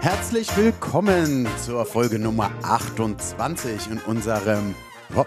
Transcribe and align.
Herzlich 0.00 0.56
willkommen 0.56 1.46
zur 1.62 1.84
Folge 1.84 2.18
Nummer 2.18 2.50
28 2.62 3.90
in 3.90 3.98
unserem 4.06 4.74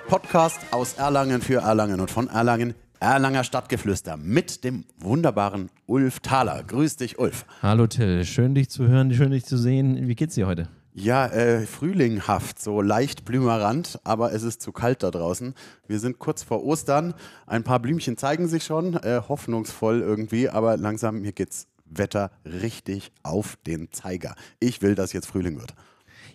Podcast 0.08 0.60
aus 0.72 0.96
Erlangen 0.96 1.44
für 1.44 1.62
Erlangen 1.62 2.00
und 2.00 2.10
von 2.10 2.28
Erlangen. 2.28 2.74
Erlanger 3.00 3.44
Stadtgeflüster 3.44 4.18
mit 4.18 4.64
dem 4.64 4.86
wunderbaren 4.98 5.70
Ulf 5.86 6.22
Thaler. 6.22 6.64
Grüß 6.64 6.96
dich, 6.96 7.20
Ulf. 7.20 7.46
Hallo 7.62 7.86
Till, 7.86 8.26
schön 8.26 8.56
dich 8.56 8.72
zu 8.72 8.88
hören, 8.88 9.14
schön 9.14 9.30
dich 9.30 9.46
zu 9.46 9.60
sehen. 9.60 10.08
Wie 10.08 10.16
geht's 10.16 10.34
dir 10.34 10.48
heute? 10.48 10.70
Ja, 10.96 11.28
äh, 11.28 11.68
frühlinghaft, 11.68 12.60
so 12.60 12.82
leicht 12.82 13.26
blümerant, 13.26 14.00
aber 14.04 14.34
es 14.34 14.42
ist 14.42 14.64
zu 14.64 14.72
kalt 14.72 15.04
da 15.04 15.12
draußen. 15.12 15.54
Wir 15.88 16.00
sind 16.00 16.18
kurz 16.18 16.42
vor 16.42 16.64
Ostern. 16.64 17.14
Ein 17.46 17.64
paar 17.64 17.80
Blümchen 17.80 18.18
zeigen 18.18 18.48
sich 18.48 18.64
schon, 18.64 18.96
äh, 18.96 19.22
hoffnungsvoll 19.28 20.02
irgendwie, 20.02 20.50
aber 20.50 20.78
langsam 20.78 21.22
mir 21.22 21.32
geht's 21.32 21.68
Wetter 21.98 22.32
richtig 22.46 23.12
auf 23.24 23.58
den 23.68 23.92
Zeiger. 23.92 24.36
Ich 24.60 24.82
will, 24.82 24.96
dass 24.96 25.14
jetzt 25.14 25.28
Frühling 25.28 25.60
wird. 25.60 25.74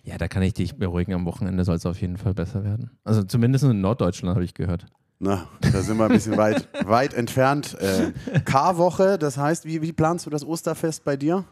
Ja, 0.03 0.17
da 0.17 0.27
kann 0.27 0.43
ich 0.43 0.53
dich 0.53 0.77
beruhigen. 0.77 1.13
Am 1.13 1.25
Wochenende 1.25 1.63
soll 1.63 1.75
es 1.75 1.85
auf 1.85 2.01
jeden 2.01 2.17
Fall 2.17 2.33
besser 2.33 2.63
werden. 2.63 2.91
Also 3.03 3.23
zumindest 3.23 3.63
in 3.65 3.81
Norddeutschland 3.81 4.35
habe 4.35 4.45
ich 4.45 4.53
gehört. 4.53 4.85
Na, 5.19 5.47
da 5.59 5.81
sind 5.81 5.97
wir 5.97 6.05
ein 6.05 6.11
bisschen 6.11 6.37
weit, 6.37 6.69
weit 6.85 7.13
entfernt. 7.13 7.77
Äh, 7.79 8.13
Karwoche, 8.45 9.17
das 9.17 9.37
heißt, 9.37 9.65
wie, 9.65 9.81
wie 9.81 9.91
planst 9.91 10.25
du 10.25 10.29
das 10.29 10.45
Osterfest 10.45 11.03
bei 11.03 11.17
dir? 11.17 11.43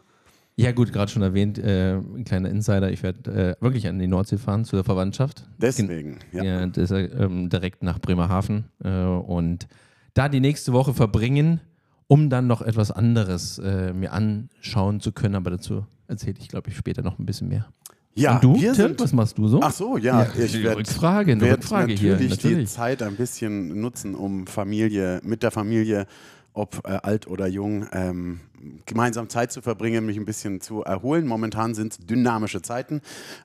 Ja, 0.56 0.72
gut, 0.72 0.92
gerade 0.92 1.12
schon 1.12 1.22
erwähnt, 1.22 1.58
äh, 1.58 1.98
ein 1.98 2.24
kleiner 2.24 2.48
Insider. 2.48 2.90
Ich 2.90 3.02
werde 3.02 3.56
äh, 3.60 3.62
wirklich 3.62 3.86
an 3.86 3.98
die 3.98 4.08
Nordsee 4.08 4.38
fahren 4.38 4.64
zu 4.64 4.74
der 4.74 4.84
Verwandtschaft. 4.84 5.46
Deswegen, 5.58 6.18
ja. 6.32 6.42
ja 6.42 6.66
das, 6.66 6.90
ähm, 6.90 7.48
direkt 7.48 7.82
nach 7.84 8.00
Bremerhaven 8.00 8.64
äh, 8.82 9.04
und 9.04 9.68
da 10.14 10.28
die 10.28 10.40
nächste 10.40 10.72
Woche 10.72 10.94
verbringen 10.94 11.60
um 12.08 12.30
dann 12.30 12.46
noch 12.46 12.62
etwas 12.62 12.90
anderes 12.90 13.58
äh, 13.58 13.92
mir 13.92 14.12
anschauen 14.12 15.00
zu 15.00 15.12
können. 15.12 15.36
Aber 15.36 15.50
dazu 15.50 15.86
erzähle 16.08 16.36
ich, 16.40 16.48
glaube 16.48 16.70
ich, 16.70 16.76
später 16.76 17.02
noch 17.02 17.18
ein 17.18 17.26
bisschen 17.26 17.48
mehr. 17.48 17.66
Ja, 18.14 18.34
Und 18.34 18.44
du, 18.44 18.60
wir 18.60 18.72
Tim, 18.72 18.98
was 18.98 19.12
machst 19.12 19.38
du 19.38 19.46
so? 19.46 19.60
Ach 19.62 19.72
so, 19.72 19.96
ja, 19.96 20.24
ja 20.24 20.44
ich 20.44 20.60
werde 20.60 20.78
Rückfrage, 20.78 21.40
werd 21.40 21.58
Rückfrage 21.58 21.92
natürlich 21.92 22.00
hier. 22.00 22.28
Natürlich 22.28 22.58
die 22.70 22.74
Zeit 22.74 23.02
ein 23.02 23.14
bisschen 23.14 23.80
nutzen, 23.80 24.16
um 24.16 24.48
Familie, 24.48 25.20
mit 25.22 25.44
der 25.44 25.52
Familie, 25.52 26.06
ob 26.52 26.80
äh, 26.84 26.98
alt 27.02 27.28
oder 27.28 27.46
jung, 27.46 27.86
ähm, 27.92 28.40
gemeinsam 28.86 29.28
Zeit 29.28 29.52
zu 29.52 29.62
verbringen, 29.62 30.04
mich 30.04 30.16
ein 30.16 30.24
bisschen 30.24 30.60
zu 30.60 30.82
erholen. 30.82 31.28
Momentan 31.28 31.74
sind 31.74 31.92
es 31.92 31.98
dynamische 31.98 32.60
Zeiten. 32.60 33.02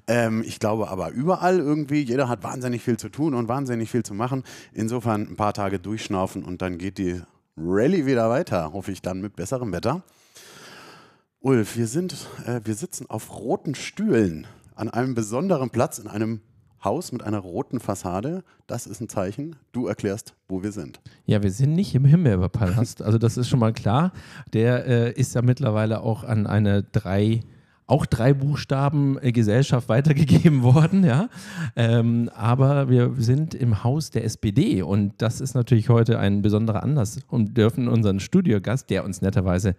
Ähm, 0.07 0.43
ich 0.43 0.57
glaube 0.57 0.89
aber 0.89 1.11
überall 1.11 1.59
irgendwie, 1.59 2.01
jeder 2.01 2.27
hat 2.27 2.41
wahnsinnig 2.41 2.81
viel 2.81 2.97
zu 2.97 3.09
tun 3.09 3.35
und 3.35 3.47
wahnsinnig 3.47 3.91
viel 3.91 4.01
zu 4.01 4.15
machen. 4.15 4.43
Insofern 4.73 5.27
ein 5.27 5.35
paar 5.35 5.53
Tage 5.53 5.77
durchschnaufen 5.77 6.43
und 6.43 6.63
dann 6.63 6.79
geht 6.79 6.97
die 6.97 7.21
Rallye 7.57 8.05
wieder 8.05 8.29
weiter, 8.29 8.73
hoffe 8.73 8.91
ich 8.91 9.01
dann 9.01 9.21
mit 9.21 9.35
besserem 9.35 9.71
Wetter. 9.71 10.03
Ulf, 11.39 11.77
wir, 11.77 11.87
sind, 11.87 12.27
äh, 12.45 12.61
wir 12.63 12.73
sitzen 12.73 13.09
auf 13.09 13.37
roten 13.37 13.75
Stühlen 13.75 14.47
an 14.75 14.89
einem 14.89 15.13
besonderen 15.13 15.69
Platz 15.69 15.99
in 15.99 16.07
einem 16.07 16.41
Haus 16.83 17.11
mit 17.11 17.23
einer 17.23 17.39
roten 17.39 17.79
Fassade. 17.79 18.43
Das 18.67 18.87
ist 18.87 19.01
ein 19.01 19.09
Zeichen. 19.09 19.55
Du 19.71 19.87
erklärst, 19.87 20.35
wo 20.47 20.63
wir 20.63 20.71
sind. 20.71 20.99
Ja, 21.25 21.43
wir 21.43 21.51
sind 21.51 21.73
nicht 21.73 21.93
im 21.95 22.05
Himbeerpalast. 22.05 23.01
Also 23.01 23.17
das 23.17 23.37
ist 23.37 23.49
schon 23.49 23.59
mal 23.59 23.73
klar. 23.73 24.11
Der 24.53 24.85
äh, 24.85 25.11
ist 25.11 25.35
ja 25.35 25.41
mittlerweile 25.41 26.01
auch 26.01 26.23
an 26.23 26.47
eine 26.47 26.83
drei 26.83 27.41
auch 27.93 28.07
drei 28.07 28.33
Buchstaben 28.33 29.19
äh, 29.21 29.31
Gesellschaft 29.31 29.87
weitergegeben 29.87 30.63
worden, 30.73 31.03
ja. 31.03 31.29
Ähm, 31.75 32.27
aber 32.33 32.89
wir 32.89 33.13
sind 33.19 33.53
im 33.53 33.83
Haus 33.83 34.09
der 34.09 34.23
SPD 34.23 34.81
und 34.81 35.13
das 35.19 35.39
ist 35.39 35.53
natürlich 35.53 35.89
heute 35.89 36.17
ein 36.17 36.41
besonderer 36.41 36.81
Anlass 36.81 37.19
und 37.27 37.55
dürfen 37.55 37.87
unseren 37.87 38.19
Studiogast, 38.19 38.89
der 38.89 39.05
uns 39.05 39.21
netterweise 39.21 39.75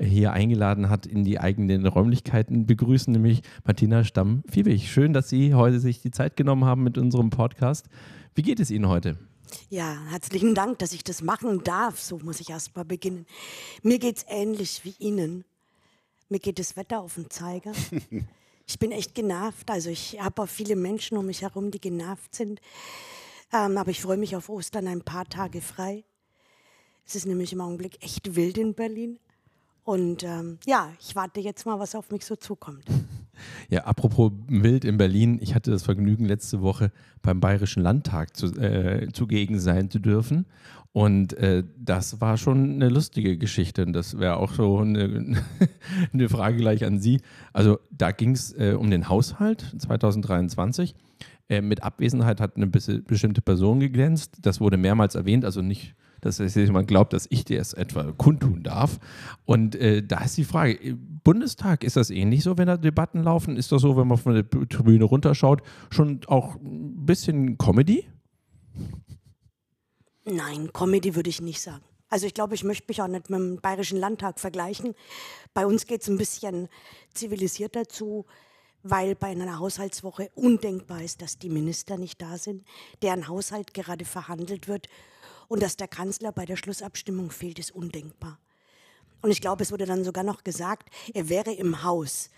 hier 0.00 0.32
eingeladen 0.32 0.90
hat, 0.90 1.06
in 1.06 1.22
die 1.22 1.38
eigenen 1.38 1.86
Räumlichkeiten 1.86 2.66
begrüßen, 2.66 3.12
nämlich 3.12 3.42
Martina 3.64 4.02
Stamm-Fiebig. 4.02 4.90
Schön, 4.90 5.12
dass 5.12 5.28
Sie 5.28 5.54
heute 5.54 5.78
sich 5.78 6.02
die 6.02 6.10
Zeit 6.10 6.36
genommen 6.36 6.64
haben 6.64 6.82
mit 6.82 6.98
unserem 6.98 7.30
Podcast. 7.30 7.86
Wie 8.34 8.42
geht 8.42 8.58
es 8.58 8.72
Ihnen 8.72 8.88
heute? 8.88 9.18
Ja, 9.68 9.98
herzlichen 10.10 10.56
Dank, 10.56 10.80
dass 10.80 10.92
ich 10.92 11.04
das 11.04 11.22
machen 11.22 11.62
darf. 11.62 12.00
So 12.00 12.18
muss 12.18 12.40
ich 12.40 12.50
erst 12.50 12.74
mal 12.74 12.84
beginnen. 12.84 13.24
Mir 13.84 14.00
geht 14.00 14.16
es 14.16 14.26
ähnlich 14.28 14.80
wie 14.82 14.94
Ihnen. 14.98 15.44
Mir 16.32 16.38
geht 16.38 16.58
das 16.58 16.76
Wetter 16.76 17.02
auf 17.02 17.16
den 17.16 17.28
Zeiger. 17.28 17.72
ich 18.66 18.78
bin 18.78 18.90
echt 18.90 19.14
genervt. 19.14 19.70
Also 19.70 19.90
ich 19.90 20.18
habe 20.18 20.40
auch 20.40 20.48
viele 20.48 20.76
Menschen 20.76 21.18
um 21.18 21.26
mich 21.26 21.42
herum, 21.42 21.70
die 21.70 21.78
genervt 21.78 22.34
sind. 22.34 22.58
Ähm, 23.52 23.76
aber 23.76 23.90
ich 23.90 24.00
freue 24.00 24.16
mich 24.16 24.34
auf 24.34 24.48
Ostern 24.48 24.88
ein 24.88 25.02
paar 25.02 25.26
Tage 25.26 25.60
frei. 25.60 26.04
Es 27.04 27.16
ist 27.16 27.26
nämlich 27.26 27.52
im 27.52 27.60
Augenblick 27.60 28.02
echt 28.02 28.34
wild 28.34 28.56
in 28.56 28.72
Berlin. 28.72 29.18
Und 29.84 30.22
ähm, 30.22 30.58
ja, 30.64 30.90
ich 31.00 31.14
warte 31.14 31.40
jetzt 31.40 31.66
mal, 31.66 31.78
was 31.78 31.94
auf 31.94 32.10
mich 32.10 32.24
so 32.24 32.34
zukommt. 32.34 32.86
Ja, 33.70 33.84
apropos 33.84 34.32
wild 34.48 34.84
in 34.84 34.98
Berlin, 34.98 35.38
ich 35.40 35.54
hatte 35.54 35.70
das 35.70 35.82
Vergnügen, 35.82 36.24
letzte 36.24 36.60
Woche 36.60 36.92
beim 37.22 37.40
Bayerischen 37.40 37.82
Landtag 37.82 38.36
zu, 38.36 38.46
äh, 38.58 39.08
zugegen 39.12 39.58
sein 39.58 39.90
zu 39.90 39.98
dürfen. 39.98 40.46
Und 40.92 41.32
äh, 41.34 41.64
das 41.78 42.20
war 42.20 42.36
schon 42.36 42.74
eine 42.74 42.90
lustige 42.90 43.38
Geschichte. 43.38 43.84
Und 43.86 43.94
das 43.94 44.18
wäre 44.18 44.36
auch 44.36 44.52
so 44.52 44.78
eine, 44.78 45.36
eine, 46.12 46.28
Frage 46.28 46.58
gleich 46.58 46.84
an 46.84 47.00
Sie. 47.00 47.20
Also 47.54 47.78
da 47.90 48.10
ging 48.10 48.32
es 48.32 48.52
äh, 48.52 48.76
um 48.78 48.90
den 48.90 49.08
Haushalt 49.08 49.74
2023. 49.78 50.94
Äh, 51.48 51.62
mit 51.62 51.82
Abwesenheit 51.82 52.40
hat 52.40 52.56
eine 52.56 52.66
bestimmte 52.66 53.40
Person 53.40 53.80
geglänzt. 53.80 54.36
Das 54.42 54.60
wurde 54.60 54.76
mehrmals 54.76 55.14
erwähnt, 55.14 55.46
also 55.46 55.62
nicht, 55.62 55.94
dass 56.20 56.38
jemand 56.54 56.88
glaubt, 56.88 57.14
dass 57.14 57.26
ich 57.30 57.46
dir 57.46 57.58
es 57.58 57.72
etwa 57.72 58.12
kundtun 58.12 58.62
darf. 58.62 59.00
Und 59.46 59.74
äh, 59.74 60.02
da 60.02 60.22
ist 60.22 60.36
die 60.36 60.44
Frage, 60.44 60.96
Bundestag, 61.24 61.84
ist 61.84 61.96
das 61.96 62.10
ähnlich 62.10 62.42
so, 62.42 62.58
wenn 62.58 62.66
da 62.66 62.76
Debatten 62.76 63.22
laufen? 63.22 63.56
Ist 63.56 63.72
das 63.72 63.82
so, 63.82 63.96
wenn 63.96 64.08
man 64.08 64.18
von 64.18 64.34
der 64.34 64.48
Tribüne 64.48 65.04
runterschaut, 65.04 65.62
schon 65.90 66.20
auch 66.26 66.56
ein 66.56 67.06
bisschen 67.06 67.58
Comedy? 67.58 68.08
Nein, 70.24 70.72
Comedy 70.72 71.14
würde 71.14 71.30
ich 71.30 71.40
nicht 71.40 71.60
sagen. 71.60 71.84
Also 72.08 72.26
ich 72.26 72.34
glaube, 72.34 72.54
ich 72.54 72.62
möchte 72.62 72.84
mich 72.88 73.00
auch 73.00 73.08
nicht 73.08 73.30
mit 73.30 73.40
dem 73.40 73.60
Bayerischen 73.60 73.98
Landtag 73.98 74.38
vergleichen. 74.38 74.94
Bei 75.54 75.66
uns 75.66 75.86
geht 75.86 76.02
es 76.02 76.08
ein 76.08 76.18
bisschen 76.18 76.68
zivilisierter 77.14 77.88
zu, 77.88 78.26
weil 78.82 79.14
bei 79.14 79.28
einer 79.28 79.58
Haushaltswoche 79.58 80.30
undenkbar 80.34 81.02
ist, 81.02 81.22
dass 81.22 81.38
die 81.38 81.48
Minister 81.48 81.96
nicht 81.96 82.20
da 82.20 82.36
sind, 82.36 82.64
deren 83.00 83.28
Haushalt 83.28 83.72
gerade 83.72 84.04
verhandelt 84.04 84.68
wird 84.68 84.88
und 85.48 85.62
dass 85.62 85.76
der 85.76 85.88
Kanzler 85.88 86.32
bei 86.32 86.44
der 86.44 86.56
Schlussabstimmung 86.56 87.30
fehlt, 87.30 87.58
ist 87.58 87.74
undenkbar. 87.74 88.38
Und 89.22 89.30
ich 89.30 89.40
glaube, 89.40 89.62
es 89.62 89.72
wurde 89.72 89.86
dann 89.86 90.04
sogar 90.04 90.24
noch 90.24 90.44
gesagt, 90.44 90.90
er 91.14 91.28
wäre 91.28 91.52
im 91.52 91.84
Haus. 91.84 92.30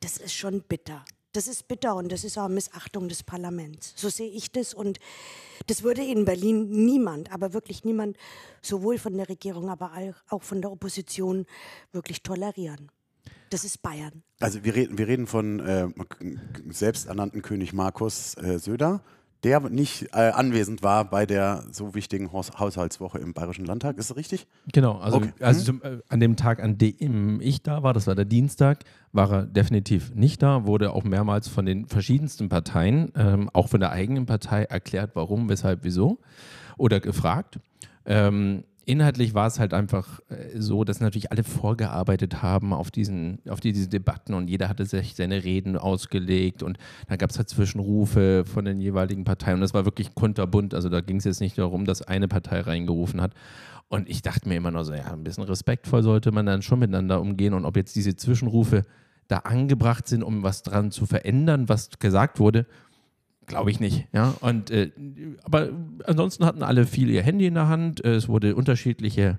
Das 0.00 0.16
ist 0.16 0.34
schon 0.34 0.62
bitter. 0.62 1.04
Das 1.32 1.46
ist 1.46 1.68
bitter 1.68 1.94
und 1.96 2.10
das 2.10 2.24
ist 2.24 2.38
auch 2.38 2.48
Missachtung 2.48 3.08
des 3.08 3.22
Parlaments. 3.22 3.92
So 3.94 4.08
sehe 4.08 4.30
ich 4.30 4.52
das 4.52 4.72
und 4.72 4.98
das 5.66 5.82
würde 5.82 6.02
in 6.02 6.24
Berlin 6.24 6.70
niemand, 6.86 7.30
aber 7.30 7.52
wirklich 7.52 7.84
niemand, 7.84 8.16
sowohl 8.62 8.96
von 8.96 9.14
der 9.18 9.28
Regierung, 9.28 9.68
aber 9.68 9.92
auch 10.30 10.42
von 10.42 10.62
der 10.62 10.72
Opposition 10.72 11.44
wirklich 11.92 12.22
tolerieren. 12.22 12.90
Das 13.50 13.64
ist 13.64 13.82
Bayern. 13.82 14.22
Also 14.40 14.64
wir 14.64 14.74
reden, 14.74 14.96
wir 14.96 15.06
reden 15.08 15.26
von 15.26 15.60
äh, 15.60 15.88
selbsternannten 16.70 17.42
König 17.42 17.74
Markus 17.74 18.34
äh, 18.38 18.58
Söder 18.58 19.02
der 19.44 19.60
nicht 19.60 20.08
äh, 20.12 20.30
anwesend 20.30 20.82
war 20.82 21.04
bei 21.04 21.26
der 21.26 21.64
so 21.70 21.94
wichtigen 21.94 22.32
Haus 22.32 22.58
Haushaltswoche 22.58 23.18
im 23.18 23.32
Bayerischen 23.32 23.64
Landtag. 23.64 23.98
Ist 23.98 24.10
das 24.10 24.16
richtig? 24.16 24.46
Genau, 24.72 24.98
also, 24.98 25.18
okay. 25.18 25.32
also 25.40 25.64
zum, 25.64 25.82
äh, 25.82 25.98
an 26.08 26.20
dem 26.20 26.36
Tag, 26.36 26.62
an 26.62 26.78
dem 26.78 27.40
ich 27.40 27.62
da 27.62 27.82
war, 27.82 27.92
das 27.92 28.06
war 28.06 28.14
der 28.14 28.24
Dienstag, 28.24 28.84
war 29.12 29.32
er 29.32 29.42
definitiv 29.46 30.14
nicht 30.14 30.42
da, 30.42 30.66
wurde 30.66 30.92
auch 30.92 31.04
mehrmals 31.04 31.48
von 31.48 31.66
den 31.66 31.86
verschiedensten 31.86 32.48
Parteien, 32.48 33.12
ähm, 33.16 33.50
auch 33.52 33.68
von 33.68 33.80
der 33.80 33.92
eigenen 33.92 34.26
Partei 34.26 34.64
erklärt, 34.64 35.12
warum, 35.14 35.48
weshalb, 35.48 35.84
wieso 35.84 36.18
oder 36.76 37.00
gefragt. 37.00 37.58
Ähm, 38.04 38.64
inhaltlich 38.86 39.34
war 39.34 39.48
es 39.48 39.58
halt 39.58 39.74
einfach 39.74 40.20
äh, 40.30 40.58
so, 40.58 40.84
dass 40.84 41.00
natürlich 41.00 41.30
alle 41.32 41.44
vorgearbeitet 41.44 42.42
haben 42.42 42.72
auf, 42.72 42.90
diesen, 42.90 43.40
auf 43.48 43.60
diese 43.60 43.88
Debatten 43.88 44.32
und 44.32 44.48
jeder 44.48 44.68
hatte 44.68 44.86
sich 44.86 45.14
seine 45.14 45.44
Reden 45.44 45.76
ausgelegt 45.76 46.62
und 46.62 46.78
da 47.08 47.16
gab 47.16 47.30
es 47.30 47.36
halt 47.36 47.48
Zwischenrufe 47.48 48.44
von 48.46 48.64
den 48.64 48.80
jeweiligen 48.80 49.24
Parteien 49.24 49.56
und 49.56 49.60
das 49.60 49.74
war 49.74 49.84
wirklich 49.84 50.14
kunterbunt. 50.14 50.72
Also 50.72 50.88
da 50.88 51.00
ging 51.00 51.16
es 51.16 51.24
jetzt 51.24 51.40
nicht 51.40 51.58
darum, 51.58 51.84
dass 51.84 52.00
eine 52.00 52.28
Partei 52.28 52.60
reingerufen 52.60 53.20
hat. 53.20 53.34
Und 53.88 54.08
ich 54.08 54.22
dachte 54.22 54.48
mir 54.48 54.56
immer 54.56 54.70
nur 54.70 54.84
so, 54.84 54.94
ja, 54.94 55.12
ein 55.12 55.22
bisschen 55.22 55.44
respektvoll 55.44 56.02
sollte 56.02 56.32
man 56.32 56.46
dann 56.46 56.62
schon 56.62 56.78
miteinander 56.78 57.20
umgehen 57.20 57.54
und 57.54 57.64
ob 57.64 57.76
jetzt 57.76 57.94
diese 57.94 58.16
Zwischenrufe 58.16 58.84
da 59.28 59.38
angebracht 59.38 60.06
sind, 60.06 60.22
um 60.22 60.42
was 60.44 60.62
dran 60.62 60.92
zu 60.92 61.06
verändern, 61.06 61.68
was 61.68 61.90
gesagt 61.98 62.38
wurde, 62.38 62.66
Glaube 63.46 63.70
ich 63.70 63.78
nicht, 63.78 64.08
ja. 64.12 64.34
Und, 64.40 64.70
äh, 64.70 64.90
aber 65.44 65.68
ansonsten 66.04 66.44
hatten 66.44 66.62
alle 66.62 66.84
viel 66.84 67.10
ihr 67.10 67.22
Handy 67.22 67.46
in 67.46 67.54
der 67.54 67.68
Hand. 67.68 68.04
Es 68.04 68.28
wurde 68.28 68.56
unterschiedliche 68.56 69.38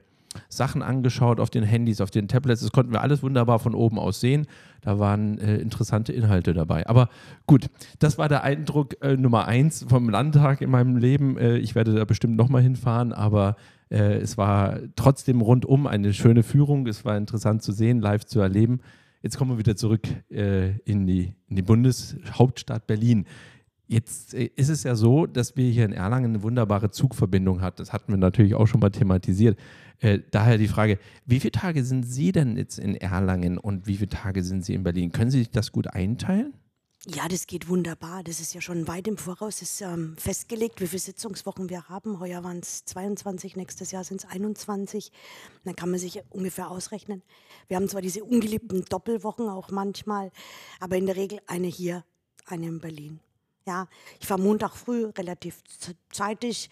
Sachen 0.50 0.82
angeschaut 0.82 1.40
auf 1.40 1.50
den 1.50 1.64
Handys, 1.64 2.02
auf 2.02 2.12
den 2.12 2.28
Tablets. 2.28 2.62
Das 2.62 2.72
konnten 2.72 2.92
wir 2.92 3.02
alles 3.02 3.24
wunderbar 3.24 3.60
von 3.60 3.76
oben 3.76 4.00
aus 4.00 4.20
sehen. 4.20 4.48
Da 4.82 5.00
waren 5.00 5.38
äh, 5.40 5.58
interessante 5.58 6.14
Inhalte 6.14 6.54
dabei. 6.54 6.88
Aber 6.88 7.10
gut, 7.46 7.68
das 8.00 8.18
war 8.18 8.30
der 8.30 8.44
Eindruck 8.44 9.02
äh, 9.02 9.18
Nummer 9.18 9.48
eins 9.48 9.86
vom 9.88 10.10
Landtag 10.10 10.62
in 10.62 10.70
meinem 10.70 10.98
Leben. 10.98 11.38
Äh, 11.38 11.58
ich 11.58 11.76
werde 11.76 11.94
da 11.94 12.06
bestimmt 12.06 12.38
nochmal 12.38 12.62
hinfahren, 12.62 13.14
aber 13.14 13.56
äh, 13.90 14.18
es 14.18 14.38
war 14.38 14.80
trotzdem 14.96 15.42
rundum 15.42 15.88
eine 15.88 16.14
schöne 16.14 16.44
Führung. 16.44 16.88
Es 16.88 17.06
war 17.06 17.18
interessant 17.18 17.64
zu 17.64 17.72
sehen, 17.72 18.00
live 18.00 18.26
zu 18.26 18.40
erleben. 18.40 18.80
Jetzt 19.24 19.38
kommen 19.38 19.52
wir 19.52 19.58
wieder 19.58 19.76
zurück 19.76 20.08
äh, 20.30 20.78
in, 20.80 21.08
die, 21.08 21.34
in 21.48 21.56
die 21.56 21.62
Bundeshauptstadt 21.64 22.88
Berlin. 22.88 23.26
Jetzt 23.88 24.34
äh, 24.34 24.50
ist 24.56 24.70
es 24.70 24.84
ja 24.84 24.96
so, 24.96 25.26
dass 25.26 25.56
wir 25.56 25.70
hier 25.70 25.86
in 25.86 25.94
Erlangen 25.94 26.32
eine 26.32 26.44
wunderbare 26.44 26.92
Zugverbindung 26.92 27.62
haben. 27.62 27.76
Das 27.78 27.94
hatten 27.94 28.12
wir 28.12 28.18
natürlich 28.18 28.56
auch 28.56 28.68
schon 28.68 28.82
mal 28.82 28.90
thematisiert. 28.90 29.58
Äh, 30.00 30.20
daher 30.32 30.58
die 30.58 30.68
Frage, 30.68 31.00
wie 31.26 31.40
viele 31.40 31.52
Tage 31.52 31.84
sind 31.84 32.04
Sie 32.04 32.32
denn 32.32 32.58
jetzt 32.58 32.78
in 32.78 32.96
Erlangen 32.96 33.58
und 33.58 33.88
wie 33.88 33.98
viele 33.98 34.10
Tage 34.10 34.44
sind 34.44 34.64
Sie 34.66 34.74
in 34.74 34.84
Berlin? 34.84 35.12
Können 35.12 35.32
Sie 35.32 35.40
sich 35.40 35.52
das 35.52 35.72
gut 35.72 35.88
einteilen? 35.88 36.54
Ja, 37.06 37.30
das 37.30 37.48
geht 37.48 37.70
wunderbar. 37.70 38.22
Das 38.24 38.42
ist 38.42 38.54
ja 38.54 38.60
schon 38.60 38.88
weit 38.88 39.08
im 39.08 39.18
Voraus 39.18 39.62
ist, 39.62 39.80
ähm, 39.80 40.18
festgelegt, 40.18 40.82
wie 40.82 40.88
viele 40.88 41.00
Sitzungswochen 41.00 41.70
wir 41.70 41.88
haben. 41.88 42.20
Heuer 42.20 42.44
waren 42.44 42.60
es 42.60 42.84
22, 42.84 43.56
nächstes 43.56 43.92
Jahr 43.92 44.04
sind 44.04 44.24
es 44.24 44.30
21. 44.30 45.14
Dann 45.64 45.76
kann 45.76 45.90
man 45.90 46.00
sich 46.00 46.22
ungefähr 46.30 46.70
ausrechnen. 46.70 47.24
Wir 47.70 47.78
haben 47.78 47.88
zwar 47.88 48.02
diese 48.02 48.26
ungeliebten 48.26 48.84
Doppelwochen 48.84 49.48
auch 49.48 49.72
manchmal, 49.72 50.32
aber 50.82 50.98
in 50.98 51.06
der 51.06 51.16
Regel 51.16 51.40
eine 51.48 51.68
hier, 51.68 52.04
eine 52.46 52.68
in 52.68 52.82
Berlin. 52.82 53.22
Ja, 53.68 53.90
ich 54.22 54.26
fahre 54.26 54.40
Montag 54.40 54.78
früh 54.78 55.08
relativ 55.08 55.62
zeitig, 56.10 56.70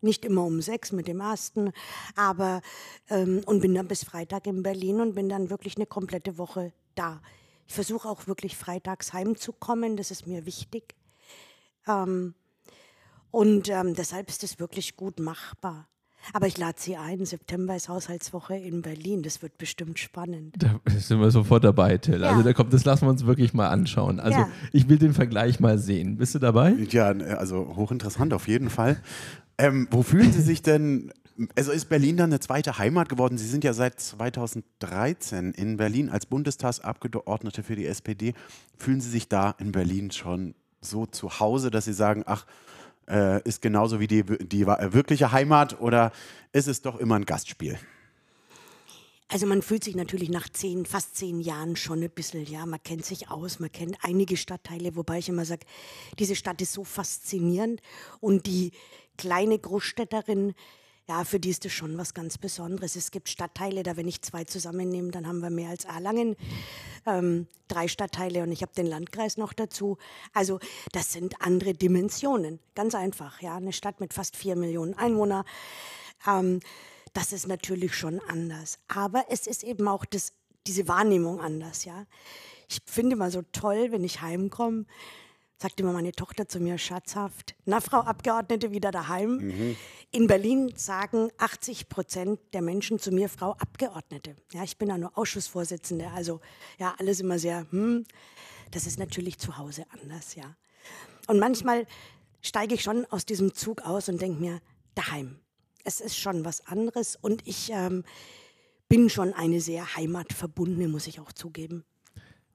nicht 0.00 0.24
immer 0.24 0.42
um 0.42 0.60
sechs 0.60 0.90
mit 0.90 1.06
dem 1.06 1.20
ersten, 1.20 1.72
aber 2.16 2.60
ähm, 3.08 3.42
und 3.46 3.60
bin 3.60 3.72
dann 3.72 3.86
bis 3.86 4.02
Freitag 4.02 4.48
in 4.48 4.64
Berlin 4.64 5.00
und 5.00 5.14
bin 5.14 5.28
dann 5.28 5.48
wirklich 5.48 5.76
eine 5.76 5.86
komplette 5.86 6.36
Woche 6.36 6.72
da. 6.96 7.22
Ich 7.68 7.74
versuche 7.74 8.08
auch 8.08 8.26
wirklich 8.26 8.56
freitags 8.56 9.12
heimzukommen, 9.12 9.96
das 9.96 10.10
ist 10.10 10.26
mir 10.26 10.44
wichtig. 10.44 10.96
Ähm, 11.86 12.34
und 13.30 13.68
ähm, 13.68 13.94
deshalb 13.94 14.28
ist 14.28 14.42
es 14.42 14.58
wirklich 14.58 14.96
gut 14.96 15.20
machbar. 15.20 15.86
Aber 16.32 16.46
ich 16.46 16.56
lade 16.58 16.78
Sie 16.78 16.96
ein. 16.96 17.24
September 17.24 17.76
ist 17.76 17.88
Haushaltswoche 17.88 18.56
in 18.56 18.82
Berlin. 18.82 19.22
Das 19.22 19.42
wird 19.42 19.58
bestimmt 19.58 19.98
spannend. 19.98 20.54
Da 20.58 20.80
sind 20.86 21.20
wir 21.20 21.30
sofort 21.30 21.64
dabei, 21.64 21.98
Till. 21.98 22.14
Also 22.14 22.24
ja. 22.24 22.30
Also 22.30 22.42
da 22.42 22.52
kommt, 22.52 22.72
das 22.72 22.84
lassen 22.84 23.06
wir 23.06 23.10
uns 23.10 23.26
wirklich 23.26 23.54
mal 23.54 23.68
anschauen. 23.68 24.20
Also 24.20 24.40
ja. 24.40 24.48
ich 24.72 24.88
will 24.88 24.98
den 24.98 25.14
Vergleich 25.14 25.60
mal 25.60 25.78
sehen. 25.78 26.16
Bist 26.16 26.34
du 26.34 26.38
dabei? 26.38 26.72
Ja, 26.90 27.08
also 27.08 27.76
hochinteressant 27.76 28.32
auf 28.32 28.48
jeden 28.48 28.70
Fall. 28.70 29.00
Ähm, 29.58 29.86
wo 29.90 30.02
fühlen 30.02 30.32
Sie 30.32 30.42
sich 30.42 30.62
denn 30.62 31.12
also 31.56 31.72
ist 31.72 31.86
Berlin 31.86 32.16
dann 32.16 32.30
eine 32.30 32.40
zweite 32.40 32.78
Heimat 32.78 33.08
geworden? 33.08 33.38
Sie 33.38 33.46
sind 33.46 33.64
ja 33.64 33.72
seit 33.72 34.00
2013 34.00 35.52
in 35.52 35.76
Berlin 35.76 36.08
als 36.08 36.26
Bundestagsabgeordnete 36.26 37.62
für 37.62 37.76
die 37.76 37.86
SPD. 37.86 38.34
Fühlen 38.78 39.00
Sie 39.00 39.10
sich 39.10 39.28
da 39.28 39.54
in 39.58 39.72
Berlin 39.72 40.10
schon 40.10 40.54
so 40.80 41.06
zu 41.06 41.40
Hause, 41.40 41.70
dass 41.70 41.86
Sie 41.86 41.92
sagen, 41.92 42.22
ach, 42.26 42.46
äh, 43.08 43.42
ist 43.42 43.62
genauso 43.62 44.00
wie 44.00 44.06
die, 44.06 44.22
die 44.24 44.66
wirkliche 44.66 45.32
Heimat 45.32 45.80
oder 45.80 46.12
ist 46.52 46.68
es 46.68 46.82
doch 46.82 46.96
immer 46.98 47.16
ein 47.16 47.24
Gastspiel? 47.24 47.78
Also 49.28 49.46
man 49.46 49.62
fühlt 49.62 49.82
sich 49.82 49.96
natürlich 49.96 50.28
nach 50.28 50.48
zehn, 50.48 50.86
fast 50.86 51.16
zehn 51.16 51.40
Jahren 51.40 51.76
schon 51.76 52.02
ein 52.02 52.10
bisschen, 52.10 52.44
ja, 52.44 52.66
man 52.66 52.82
kennt 52.82 53.04
sich 53.04 53.30
aus, 53.30 53.58
man 53.58 53.72
kennt 53.72 53.96
einige 54.02 54.36
Stadtteile, 54.36 54.94
wobei 54.96 55.18
ich 55.18 55.28
immer 55.28 55.44
sage, 55.44 55.66
diese 56.18 56.36
Stadt 56.36 56.60
ist 56.60 56.72
so 56.72 56.84
faszinierend 56.84 57.80
und 58.20 58.46
die 58.46 58.72
kleine 59.16 59.58
Großstädterin, 59.58 60.54
ja, 61.06 61.24
für 61.24 61.38
die 61.38 61.50
ist 61.50 61.64
das 61.64 61.72
schon 61.72 61.98
was 61.98 62.14
ganz 62.14 62.38
Besonderes. 62.38 62.96
Es 62.96 63.10
gibt 63.10 63.28
Stadtteile, 63.28 63.82
da 63.82 63.96
wenn 63.96 64.08
ich 64.08 64.22
zwei 64.22 64.44
zusammennehme, 64.44 65.10
dann 65.10 65.26
haben 65.26 65.40
wir 65.40 65.50
mehr 65.50 65.68
als 65.68 65.84
Erlangen. 65.84 66.34
Ähm, 67.04 67.46
drei 67.68 67.88
Stadtteile 67.88 68.42
und 68.42 68.52
ich 68.52 68.62
habe 68.62 68.72
den 68.74 68.86
Landkreis 68.86 69.36
noch 69.36 69.52
dazu. 69.52 69.98
Also 70.32 70.60
das 70.92 71.12
sind 71.12 71.42
andere 71.42 71.74
Dimensionen. 71.74 72.58
Ganz 72.74 72.94
einfach, 72.94 73.42
ja. 73.42 73.56
Eine 73.56 73.74
Stadt 73.74 74.00
mit 74.00 74.14
fast 74.14 74.36
vier 74.36 74.56
Millionen 74.56 74.94
Einwohnern. 74.94 75.44
Ähm, 76.26 76.60
das 77.12 77.32
ist 77.32 77.46
natürlich 77.46 77.94
schon 77.94 78.20
anders. 78.20 78.78
Aber 78.88 79.26
es 79.28 79.46
ist 79.46 79.62
eben 79.62 79.86
auch 79.88 80.06
das, 80.06 80.32
diese 80.66 80.88
Wahrnehmung 80.88 81.40
anders, 81.40 81.84
ja. 81.84 82.06
Ich 82.68 82.78
finde 82.86 83.16
mal 83.16 83.30
so 83.30 83.42
toll, 83.52 83.92
wenn 83.92 84.04
ich 84.04 84.22
heimkomme, 84.22 84.86
sagt 85.56 85.80
immer 85.80 85.92
meine 85.92 86.12
Tochter 86.12 86.48
zu 86.48 86.60
mir 86.60 86.78
scherzhaft, 86.78 87.54
na 87.64 87.80
Frau 87.80 88.00
Abgeordnete, 88.00 88.70
wieder 88.70 88.90
daheim. 88.90 89.36
Mhm. 89.36 89.76
In 90.10 90.26
Berlin 90.26 90.72
sagen 90.76 91.30
80 91.38 91.88
Prozent 91.88 92.40
der 92.52 92.62
Menschen 92.62 92.98
zu 92.98 93.12
mir 93.12 93.28
Frau 93.28 93.52
Abgeordnete. 93.52 94.36
Ja, 94.52 94.64
ich 94.64 94.78
bin 94.78 94.88
ja 94.88 94.98
nur 94.98 95.16
Ausschussvorsitzende, 95.16 96.10
also 96.10 96.40
ja, 96.78 96.94
alles 96.98 97.20
immer 97.20 97.38
sehr, 97.38 97.66
hm, 97.70 98.04
das 98.70 98.86
ist 98.86 98.98
natürlich 98.98 99.38
zu 99.38 99.56
Hause 99.56 99.84
anders, 99.90 100.34
ja. 100.34 100.56
Und 101.26 101.38
manchmal 101.38 101.86
steige 102.42 102.74
ich 102.74 102.82
schon 102.82 103.06
aus 103.06 103.24
diesem 103.24 103.54
Zug 103.54 103.82
aus 103.82 104.08
und 104.08 104.20
denke 104.20 104.40
mir, 104.40 104.60
daheim. 104.94 105.38
Es 105.84 106.00
ist 106.00 106.16
schon 106.16 106.44
was 106.44 106.66
anderes 106.66 107.16
und 107.16 107.46
ich 107.46 107.70
ähm, 107.72 108.04
bin 108.88 109.10
schon 109.10 109.32
eine 109.32 109.60
sehr 109.60 109.96
heimatverbundene, 109.96 110.88
muss 110.88 111.06
ich 111.06 111.20
auch 111.20 111.32
zugeben. 111.32 111.84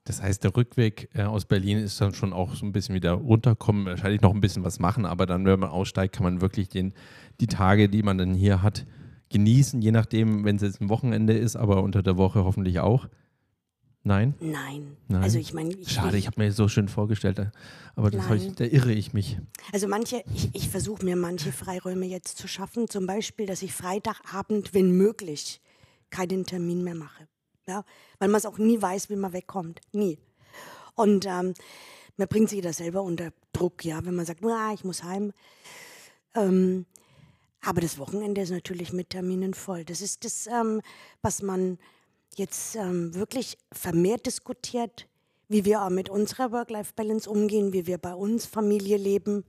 Das 0.10 0.24
heißt, 0.24 0.44
der 0.44 0.56
Rückweg 0.58 1.08
äh, 1.14 1.22
aus 1.22 1.46
Berlin 1.46 1.78
ist 1.78 2.02
dann 2.02 2.16
schon 2.16 2.34
auch 2.34 2.56
so 2.56 2.66
ein 2.66 2.72
bisschen 2.72 2.96
wieder 2.96 3.12
runterkommen, 3.12 3.86
wahrscheinlich 3.86 4.22
noch 4.22 4.34
ein 4.34 4.42
bisschen 4.42 4.64
was 4.64 4.80
machen, 4.80 5.06
aber 5.06 5.28
dann, 5.28 5.46
wenn 5.46 5.60
man 5.60 5.70
aussteigt, 5.70 6.16
kann 6.16 6.24
man 6.24 6.42
wirklich 6.42 6.68
den, 6.68 6.96
die 7.40 7.46
Tage, 7.46 7.90
die 7.90 8.02
man 8.02 8.18
dann 8.18 8.34
hier 8.34 8.64
hat, 8.64 8.88
genießen, 9.30 9.84
je 9.84 9.92
nachdem, 9.92 10.46
wenn 10.46 10.56
es 10.56 10.64
jetzt 10.64 10.82
ein 10.82 10.90
Wochenende 10.90 11.34
ist, 11.34 11.56
aber 11.56 11.84
unter 11.84 12.02
der 12.02 12.18
Woche 12.18 12.44
hoffentlich 12.44 12.80
auch. 12.80 13.08
Nein? 14.02 14.34
Nein. 14.40 14.98
Nein. 15.10 15.22
Also 15.22 15.38
ich 15.38 15.54
meine, 15.54 15.76
schade, 15.86 16.18
ich 16.18 16.26
habe 16.26 16.42
mir 16.42 16.52
so 16.54 16.68
schön 16.68 16.88
vorgestellt, 16.88 17.52
aber 17.96 18.10
das 18.10 18.32
ich, 18.32 18.56
da 18.56 18.66
irre 18.66 18.94
ich 18.94 19.14
mich. 19.14 19.38
Also 19.72 19.88
manche, 19.88 20.24
ich, 20.34 20.50
ich 20.54 20.70
versuche 20.70 21.06
mir 21.06 21.18
manche 21.18 21.52
Freiräume 21.52 22.08
jetzt 22.08 22.40
zu 22.40 22.48
schaffen, 22.48 22.88
zum 22.90 23.06
Beispiel, 23.06 23.46
dass 23.46 23.62
ich 23.62 23.74
Freitagabend, 23.74 24.74
wenn 24.74 24.90
möglich, 24.90 25.62
keinen 26.10 26.48
Termin 26.48 26.84
mehr 26.84 26.96
mache 26.96 27.29
ja, 27.70 27.86
weil 28.18 28.28
man 28.28 28.40
es 28.40 28.46
auch 28.46 28.58
nie 28.58 28.82
weiß, 28.82 29.10
wie 29.10 29.16
man 29.16 29.32
wegkommt. 29.32 29.80
Nie. 29.94 30.18
Und 30.96 31.26
ähm, 31.26 31.54
man 32.18 32.28
bringt 32.28 32.50
sich 32.50 32.62
da 32.62 32.74
selber 32.74 33.04
unter 33.04 33.32
Druck, 33.54 33.86
ja, 33.86 34.04
wenn 34.06 34.16
man 34.16 34.26
sagt, 34.26 34.44
ah, 34.44 34.74
ich 34.74 34.84
muss 34.84 35.04
heim. 35.04 35.32
Ähm, 36.36 36.86
aber 37.62 37.82
das 37.82 37.98
Wochenende 37.98 38.42
ist 38.42 38.52
natürlich 38.52 38.94
mit 38.94 39.12
Terminen 39.12 39.54
voll. 39.54 39.86
Das 39.86 40.02
ist 40.02 40.26
das, 40.26 40.48
ähm, 40.48 40.82
was 41.22 41.42
man 41.42 41.78
jetzt 42.36 42.76
ähm, 42.76 43.14
wirklich 43.16 43.58
vermehrt 43.72 44.26
diskutiert, 44.26 45.08
wie 45.48 45.66
wir 45.66 45.84
auch 45.84 45.90
mit 45.90 46.10
unserer 46.10 46.52
Work-Life-Balance 46.52 47.30
umgehen, 47.30 47.74
wie 47.74 47.88
wir 47.88 47.98
bei 47.98 48.14
uns 48.14 48.46
Familie 48.46 48.98
leben. 48.98 49.44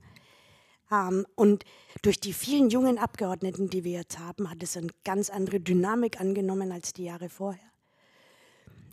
Ähm, 0.91 1.25
und 1.35 1.63
durch 2.01 2.19
die 2.19 2.33
vielen 2.33 2.69
jungen 2.69 2.97
Abgeordneten, 2.97 3.69
die 3.69 3.83
wir 3.83 3.99
jetzt 3.99 4.19
haben, 4.19 4.49
hat 4.49 4.61
es 4.61 4.75
eine 4.75 4.91
ganz 5.03 5.29
andere 5.29 5.59
Dynamik 5.59 6.19
angenommen 6.19 6.71
als 6.71 6.93
die 6.93 7.05
Jahre 7.05 7.29
vorher. 7.29 7.70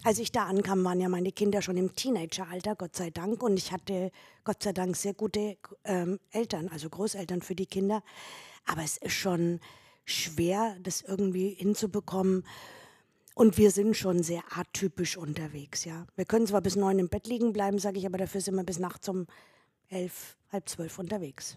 Als 0.04 0.18
ich 0.18 0.30
da 0.30 0.44
ankam, 0.44 0.84
waren 0.84 1.00
ja 1.00 1.08
meine 1.08 1.32
Kinder 1.32 1.60
schon 1.60 1.76
im 1.76 1.94
Teenageralter, 1.94 2.76
Gott 2.76 2.94
sei 2.94 3.10
Dank. 3.10 3.42
Und 3.42 3.56
ich 3.56 3.72
hatte 3.72 4.10
Gott 4.44 4.62
sei 4.62 4.72
Dank 4.72 4.96
sehr 4.96 5.14
gute 5.14 5.58
ähm, 5.84 6.20
Eltern, 6.30 6.68
also 6.68 6.88
Großeltern 6.88 7.42
für 7.42 7.54
die 7.54 7.66
Kinder. 7.66 8.02
Aber 8.64 8.82
es 8.82 8.96
ist 8.96 9.14
schon 9.14 9.60
schwer, 10.04 10.76
das 10.82 11.02
irgendwie 11.02 11.50
hinzubekommen. 11.50 12.44
Und 13.34 13.58
wir 13.58 13.70
sind 13.70 13.96
schon 13.96 14.22
sehr 14.22 14.42
atypisch 14.50 15.16
unterwegs, 15.16 15.84
ja. 15.84 16.06
Wir 16.16 16.24
können 16.24 16.46
zwar 16.46 16.60
bis 16.60 16.74
neun 16.74 16.98
im 16.98 17.08
Bett 17.08 17.26
liegen 17.26 17.52
bleiben, 17.52 17.78
sage 17.78 17.98
ich, 17.98 18.06
aber 18.06 18.18
dafür 18.18 18.40
sind 18.40 18.56
wir 18.56 18.64
bis 18.64 18.78
nachts 18.78 19.08
um 19.08 19.26
elf, 19.90 20.36
halb 20.50 20.68
zwölf 20.68 20.98
unterwegs. 20.98 21.56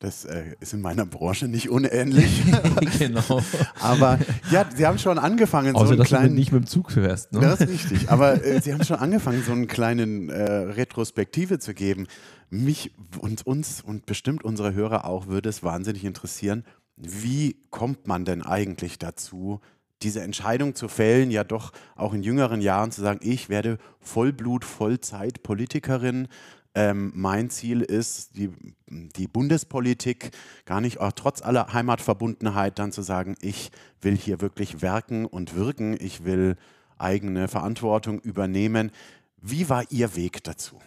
Das 0.00 0.24
äh, 0.24 0.54
ist 0.60 0.74
in 0.74 0.80
meiner 0.80 1.06
Branche 1.06 1.48
nicht 1.48 1.70
unähnlich. 1.70 2.44
genau. 2.98 3.42
Aber 3.80 4.18
ja, 4.52 4.64
Sie 4.72 4.86
haben 4.86 4.98
schon 4.98 5.18
angefangen, 5.18 5.74
Außer, 5.74 5.86
so 5.86 5.92
einen 5.92 5.98
dass 5.98 6.08
kleinen. 6.08 6.28
Du 6.28 6.34
nicht 6.34 6.52
mit 6.52 6.62
dem 6.62 6.66
Zug 6.68 6.92
fährst, 6.92 7.32
ne? 7.32 7.40
Das 7.40 7.60
ist 7.60 7.68
richtig. 7.68 8.08
Aber 8.08 8.44
äh, 8.44 8.60
Sie 8.60 8.72
haben 8.72 8.84
schon 8.84 8.98
angefangen, 8.98 9.42
so 9.42 9.50
einen 9.50 9.66
kleinen 9.66 10.28
äh, 10.28 10.42
Retrospektive 10.42 11.58
zu 11.58 11.74
geben. 11.74 12.06
Mich 12.48 12.92
und 13.18 13.44
uns 13.44 13.82
und 13.82 14.06
bestimmt 14.06 14.44
unsere 14.44 14.72
Hörer 14.72 15.04
auch 15.04 15.26
würde 15.26 15.48
es 15.48 15.64
wahnsinnig 15.64 16.04
interessieren, 16.04 16.64
wie 16.96 17.56
kommt 17.70 18.06
man 18.06 18.24
denn 18.24 18.42
eigentlich 18.42 18.98
dazu, 18.98 19.60
diese 20.02 20.20
Entscheidung 20.20 20.74
zu 20.74 20.88
fällen, 20.88 21.30
ja 21.30 21.44
doch 21.44 21.72
auch 21.96 22.14
in 22.14 22.22
jüngeren 22.22 22.60
Jahren 22.60 22.92
zu 22.92 23.00
sagen, 23.00 23.18
ich 23.22 23.48
werde 23.48 23.78
Vollblut, 23.98 24.64
Vollzeit 24.64 25.42
Politikerin 25.42 26.28
ähm, 26.78 27.10
mein 27.12 27.50
Ziel 27.50 27.80
ist, 27.82 28.36
die, 28.36 28.52
die 28.86 29.26
Bundespolitik 29.26 30.30
gar 30.64 30.80
nicht, 30.80 31.00
auch 31.00 31.10
trotz 31.10 31.42
aller 31.42 31.72
Heimatverbundenheit, 31.72 32.78
dann 32.78 32.92
zu 32.92 33.02
sagen, 33.02 33.34
ich 33.40 33.72
will 34.00 34.16
hier 34.16 34.40
wirklich 34.40 34.80
werken 34.80 35.26
und 35.26 35.56
wirken, 35.56 35.96
ich 36.00 36.24
will 36.24 36.56
eigene 36.96 37.48
Verantwortung 37.48 38.20
übernehmen. 38.20 38.92
Wie 39.38 39.68
war 39.68 39.90
Ihr 39.90 40.14
Weg 40.14 40.44
dazu? 40.44 40.78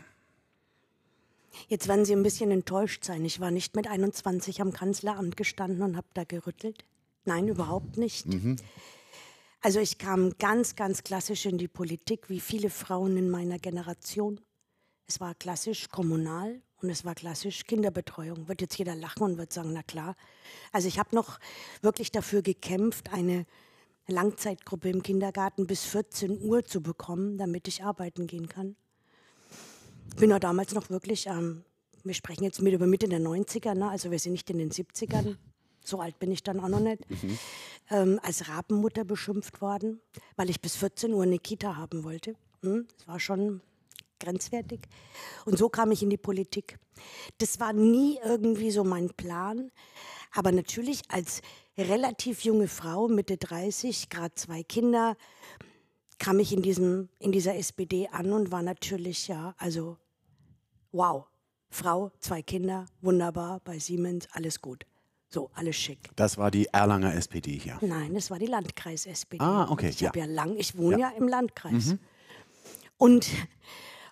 Jetzt 1.67 1.89
werden 1.89 2.05
Sie 2.05 2.13
ein 2.13 2.23
bisschen 2.23 2.51
enttäuscht 2.51 3.03
sein. 3.03 3.25
Ich 3.25 3.41
war 3.41 3.51
nicht 3.51 3.75
mit 3.75 3.87
21 3.87 4.61
am 4.61 4.71
Kanzleramt 4.71 5.35
gestanden 5.35 5.81
und 5.81 5.97
habe 5.97 6.07
da 6.13 6.23
gerüttelt. 6.23 6.85
Nein, 7.25 7.49
überhaupt 7.49 7.97
nicht. 7.97 8.27
Mhm. 8.27 8.55
Also 9.59 9.81
ich 9.81 9.97
kam 9.97 10.37
ganz, 10.39 10.77
ganz 10.77 11.03
klassisch 11.03 11.45
in 11.45 11.57
die 11.57 11.67
Politik, 11.67 12.29
wie 12.29 12.39
viele 12.39 12.69
Frauen 12.69 13.17
in 13.17 13.29
meiner 13.29 13.59
Generation. 13.59 14.39
Es 15.07 15.19
war 15.19 15.35
klassisch 15.35 15.89
kommunal 15.89 16.61
und 16.81 16.89
es 16.89 17.05
war 17.05 17.15
klassisch 17.15 17.65
Kinderbetreuung. 17.65 18.47
Wird 18.47 18.61
jetzt 18.61 18.77
jeder 18.77 18.95
lachen 18.95 19.23
und 19.23 19.37
wird 19.37 19.53
sagen, 19.53 19.73
na 19.73 19.83
klar. 19.83 20.15
Also 20.71 20.87
ich 20.87 20.99
habe 20.99 21.15
noch 21.15 21.39
wirklich 21.81 22.11
dafür 22.11 22.41
gekämpft, 22.41 23.11
eine 23.13 23.45
Langzeitgruppe 24.07 24.89
im 24.89 25.03
Kindergarten 25.03 25.67
bis 25.67 25.83
14 25.83 26.41
Uhr 26.41 26.65
zu 26.65 26.81
bekommen, 26.81 27.37
damit 27.37 27.67
ich 27.67 27.83
arbeiten 27.83 28.27
gehen 28.27 28.47
kann. 28.47 28.75
Bin 30.17 30.29
ja 30.29 30.39
damals 30.39 30.73
noch 30.73 30.89
wirklich, 30.89 31.27
ähm, 31.27 31.63
wir 32.03 32.13
sprechen 32.13 32.43
jetzt 32.43 32.61
mit 32.61 32.73
über 32.73 32.87
Mitte 32.87 33.07
der 33.07 33.19
90er, 33.19 33.75
ne? 33.75 33.89
also 33.89 34.11
wir 34.11 34.19
sind 34.19 34.33
nicht 34.33 34.49
in 34.49 34.57
den 34.57 34.71
70ern, 34.71 35.37
so 35.83 35.99
alt 35.99 36.19
bin 36.19 36.31
ich 36.31 36.43
dann 36.43 36.59
auch 36.59 36.67
noch 36.67 36.79
nicht, 36.79 37.09
mhm. 37.09 37.37
ähm, 37.89 38.19
als 38.23 38.49
Rabenmutter 38.49 39.03
beschimpft 39.05 39.61
worden, 39.61 40.01
weil 40.35 40.49
ich 40.49 40.61
bis 40.61 40.75
14 40.75 41.13
Uhr 41.13 41.23
eine 41.23 41.39
Kita 41.39 41.77
haben 41.77 42.03
wollte. 42.03 42.35
Hm? 42.61 42.87
Das 42.97 43.07
war 43.07 43.19
schon 43.19 43.61
grenzwertig. 44.21 44.79
Und 45.45 45.57
so 45.57 45.69
kam 45.69 45.91
ich 45.91 46.01
in 46.03 46.09
die 46.09 46.17
Politik. 46.17 46.77
Das 47.39 47.59
war 47.59 47.73
nie 47.73 48.19
irgendwie 48.23 48.71
so 48.71 48.83
mein 48.83 49.09
Plan. 49.09 49.71
Aber 50.33 50.51
natürlich 50.51 51.01
als 51.09 51.41
relativ 51.77 52.41
junge 52.41 52.67
Frau, 52.67 53.07
Mitte 53.07 53.37
30, 53.37 54.09
gerade 54.09 54.33
zwei 54.35 54.63
Kinder, 54.63 55.17
kam 56.19 56.39
ich 56.39 56.53
in, 56.53 56.61
diesem, 56.61 57.09
in 57.19 57.31
dieser 57.31 57.55
SPD 57.55 58.07
an 58.07 58.31
und 58.31 58.51
war 58.51 58.61
natürlich, 58.61 59.27
ja, 59.27 59.55
also 59.57 59.97
wow. 60.91 61.25
Frau, 61.73 62.11
zwei 62.19 62.41
Kinder, 62.41 62.85
wunderbar, 63.01 63.61
bei 63.63 63.79
Siemens, 63.79 64.27
alles 64.33 64.61
gut. 64.61 64.85
So, 65.29 65.49
alles 65.53 65.77
schick. 65.77 66.09
Das 66.17 66.37
war 66.37 66.51
die 66.51 66.65
Erlanger 66.65 67.15
SPD 67.15 67.57
hier? 67.57 67.79
Nein, 67.81 68.13
das 68.13 68.29
war 68.29 68.37
die 68.37 68.47
Landkreis-SPD. 68.47 69.39
Ah, 69.39 69.71
okay. 69.71 69.89
Ich 69.89 70.01
ja. 70.01 70.11
ja 70.13 70.25
lang, 70.25 70.57
ich 70.57 70.77
wohne 70.77 70.99
ja, 70.99 71.11
ja 71.11 71.17
im 71.17 71.29
Landkreis. 71.29 71.87
Mhm. 71.87 71.99
Und, 72.97 73.27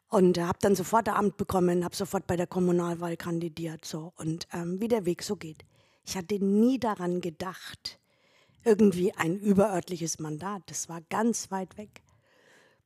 und 0.09 0.39
habe 0.39 0.57
dann 0.61 0.75
sofort 0.75 1.07
ein 1.07 1.15
Amt 1.15 1.37
bekommen, 1.37 1.83
habe 1.83 1.95
sofort 1.95 2.25
bei 2.27 2.35
der 2.35 2.47
Kommunalwahl 2.47 3.15
kandidiert. 3.15 3.85
So. 3.85 4.11
Und 4.17 4.47
ähm, 4.53 4.81
wie 4.81 4.87
der 4.87 5.05
Weg 5.05 5.23
so 5.23 5.35
geht. 5.35 5.63
Ich 6.03 6.17
hatte 6.17 6.43
nie 6.43 6.79
daran 6.79 7.21
gedacht, 7.21 7.99
irgendwie 8.63 9.13
ein 9.13 9.37
überörtliches 9.37 10.19
Mandat. 10.19 10.63
Das 10.65 10.89
war 10.89 11.01
ganz 11.09 11.51
weit 11.51 11.77
weg. 11.77 12.01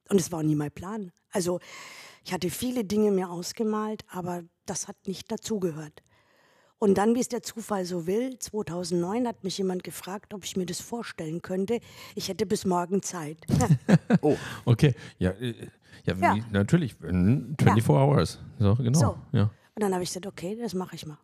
Und 0.10 0.20
es 0.20 0.32
war 0.32 0.44
nie 0.44 0.56
mein 0.56 0.72
Plan. 0.72 1.12
Also 1.32 1.60
ich 2.26 2.34
hatte 2.34 2.50
viele 2.50 2.84
Dinge 2.84 3.12
mir 3.12 3.30
ausgemalt, 3.30 4.04
aber 4.10 4.44
das 4.66 4.88
hat 4.88 4.98
nicht 5.08 5.32
dazugehört. 5.32 6.04
Und 6.84 6.98
dann, 6.98 7.16
wie 7.16 7.22
es 7.22 7.30
der 7.30 7.42
Zufall 7.42 7.86
so 7.86 8.08
will, 8.08 8.38
2009 8.38 9.26
hat 9.26 9.42
mich 9.46 9.58
jemand 9.58 9.86
gefragt, 9.86 10.34
ob 10.34 10.44
ich 10.44 10.58
mir 10.58 10.66
das 10.66 10.82
vorstellen 10.82 11.42
könnte. 11.42 11.80
Ich 12.14 12.28
hätte 12.28 12.46
bis 12.46 12.66
morgen 12.66 13.02
Zeit. 13.02 13.38
oh, 14.22 14.36
okay. 14.66 14.94
Ja, 15.18 15.30
äh, 15.30 15.54
ja, 16.04 16.14
ja. 16.14 16.36
natürlich. 16.52 16.96
24 16.96 17.88
ja. 17.88 17.94
Hours. 17.94 18.38
So, 18.60 18.76
genau. 18.76 19.00
So. 19.00 19.18
Ja. 19.32 19.44
Und 19.44 19.82
dann 19.82 19.94
habe 19.94 20.04
ich 20.04 20.10
gesagt, 20.10 20.28
okay, 20.28 20.58
das 20.62 20.74
mache 20.74 20.98
ich 20.98 21.06
mal. 21.06 21.18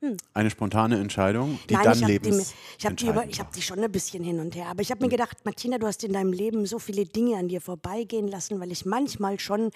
Hm. 0.00 0.16
Eine 0.32 0.48
spontane 0.48 1.00
Entscheidung, 1.00 1.58
die 1.68 1.74
Nein, 1.74 1.82
dann 1.82 1.98
lebens. 2.00 2.54
ich 2.78 2.86
habe 2.86 2.94
die, 2.94 3.08
hab 3.08 3.52
die 3.52 3.62
schon 3.62 3.80
ein 3.80 3.90
bisschen 3.90 4.22
hin 4.22 4.38
und 4.38 4.54
her. 4.54 4.66
Aber 4.66 4.80
ich 4.80 4.92
habe 4.92 5.02
mir 5.02 5.10
gedacht, 5.10 5.44
Martina, 5.44 5.76
du 5.76 5.88
hast 5.88 6.04
in 6.04 6.12
deinem 6.12 6.32
Leben 6.32 6.66
so 6.66 6.78
viele 6.78 7.04
Dinge 7.04 7.36
an 7.36 7.48
dir 7.48 7.60
vorbeigehen 7.60 8.28
lassen, 8.28 8.60
weil 8.60 8.70
ich 8.70 8.86
manchmal 8.86 9.40
schon 9.40 9.72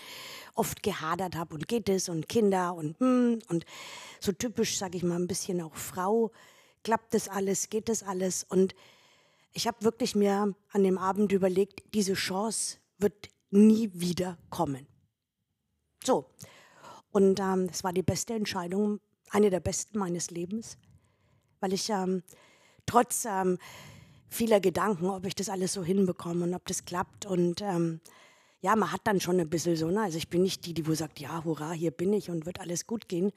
oft 0.55 0.85
gehadert 0.85 1.35
habe 1.35 1.57
und 1.57 1.67
geht 1.67 1.88
es 1.88 2.09
und 2.09 2.29
Kinder 2.29 2.75
und 2.75 3.00
hm, 3.00 3.41
und 3.49 3.64
so 4.21 4.31
typisch, 4.31 4.79
sage 4.79 4.97
ich 4.97 5.02
mal, 5.02 5.17
ein 5.17 5.26
bisschen 5.26 5.61
auch 5.61 5.75
Frau. 5.75 6.31
Klappt 6.85 7.14
das 7.14 7.29
alles? 7.29 7.69
Geht 7.69 7.88
das 7.88 8.05
alles? 8.05 8.45
Und 8.45 8.76
ich 9.52 9.67
habe 9.67 9.83
wirklich 9.83 10.14
mir 10.14 10.55
an 10.71 10.85
dem 10.85 10.99
Abend 10.99 11.33
überlegt, 11.33 11.83
diese 11.95 12.14
Chance 12.14 12.79
wird 12.99 13.29
nie 13.50 13.91
wieder 13.93 14.38
kommen. 14.50 14.87
So. 16.05 16.26
Und 17.11 17.41
ähm, 17.41 17.69
es 17.71 17.83
war 17.83 17.93
die 17.93 18.02
beste 18.02 18.35
Entscheidung 18.35 19.00
eine 19.33 19.51
der 19.51 19.61
besten 19.61 19.99
meines 19.99 20.31
Lebens, 20.31 20.77
weil 21.61 21.73
ich 21.73 21.89
ähm, 21.89 22.23
trotz 22.87 23.25
ähm, 23.25 23.59
vieler 24.29 24.61
Gedanken, 24.61 25.07
ob 25.07 25.27
ich 25.27 25.35
das 25.35 25.49
alles 25.49 25.73
so 25.73 25.83
hinbekomme 25.83 26.45
und 26.45 26.55
ob 26.55 26.67
das 26.67 26.85
klappt 26.85 27.27
und 27.27 27.61
ähm, 27.62 28.01
ja, 28.61 28.77
man 28.77 28.93
hat 28.93 29.01
dann 29.05 29.21
schon 29.21 29.41
ein 29.41 29.51
bisschen 29.51 29.77
so, 29.77 29.91
ne? 29.91 30.03
also 30.03 30.19
ich 30.19 30.29
bin 30.29 30.43
nicht 30.43 30.65
die, 30.67 30.75
die 30.75 30.87
wo 30.87 30.95
sagt, 30.95 31.19
ja, 31.19 31.43
hurra, 31.45 31.73
hier 31.73 31.91
bin 31.91 32.12
ich 32.12 32.31
und 32.31 32.47
wird 32.47 32.61
alles 32.61 32.87
gut 32.87 33.09
gehen, 33.09 33.33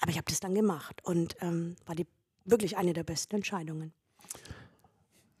aber 0.00 0.10
ich 0.10 0.16
habe 0.16 0.30
das 0.30 0.40
dann 0.40 0.54
gemacht 0.54 1.04
und 1.04 1.36
ähm, 1.40 1.76
war 1.84 1.94
die, 1.94 2.06
wirklich 2.44 2.76
eine 2.76 2.92
der 2.92 3.04
besten 3.04 3.36
Entscheidungen. 3.36 3.92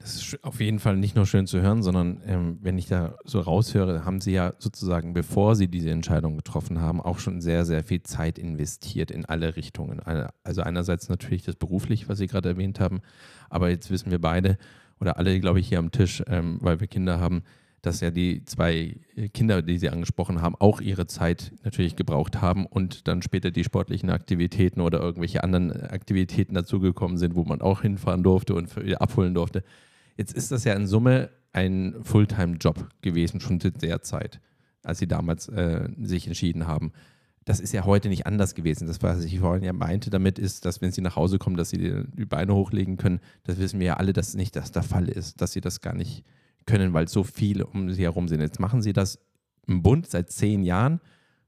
Das 0.04 0.16
ist 0.16 0.44
auf 0.44 0.60
jeden 0.60 0.80
Fall 0.80 0.98
nicht 0.98 1.16
nur 1.16 1.24
schön 1.24 1.46
zu 1.46 1.62
hören, 1.62 1.82
sondern 1.82 2.20
ähm, 2.26 2.58
wenn 2.60 2.76
ich 2.76 2.88
da 2.88 3.16
so 3.24 3.40
raushöre, 3.40 4.04
haben 4.04 4.20
Sie 4.20 4.32
ja 4.32 4.52
sozusagen, 4.58 5.14
bevor 5.14 5.56
Sie 5.56 5.66
diese 5.66 5.90
Entscheidung 5.90 6.36
getroffen 6.36 6.78
haben, 6.78 7.00
auch 7.00 7.18
schon 7.18 7.40
sehr, 7.40 7.64
sehr 7.64 7.82
viel 7.82 8.02
Zeit 8.02 8.38
investiert 8.38 9.10
in 9.10 9.24
alle 9.24 9.56
Richtungen. 9.56 10.00
Also 10.42 10.60
einerseits 10.60 11.08
natürlich 11.08 11.44
das 11.44 11.56
beruflich, 11.56 12.06
was 12.06 12.18
Sie 12.18 12.26
gerade 12.26 12.50
erwähnt 12.50 12.80
haben, 12.80 13.00
aber 13.48 13.70
jetzt 13.70 13.90
wissen 13.90 14.10
wir 14.10 14.20
beide 14.20 14.58
oder 15.00 15.16
alle, 15.16 15.40
glaube 15.40 15.60
ich, 15.60 15.68
hier 15.68 15.78
am 15.78 15.90
Tisch, 15.90 16.22
ähm, 16.26 16.58
weil 16.60 16.80
wir 16.80 16.86
Kinder 16.86 17.18
haben, 17.18 17.42
dass 17.80 18.02
ja 18.02 18.10
die 18.10 18.44
zwei 18.44 18.98
Kinder, 19.32 19.62
die 19.62 19.78
Sie 19.78 19.88
angesprochen 19.88 20.42
haben, 20.42 20.54
auch 20.58 20.82
ihre 20.82 21.06
Zeit 21.06 21.52
natürlich 21.64 21.96
gebraucht 21.96 22.42
haben 22.42 22.66
und 22.66 23.08
dann 23.08 23.22
später 23.22 23.50
die 23.50 23.64
sportlichen 23.64 24.10
Aktivitäten 24.10 24.82
oder 24.82 25.00
irgendwelche 25.00 25.42
anderen 25.42 25.72
Aktivitäten 25.72 26.54
dazugekommen 26.54 27.16
sind, 27.16 27.36
wo 27.36 27.44
man 27.44 27.62
auch 27.62 27.80
hinfahren 27.80 28.22
durfte 28.22 28.54
und 28.54 28.70
abholen 29.00 29.32
durfte. 29.32 29.64
Jetzt 30.16 30.32
ist 30.34 30.52
das 30.52 30.64
ja 30.64 30.74
in 30.74 30.86
Summe 30.86 31.30
ein 31.52 31.94
Fulltime-Job 32.02 32.88
gewesen, 33.02 33.40
schon 33.40 33.60
zu 33.60 33.70
der 33.70 34.02
Zeit, 34.02 34.40
als 34.82 34.98
Sie 34.98 35.06
damals 35.06 35.48
äh, 35.48 35.88
sich 36.02 36.26
entschieden 36.26 36.66
haben. 36.66 36.92
Das 37.44 37.60
ist 37.60 37.72
ja 37.72 37.84
heute 37.84 38.08
nicht 38.08 38.26
anders 38.26 38.54
gewesen. 38.54 38.86
Das, 38.86 39.02
was 39.02 39.24
ich 39.24 39.38
vorhin 39.38 39.64
ja 39.64 39.72
meinte 39.72 40.10
damit, 40.10 40.38
ist, 40.38 40.64
dass 40.64 40.80
wenn 40.80 40.92
Sie 40.92 41.02
nach 41.02 41.16
Hause 41.16 41.38
kommen, 41.38 41.56
dass 41.56 41.70
Sie 41.70 41.78
die, 41.78 42.24
Beine 42.24 42.54
hochlegen 42.54 42.96
können. 42.96 43.20
Das 43.44 43.58
wissen 43.58 43.80
wir 43.80 43.86
ja 43.86 43.96
alle, 43.96 44.12
dass 44.12 44.34
nicht 44.34 44.56
das 44.56 44.72
der 44.72 44.82
Fall 44.82 45.08
ist, 45.08 45.40
dass 45.40 45.52
Sie 45.52 45.60
das 45.60 45.80
gar 45.80 45.94
nicht 45.94 46.24
können, 46.66 46.94
weil 46.94 47.08
so 47.08 47.22
viele 47.22 47.66
um 47.66 47.90
Sie 47.90 48.02
herum 48.02 48.28
sind. 48.28 48.40
Jetzt 48.40 48.60
machen 48.60 48.82
Sie 48.82 48.92
das 48.92 49.18
im 49.66 49.82
Bund 49.82 50.08
seit 50.08 50.30
zehn 50.30 50.62
Jahren 50.62 51.00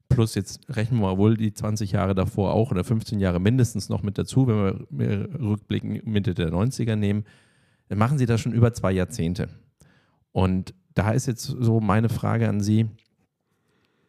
plus 0.08 0.34
jetzt 0.34 0.60
rechnen 0.74 1.00
wir 1.00 1.18
wohl 1.18 1.36
die 1.36 1.52
20 1.52 1.92
Jahre 1.92 2.14
davor 2.14 2.54
auch 2.54 2.70
oder 2.70 2.84
15 2.84 3.18
Jahre 3.18 3.40
mindestens 3.40 3.88
noch 3.88 4.02
mit 4.02 4.18
dazu, 4.18 4.46
wenn 4.46 4.86
wir 4.90 5.28
rückblicken 5.40 6.00
Mitte 6.04 6.34
der 6.34 6.50
90er 6.50 6.96
nehmen 6.96 7.24
machen 7.94 8.18
Sie 8.18 8.26
das 8.26 8.40
schon 8.40 8.52
über 8.52 8.72
zwei 8.72 8.92
Jahrzehnte. 8.92 9.48
Und 10.32 10.74
da 10.94 11.12
ist 11.12 11.26
jetzt 11.26 11.44
so 11.44 11.80
meine 11.80 12.08
Frage 12.08 12.48
an 12.48 12.60
Sie, 12.60 12.88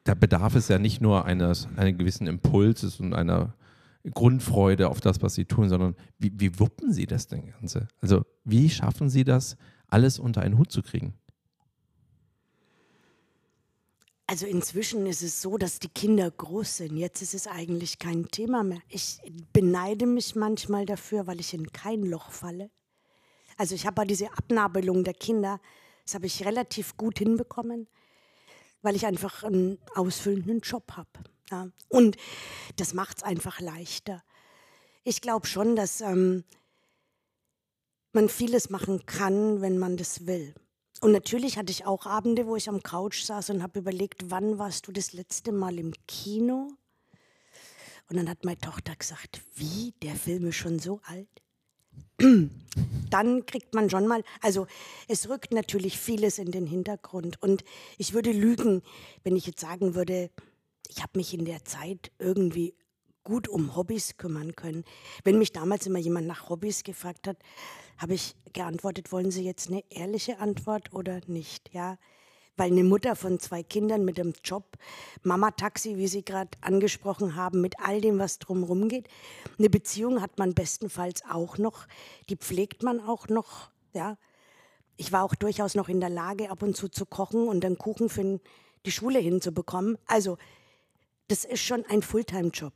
da 0.04 0.14
bedarf 0.14 0.56
es 0.56 0.70
ja 0.70 0.80
nicht 0.80 1.02
nur 1.02 1.26
eines, 1.26 1.68
eines 1.76 1.98
gewissen 1.98 2.28
Impulses 2.28 3.00
und 3.00 3.14
einer 3.14 3.54
Grundfreude 4.12 4.90
auf 4.90 5.02
das, 5.02 5.22
was 5.22 5.36
Sie 5.36 5.46
tun, 5.46 5.70
sondern 5.70 5.96
wie, 6.18 6.32
wie 6.36 6.60
wuppen 6.60 6.94
Sie 6.94 7.06
das 7.06 7.28
denn 7.28 7.48
Ganze? 7.48 7.88
Also 8.02 8.26
wie 8.46 8.70
schaffen 8.70 9.10
Sie 9.10 9.24
das, 9.24 9.58
alles 9.88 10.18
unter 10.18 10.42
einen 10.42 10.58
Hut 10.58 10.72
zu 10.72 10.82
kriegen? 10.82 11.14
Also 14.30 14.46
inzwischen 14.46 15.06
ist 15.06 15.24
es 15.24 15.42
so, 15.42 15.58
dass 15.58 15.80
die 15.80 15.88
Kinder 15.88 16.30
groß 16.30 16.78
sind. 16.78 16.98
Jetzt 16.98 17.22
ist 17.22 17.34
es 17.34 17.48
eigentlich 17.48 17.98
kein 17.98 18.28
Thema 18.28 18.64
mehr. 18.64 18.82
Ich 18.90 19.20
beneide 19.54 20.06
mich 20.06 20.36
manchmal 20.36 20.86
dafür, 20.86 21.28
weil 21.28 21.40
ich 21.40 21.54
in 21.54 21.72
kein 21.72 22.04
Loch 22.04 22.32
falle. 22.32 22.70
Also 23.58 23.76
ich 23.76 23.86
habe 23.86 24.06
diese 24.06 24.32
Abnabelung 24.32 25.04
der 25.04 25.16
Kinder, 25.16 25.60
das 26.06 26.16
habe 26.16 26.28
ich 26.28 26.46
relativ 26.46 26.96
gut 26.96 27.20
hinbekommen, 27.20 27.88
weil 28.82 28.96
ich 28.96 29.06
einfach 29.06 29.44
einen 29.44 29.80
ausfüllenden 29.96 30.62
Job 30.62 30.94
habe. 30.94 31.10
Ja. 31.52 31.70
Und 31.90 32.18
das 32.76 32.94
macht 32.94 33.18
es 33.18 33.24
einfach 33.24 33.60
leichter. 33.60 34.24
Ich 35.04 35.22
glaube 35.22 35.48
schon, 35.48 35.76
dass 35.76 36.02
ähm, 36.02 36.44
man 38.14 38.30
vieles 38.30 38.70
machen 38.70 39.06
kann, 39.06 39.62
wenn 39.62 39.78
man 39.78 39.98
das 39.98 40.28
will. 40.28 40.54
Und 41.02 41.12
natürlich 41.12 41.58
hatte 41.58 41.72
ich 41.72 41.86
auch 41.86 42.06
Abende, 42.06 42.48
wo 42.48 42.56
ich 42.56 42.70
am 42.70 42.82
Couch 42.82 43.24
saß 43.24 43.52
und 43.52 43.62
habe 43.64 43.80
überlegt, 43.80 44.32
wann 44.32 44.58
warst 44.58 44.88
du 44.88 44.92
das 44.92 45.14
letzte 45.14 45.52
Mal 45.52 45.78
im 45.78 45.94
Kino? 46.08 46.70
Und 48.10 48.18
dann 48.18 48.30
hat 48.30 48.46
meine 48.46 48.60
Tochter 48.60 48.96
gesagt, 48.96 49.42
wie, 49.56 49.94
der 50.02 50.16
Film 50.16 50.48
ist 50.48 50.56
schon 50.56 50.80
so 50.80 51.02
alt? 51.04 51.30
Dann 53.10 53.46
kriegt 53.46 53.74
man 53.74 53.90
schon 53.90 54.08
mal, 54.08 54.24
also 54.42 54.68
es 55.08 55.30
rückt 55.30 55.52
natürlich 55.52 55.98
vieles 55.98 56.40
in 56.40 56.52
den 56.52 56.66
Hintergrund. 56.66 57.42
Und 57.42 57.64
ich 57.98 58.14
würde 58.14 58.32
lügen, 58.32 58.82
wenn 59.24 59.36
ich 59.36 59.46
jetzt 59.46 59.62
sagen 59.62 59.96
würde, 59.96 60.30
ich 60.90 61.02
habe 61.02 61.18
mich 61.18 61.34
in 61.34 61.46
der 61.46 61.64
Zeit 61.66 62.12
irgendwie 62.20 62.76
gut 63.24 63.48
um 63.50 63.76
Hobbys 63.76 64.18
kümmern 64.18 64.56
können. 64.56 64.86
Wenn 65.24 65.38
mich 65.38 65.52
damals 65.52 65.86
immer 65.86 66.00
jemand 66.00 66.28
nach 66.28 66.50
Hobbys 66.50 66.84
gefragt 66.84 67.28
hat, 67.28 67.38
habe 67.98 68.14
ich 68.14 68.36
geantwortet, 68.54 69.12
wollen 69.12 69.32
Sie 69.32 69.44
jetzt 69.44 69.68
eine 69.68 69.84
ehrliche 69.90 70.40
Antwort 70.40 70.94
oder 70.94 71.20
nicht? 71.28 71.74
Ja, 71.74 71.98
weil 72.58 72.72
eine 72.72 72.84
Mutter 72.84 73.16
von 73.16 73.40
zwei 73.40 73.64
Kindern 73.64 74.04
mit 74.04 74.18
dem 74.18 74.34
Job, 74.44 74.78
Mama-Taxi, 75.24 75.98
wie 75.98 76.08
Sie 76.08 76.26
gerade 76.26 76.52
angesprochen 76.62 77.36
haben, 77.36 77.62
mit 77.62 77.80
all 77.80 78.02
dem, 78.02 78.20
was 78.20 78.40
drumherum 78.40 78.90
geht. 78.90 79.08
Eine 79.58 79.70
Beziehung 79.70 80.22
hat 80.22 80.38
man 80.38 80.54
bestenfalls 80.54 81.24
auch 81.30 81.58
noch, 81.58 81.88
die 82.30 82.36
pflegt 82.36 82.84
man 82.84 83.00
auch 83.00 83.30
noch. 83.30 83.70
Ja. 83.94 84.18
Ich 84.98 85.12
war 85.12 85.24
auch 85.24 85.36
durchaus 85.36 85.76
noch 85.76 85.90
in 85.90 86.00
der 86.00 86.10
Lage, 86.10 86.50
ab 86.50 86.64
und 86.64 86.76
zu 86.76 86.90
zu 86.90 87.06
kochen 87.06 87.48
und 87.48 87.64
dann 87.64 87.78
Kuchen 87.78 88.10
für 88.10 88.40
die 88.86 88.92
Schule 88.92 89.20
hinzubekommen. 89.20 89.98
Also, 90.08 90.38
das 91.28 91.46
ist 91.46 91.62
schon 91.62 91.86
ein 91.86 92.02
Fulltime-Job. 92.02 92.74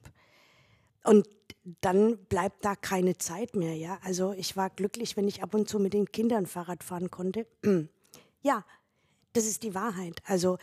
und 1.04 1.28
dann 1.82 2.18
bleibt 2.26 2.66
da 2.66 2.76
keine 2.76 3.18
Zeit 3.18 3.56
mehr, 3.56 3.76
ja. 3.76 4.00
Also 4.04 4.34
ich 4.34 4.58
war 4.58 4.70
glücklich, 4.70 5.16
wenn 5.16 5.28
ich 5.28 5.44
ab 5.44 5.54
und 5.54 5.70
zu 5.70 5.80
mit 5.80 5.94
den 5.94 6.12
Kindern 6.12 6.46
Fahrrad 6.46 6.84
fahren 6.84 7.12
konnte. 7.12 7.46
ja, 8.42 8.66
das 9.34 9.46
ist 9.46 9.64
die 9.64 9.76
Wahrheit. 9.76 10.22
Also 10.26 10.58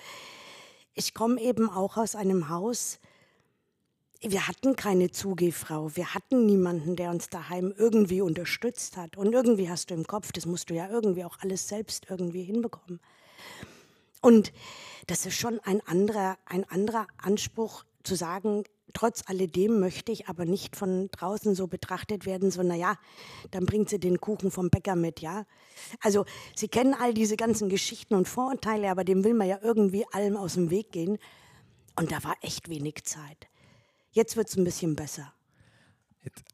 ich 0.94 1.14
komme 1.14 1.40
eben 1.40 1.70
auch 1.70 1.96
aus 1.96 2.14
einem 2.14 2.48
Haus, 2.48 2.98
wir 4.20 4.48
hatten 4.48 4.74
keine 4.74 5.12
Zugehfrau, 5.12 5.94
wir 5.94 6.12
hatten 6.12 6.44
niemanden, 6.44 6.96
der 6.96 7.10
uns 7.10 7.28
daheim 7.28 7.72
irgendwie 7.76 8.20
unterstützt 8.20 8.96
hat. 8.96 9.16
Und 9.16 9.32
irgendwie 9.32 9.70
hast 9.70 9.90
du 9.90 9.94
im 9.94 10.06
Kopf, 10.06 10.32
das 10.32 10.44
musst 10.44 10.70
du 10.70 10.74
ja 10.74 10.88
irgendwie 10.88 11.24
auch 11.24 11.38
alles 11.40 11.68
selbst 11.68 12.06
irgendwie 12.10 12.42
hinbekommen. 12.42 13.00
Und 14.20 14.52
das 15.06 15.24
ist 15.24 15.36
schon 15.36 15.60
ein 15.60 15.80
anderer, 15.86 16.36
ein 16.46 16.68
anderer 16.68 17.06
Anspruch 17.18 17.84
zu 18.02 18.16
sagen, 18.16 18.64
trotz 18.92 19.22
alledem 19.26 19.80
möchte 19.80 20.12
ich 20.12 20.28
aber 20.28 20.44
nicht 20.44 20.76
von 20.76 21.10
draußen 21.10 21.54
so 21.54 21.66
betrachtet 21.66 22.26
werden, 22.26 22.50
so, 22.50 22.62
naja, 22.62 22.96
dann 23.50 23.66
bringt 23.66 23.88
sie 23.88 23.98
den 23.98 24.20
Kuchen 24.20 24.50
vom 24.50 24.70
Bäcker 24.70 24.96
mit, 24.96 25.20
ja. 25.20 25.46
Also, 26.00 26.24
Sie 26.54 26.68
kennen 26.68 26.94
all 26.94 27.14
diese 27.14 27.36
ganzen 27.36 27.68
Geschichten 27.68 28.14
und 28.14 28.28
Vorurteile, 28.28 28.90
aber 28.90 29.04
dem 29.04 29.24
will 29.24 29.34
man 29.34 29.48
ja 29.48 29.58
irgendwie 29.62 30.04
allem 30.12 30.36
aus 30.36 30.54
dem 30.54 30.70
Weg 30.70 30.92
gehen. 30.92 31.18
Und 31.96 32.12
da 32.12 32.22
war 32.24 32.36
echt 32.42 32.68
wenig 32.68 33.04
Zeit. 33.04 33.48
Jetzt 34.12 34.36
wird 34.36 34.48
es 34.48 34.56
ein 34.56 34.64
bisschen 34.64 34.96
besser. 34.96 35.32
Jetzt, 36.22 36.44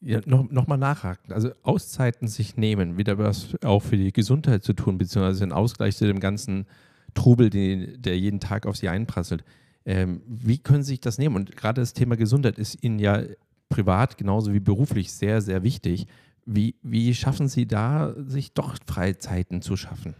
ja, 0.00 0.20
noch, 0.24 0.48
noch 0.50 0.66
mal 0.66 0.76
nachhaken. 0.76 1.32
Also 1.32 1.50
Auszeiten 1.62 2.28
sich 2.28 2.56
nehmen, 2.56 2.96
wieder 2.96 3.18
was 3.18 3.56
auch 3.64 3.82
für 3.82 3.96
die 3.96 4.12
Gesundheit 4.12 4.62
zu 4.62 4.72
tun, 4.72 4.98
beziehungsweise 4.98 5.44
ein 5.44 5.52
Ausgleich 5.52 5.96
zu 5.96 6.06
dem 6.06 6.20
ganzen 6.20 6.66
Trubel, 7.14 7.50
den, 7.50 8.00
der 8.00 8.18
jeden 8.18 8.40
Tag 8.40 8.66
auf 8.66 8.76
sie 8.76 8.88
einprasselt. 8.88 9.44
Ähm, 9.86 10.20
wie 10.26 10.58
können 10.58 10.82
Sie 10.82 10.92
sich 10.92 11.00
das 11.00 11.16
nehmen? 11.16 11.36
Und 11.36 11.56
gerade 11.56 11.80
das 11.80 11.92
Thema 11.92 12.16
Gesundheit 12.16 12.58
ist 12.58 12.82
Ihnen 12.82 12.98
ja 12.98 13.22
privat 13.68 14.18
genauso 14.18 14.52
wie 14.52 14.60
beruflich 14.60 15.12
sehr, 15.12 15.40
sehr 15.40 15.62
wichtig. 15.62 16.06
Wie, 16.44 16.74
wie 16.82 17.14
schaffen 17.14 17.48
Sie 17.48 17.66
da, 17.66 18.14
sich 18.26 18.52
doch 18.52 18.76
Freizeiten 18.86 19.62
zu 19.62 19.76
schaffen? 19.76 20.14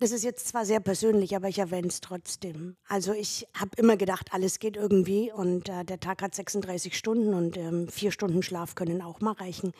Das 0.00 0.12
ist 0.12 0.24
jetzt 0.24 0.48
zwar 0.48 0.66
sehr 0.66 0.80
persönlich, 0.80 1.34
aber 1.34 1.48
ich 1.48 1.58
erwähne 1.58 1.86
es 1.88 2.00
trotzdem. 2.00 2.76
Also 2.88 3.12
ich 3.12 3.46
habe 3.54 3.70
immer 3.76 3.96
gedacht, 3.96 4.32
alles 4.32 4.58
geht 4.58 4.76
irgendwie 4.76 5.32
und 5.32 5.68
äh, 5.68 5.84
der 5.84 6.00
Tag 6.00 6.20
hat 6.20 6.34
36 6.34 6.96
Stunden 6.96 7.32
und 7.32 7.56
ähm, 7.56 7.88
vier 7.88 8.10
Stunden 8.10 8.42
Schlaf 8.42 8.74
können 8.74 9.02
auch 9.02 9.20
mal 9.20 9.32
reichen. 9.32 9.72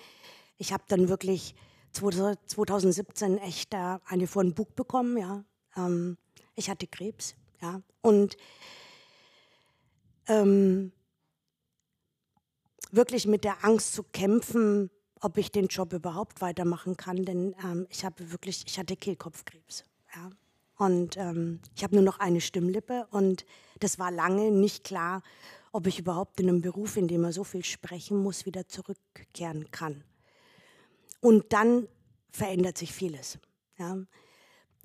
Ich 0.57 0.73
habe 0.73 0.85
dann 0.89 1.09
wirklich 1.09 1.55
2017 1.93 3.39
echt 3.39 3.75
äh, 3.75 3.99
eine 4.07 4.27
vor 4.27 4.43
den 4.43 4.55
Bug 4.55 4.75
bekommen, 4.77 5.19
ja. 5.19 5.45
Ähm, 5.77 6.17
ich 6.55 6.71
hatte 6.71 6.87
Krebs. 6.87 7.35
Ja? 7.65 7.81
Und 8.03 8.37
ähm, 10.29 10.93
wirklich 12.91 13.27
mit 13.27 13.45
der 13.45 13.65
Angst 13.65 13.95
zu 13.95 14.03
kämpfen, 14.03 14.91
ob 15.21 15.39
ich 15.39 15.51
den 15.51 15.69
Job 15.69 15.95
überhaupt 15.95 16.43
weitermachen 16.43 16.99
kann, 16.99 17.25
denn 17.25 17.55
ähm, 17.65 17.87
ich 17.89 18.05
habe 18.05 18.31
wirklich, 18.31 18.65
ich 18.67 18.79
hatte 18.79 18.97
Kehlkopfkrebs. 18.97 19.85
Ja? 20.15 20.31
Und 20.77 21.17
ähm, 21.17 21.61
ich 21.75 21.83
habe 21.83 21.95
nur 21.95 22.05
noch 22.05 22.21
eine 22.21 22.43
Stimmlippe 22.43 23.07
und 23.11 23.47
das 23.81 23.99
war 23.99 24.11
lange 24.11 24.51
nicht 24.51 24.85
klar, 24.85 25.23
ob 25.73 25.87
ich 25.87 25.99
überhaupt 25.99 26.41
in 26.41 26.49
einem 26.49 26.61
Beruf, 26.61 26.99
in 26.99 27.09
dem 27.09 27.23
man 27.23 27.33
so 27.33 27.45
viel 27.45 27.65
sprechen 27.65 28.19
muss, 28.19 28.45
wieder 28.45 28.69
zurückkehren 28.69 29.71
kann. 29.71 30.05
Und 31.21 31.53
dann 31.55 31.89
verändert 32.31 32.77
sich 32.77 32.93
vieles. 32.93 33.39
Ja? 33.79 33.97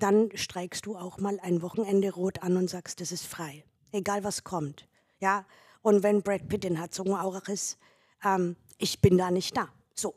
Dann 0.02 0.30
streikst 0.34 0.86
du 0.86 0.96
auch 0.96 1.18
mal 1.18 1.38
ein 1.40 1.62
Wochenende 1.62 2.12
rot 2.12 2.42
an 2.42 2.56
und 2.56 2.68
sagst, 2.68 3.00
das 3.00 3.12
ist 3.12 3.26
frei. 3.26 3.64
Egal 3.92 4.24
was 4.24 4.44
kommt. 4.44 4.88
Ja, 5.20 5.46
und 5.82 6.02
wenn 6.02 6.22
Brad 6.22 6.48
Pitt 6.48 6.64
in 6.64 6.76
Herzogenaurach 6.76 7.48
ist, 7.48 7.78
ähm, 8.24 8.56
ich 8.78 9.00
bin 9.00 9.18
da 9.18 9.30
nicht 9.30 9.56
da. 9.56 9.68
So. 9.94 10.14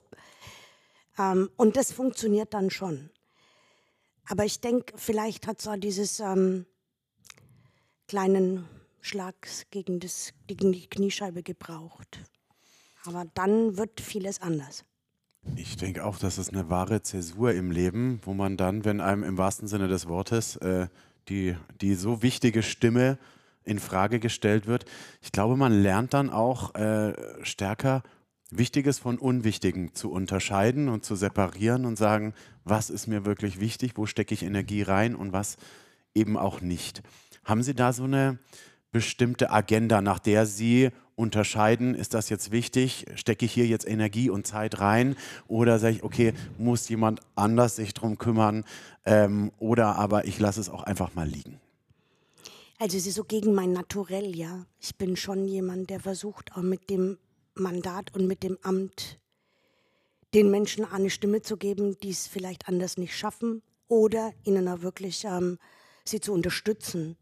Ähm, 1.17 1.49
und 1.57 1.75
das 1.75 1.91
funktioniert 1.91 2.53
dann 2.53 2.69
schon. 2.69 3.09
Aber 4.27 4.45
ich 4.45 4.61
denke, 4.61 4.97
vielleicht 4.97 5.47
hat 5.47 5.65
auch 5.67 5.75
dieses 5.75 6.19
ähm, 6.19 6.65
kleinen 8.07 8.67
Schlags 9.01 9.65
gegen, 9.69 9.99
gegen 10.47 10.71
die 10.71 10.87
Kniescheibe 10.87 11.43
gebraucht. 11.43 12.19
Aber 13.05 13.25
dann 13.33 13.77
wird 13.77 13.99
vieles 13.99 14.41
anders. 14.41 14.85
Ich 15.55 15.77
denke 15.77 16.05
auch, 16.05 16.17
das 16.17 16.37
ist 16.37 16.53
eine 16.53 16.69
wahre 16.69 17.01
Zäsur 17.01 17.53
im 17.53 17.69
Leben, 17.69 18.19
wo 18.23 18.33
man 18.33 18.57
dann, 18.57 18.85
wenn 18.85 19.01
einem 19.01 19.23
im 19.23 19.37
wahrsten 19.37 19.67
Sinne 19.67 19.87
des 19.87 20.07
Wortes 20.07 20.55
äh, 20.57 20.87
die, 21.29 21.55
die 21.81 21.95
so 21.95 22.21
wichtige 22.23 22.63
Stimme 22.63 23.17
in 23.63 23.79
Frage 23.79 24.19
gestellt 24.19 24.67
wird, 24.67 24.85
ich 25.21 25.31
glaube, 25.31 25.55
man 25.55 25.71
lernt 25.71 26.13
dann 26.13 26.29
auch 26.29 26.75
äh, 26.75 27.13
stärker 27.43 28.03
Wichtiges 28.51 28.99
von 28.99 29.17
Unwichtigem 29.17 29.93
zu 29.93 30.11
unterscheiden 30.11 30.89
und 30.89 31.05
zu 31.05 31.15
separieren 31.15 31.85
und 31.85 31.97
sagen, 31.97 32.33
was 32.63 32.89
ist 32.89 33.07
mir 33.07 33.25
wirklich 33.25 33.59
wichtig, 33.59 33.93
wo 33.95 34.05
stecke 34.05 34.33
ich 34.33 34.43
Energie 34.43 34.81
rein 34.81 35.15
und 35.15 35.33
was 35.33 35.57
eben 36.13 36.37
auch 36.37 36.61
nicht. 36.61 37.01
Haben 37.43 37.63
Sie 37.63 37.73
da 37.73 37.93
so 37.93 38.03
eine 38.03 38.39
bestimmte 38.93 39.51
Agenda, 39.51 40.01
nach 40.01 40.19
der 40.19 40.45
Sie 40.45 40.91
unterscheiden, 41.15 41.95
ist 41.95 42.13
das 42.13 42.29
jetzt 42.29 42.51
wichtig, 42.51 43.05
stecke 43.15 43.45
ich 43.45 43.51
hier 43.51 43.67
jetzt 43.67 43.87
Energie 43.87 44.29
und 44.29 44.47
Zeit 44.47 44.79
rein 44.79 45.15
oder 45.47 45.79
sage 45.79 45.97
ich, 45.97 46.03
okay, 46.03 46.33
muss 46.57 46.87
jemand 46.87 47.19
anders 47.35 47.75
sich 47.75 47.93
darum 47.93 48.17
kümmern 48.17 48.63
ähm, 49.05 49.51
oder 49.59 49.97
aber 49.97 50.25
ich 50.25 50.39
lasse 50.39 50.61
es 50.61 50.69
auch 50.69 50.83
einfach 50.83 51.13
mal 51.13 51.27
liegen. 51.27 51.59
Also 52.79 52.97
es 52.97 53.05
ist 53.05 53.15
so 53.15 53.23
gegen 53.23 53.53
mein 53.53 53.73
Naturell, 53.73 54.35
ja. 54.35 54.65
Ich 54.79 54.95
bin 54.95 55.15
schon 55.15 55.47
jemand, 55.47 55.89
der 55.89 55.99
versucht, 55.99 56.53
auch 56.55 56.61
mit 56.61 56.89
dem 56.89 57.17
Mandat 57.55 58.13
und 58.15 58.27
mit 58.27 58.43
dem 58.43 58.57
Amt 58.61 59.19
den 60.33 60.49
Menschen 60.49 60.83
eine 60.85 61.09
Stimme 61.09 61.41
zu 61.41 61.57
geben, 61.57 61.97
die 62.01 62.09
es 62.09 62.27
vielleicht 62.27 62.67
anders 62.67 62.97
nicht 62.97 63.15
schaffen 63.15 63.61
oder 63.87 64.33
ihnen 64.43 64.67
auch 64.67 64.81
wirklich 64.81 65.25
ähm, 65.25 65.59
sie 66.05 66.19
zu 66.19 66.33
unterstützen. 66.33 67.17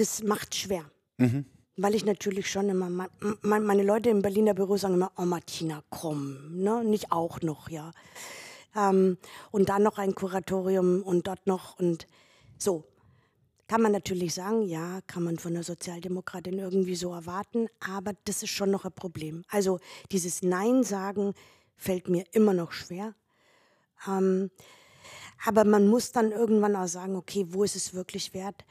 Das 0.00 0.22
macht 0.22 0.54
schwer. 0.54 0.84
Mhm 1.18 1.44
weil 1.82 1.94
ich 1.94 2.04
natürlich 2.04 2.50
schon 2.50 2.68
immer, 2.68 3.08
meine 3.40 3.82
Leute 3.82 4.10
im 4.10 4.20
Berliner 4.20 4.52
Büro 4.52 4.76
sagen 4.76 4.94
immer, 4.94 5.12
oh 5.16 5.24
Martina, 5.24 5.82
komm, 5.88 6.62
ne? 6.62 6.84
nicht 6.84 7.10
auch 7.10 7.40
noch, 7.40 7.70
ja. 7.70 7.92
Ähm, 8.76 9.16
und 9.50 9.70
dann 9.70 9.82
noch 9.82 9.96
ein 9.96 10.14
Kuratorium 10.14 11.02
und 11.02 11.26
dort 11.26 11.46
noch 11.46 11.78
und 11.78 12.06
so. 12.58 12.84
Kann 13.66 13.80
man 13.80 13.92
natürlich 13.92 14.34
sagen, 14.34 14.62
ja, 14.62 15.00
kann 15.06 15.22
man 15.22 15.38
von 15.38 15.54
der 15.54 15.62
Sozialdemokratin 15.62 16.58
irgendwie 16.58 16.96
so 16.96 17.14
erwarten, 17.14 17.68
aber 17.78 18.12
das 18.24 18.42
ist 18.42 18.50
schon 18.50 18.70
noch 18.70 18.84
ein 18.84 18.92
Problem. 18.92 19.44
Also 19.48 19.78
dieses 20.12 20.42
Nein 20.42 20.82
sagen 20.82 21.32
fällt 21.76 22.08
mir 22.08 22.24
immer 22.32 22.52
noch 22.52 22.72
schwer. 22.72 23.14
Ähm, 24.06 24.50
aber 25.46 25.64
man 25.64 25.88
muss 25.88 26.12
dann 26.12 26.32
irgendwann 26.32 26.76
auch 26.76 26.88
sagen, 26.88 27.16
okay, 27.16 27.46
wo 27.48 27.64
ist 27.64 27.76
es 27.76 27.94
wirklich 27.94 28.34
wert? 28.34 28.66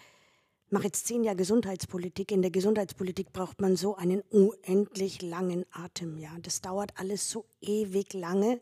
Mache 0.72 0.86
jetzt 0.86 1.08
zehn 1.08 1.24
Jahre 1.24 1.38
Gesundheitspolitik. 1.38 2.32
In 2.32 2.42
der 2.42 2.52
Gesundheitspolitik 2.52 3.34
braucht 3.34 3.62
man 3.62 3.76
so 3.76 3.96
einen 3.96 4.22
unendlich 4.30 5.22
langen 5.22 5.66
Atem. 5.72 6.18
Ja, 6.18 6.32
das 6.42 6.62
dauert 6.62 6.92
alles 6.96 7.30
so 7.30 7.46
ewig 7.62 8.14
lange. 8.14 8.60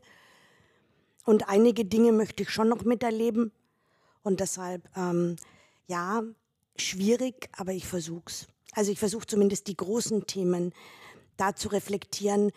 Und 1.26 1.50
einige 1.50 1.86
Dinge 1.86 2.12
möchte 2.12 2.44
ich 2.44 2.50
schon 2.50 2.70
noch 2.70 2.84
miterleben. 2.84 3.52
Und 4.24 4.40
deshalb, 4.40 4.88
ähm, 4.96 5.36
ja, 5.88 6.24
schwierig, 6.78 7.50
aber 7.54 7.74
ich 7.74 7.88
versuche 7.88 8.24
es. 8.28 8.48
Also 8.74 8.92
ich 8.92 9.00
versuche 9.00 9.26
zumindest 9.26 9.68
die 9.68 9.76
großen 9.76 10.28
Themen 10.28 10.74
da 11.36 11.56
zu 11.56 11.70
reflektieren, 11.70 12.52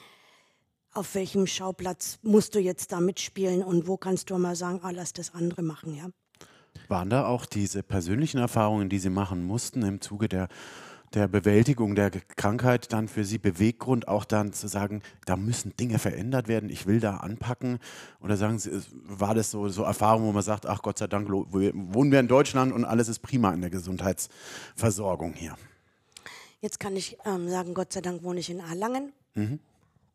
auf 0.93 1.15
welchem 1.15 1.47
Schauplatz 1.47 2.19
musst 2.23 2.55
du 2.55 2.59
jetzt 2.59 2.93
da 2.93 3.01
mitspielen 3.01 3.63
und 3.63 3.87
wo 3.87 3.97
kannst 3.97 4.31
du 4.31 4.39
mal 4.39 4.57
sagen, 4.57 4.81
ah, 4.83 4.91
lass 4.91 5.13
das 5.13 5.35
andere 5.35 5.63
machen, 5.63 5.95
ja. 5.95 6.11
Waren 6.89 7.11
da 7.11 7.27
auch 7.27 7.47
diese 7.47 7.83
persönlichen 7.83 8.39
Erfahrungen, 8.39 8.89
die 8.89 8.99
Sie 8.99 9.11
machen 9.11 9.45
mussten 9.45 9.83
im 9.83 10.01
Zuge 10.01 10.29
der, 10.29 10.49
der 11.15 11.29
Bewältigung 11.29 11.95
der 11.95 12.11
Krankheit, 12.11 12.93
dann 12.93 13.09
für 13.09 13.25
Sie 13.25 13.39
Beweggrund, 13.39 14.09
auch 14.09 14.25
dann 14.25 14.53
zu 14.53 14.69
sagen, 14.69 15.03
da 15.27 15.37
müssen 15.37 15.77
Dinge 15.77 15.99
verändert 15.99 16.49
werden, 16.49 16.71
ich 16.71 16.87
will 16.87 17.01
da 17.01 17.19
anpacken? 17.19 17.79
Oder 18.21 18.37
sagen 18.37 18.59
Sie, 18.59 18.71
war 19.05 19.35
das 19.35 19.51
so, 19.51 19.69
so 19.69 19.83
Erfahrung, 19.83 20.25
wo 20.25 20.33
man 20.33 20.43
sagt, 20.43 20.67
ach 20.67 20.83
Gott 20.83 20.99
sei 20.99 21.07
Dank 21.07 21.29
wohnen 21.29 22.13
wir 22.13 22.21
in 22.21 22.29
Deutschland 22.29 22.73
und 22.73 22.85
alles 22.85 23.09
ist 23.09 23.21
prima 23.21 23.53
in 23.53 23.61
der 23.61 23.71
Gesundheitsversorgung 23.71 25.35
hier? 25.35 25.57
Jetzt 26.61 26.79
kann 26.79 26.95
ich 26.95 27.17
ähm, 27.25 27.49
sagen, 27.49 27.73
Gott 27.75 27.93
sei 27.93 28.01
Dank 28.03 28.23
wohne 28.23 28.41
ich 28.41 28.51
in 28.51 28.61
Erlangen. 28.61 29.13
Mhm. 29.35 29.59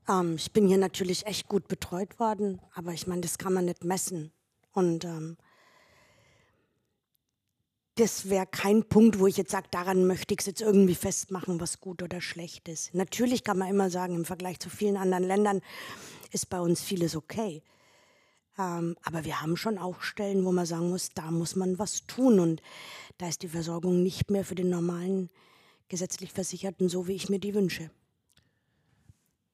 Ähm, 0.08 0.36
ich 0.36 0.52
bin 0.52 0.68
hier 0.68 0.78
natürlich 0.78 1.26
echt 1.26 1.48
gut 1.48 1.68
betreut 1.68 2.20
worden, 2.20 2.60
aber 2.74 2.92
ich 2.94 3.08
meine, 3.08 3.22
das 3.22 3.38
kann 3.38 3.54
man 3.54 3.66
nicht 3.66 3.84
messen. 3.84 4.32
Und 4.72 5.06
ähm, 5.06 5.38
das 7.96 8.30
wäre 8.30 8.46
kein 8.46 8.84
Punkt, 8.84 9.20
wo 9.20 9.28
ich 9.28 9.38
jetzt 9.38 9.52
sage, 9.52 9.68
daran 9.72 10.06
möchte 10.06 10.34
ich 10.34 10.42
es 10.42 10.46
jetzt 10.46 10.62
irgendwie 10.62 10.96
festmachen, 10.96 11.62
was 11.62 11.80
gut 11.80 12.04
oder 12.04 12.20
schlecht 12.20 12.68
ist. 12.68 12.94
Natürlich 12.94 13.44
kann 13.44 13.58
man 13.58 13.70
immer 13.70 13.90
sagen, 13.90 14.16
im 14.16 14.26
Vergleich 14.26 14.60
zu 14.60 14.70
vielen 14.70 14.98
anderen 14.98 15.24
Ländern 15.24 15.62
ist 16.32 16.50
bei 16.50 16.60
uns 16.60 16.82
vieles 16.82 17.16
okay. 17.16 17.64
Ähm, 18.58 18.98
aber 19.04 19.24
wir 19.24 19.42
haben 19.42 19.56
schon 19.56 19.78
auch 19.78 20.02
Stellen, 20.02 20.44
wo 20.46 20.52
man 20.52 20.66
sagen 20.66 20.90
muss, 20.90 21.10
da 21.14 21.32
muss 21.32 21.56
man 21.56 21.80
was 21.80 22.06
tun. 22.06 22.40
Und 22.40 22.62
da 23.18 23.30
ist 23.30 23.44
die 23.44 23.48
Versorgung 23.48 24.04
nicht 24.04 24.30
mehr 24.30 24.44
für 24.44 24.56
den 24.56 24.70
normalen 24.70 25.30
gesetzlich 25.88 26.34
Versicherten, 26.34 26.90
so 26.90 27.08
wie 27.08 27.14
ich 27.14 27.30
mir 27.30 27.40
die 27.40 27.54
wünsche. 27.54 27.90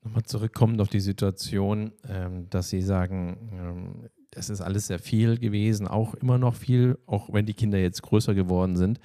Nochmal 0.03 0.23
zurückkommend 0.23 0.81
auf 0.81 0.89
die 0.89 0.99
Situation, 0.99 1.91
ähm, 2.07 2.49
dass 2.49 2.69
Sie 2.69 2.81
sagen, 2.81 3.51
ähm, 3.53 4.09
es 4.35 4.49
ist 4.49 4.61
alles 4.61 4.87
sehr 4.87 4.99
viel 4.99 5.37
gewesen, 5.37 5.87
auch 5.87 6.13
immer 6.15 6.37
noch 6.37 6.55
viel, 6.55 6.97
auch 7.05 7.31
wenn 7.33 7.45
die 7.45 7.53
Kinder 7.53 7.77
jetzt 7.77 8.01
größer 8.01 8.33
geworden 8.33 8.77
sind. 8.77 8.99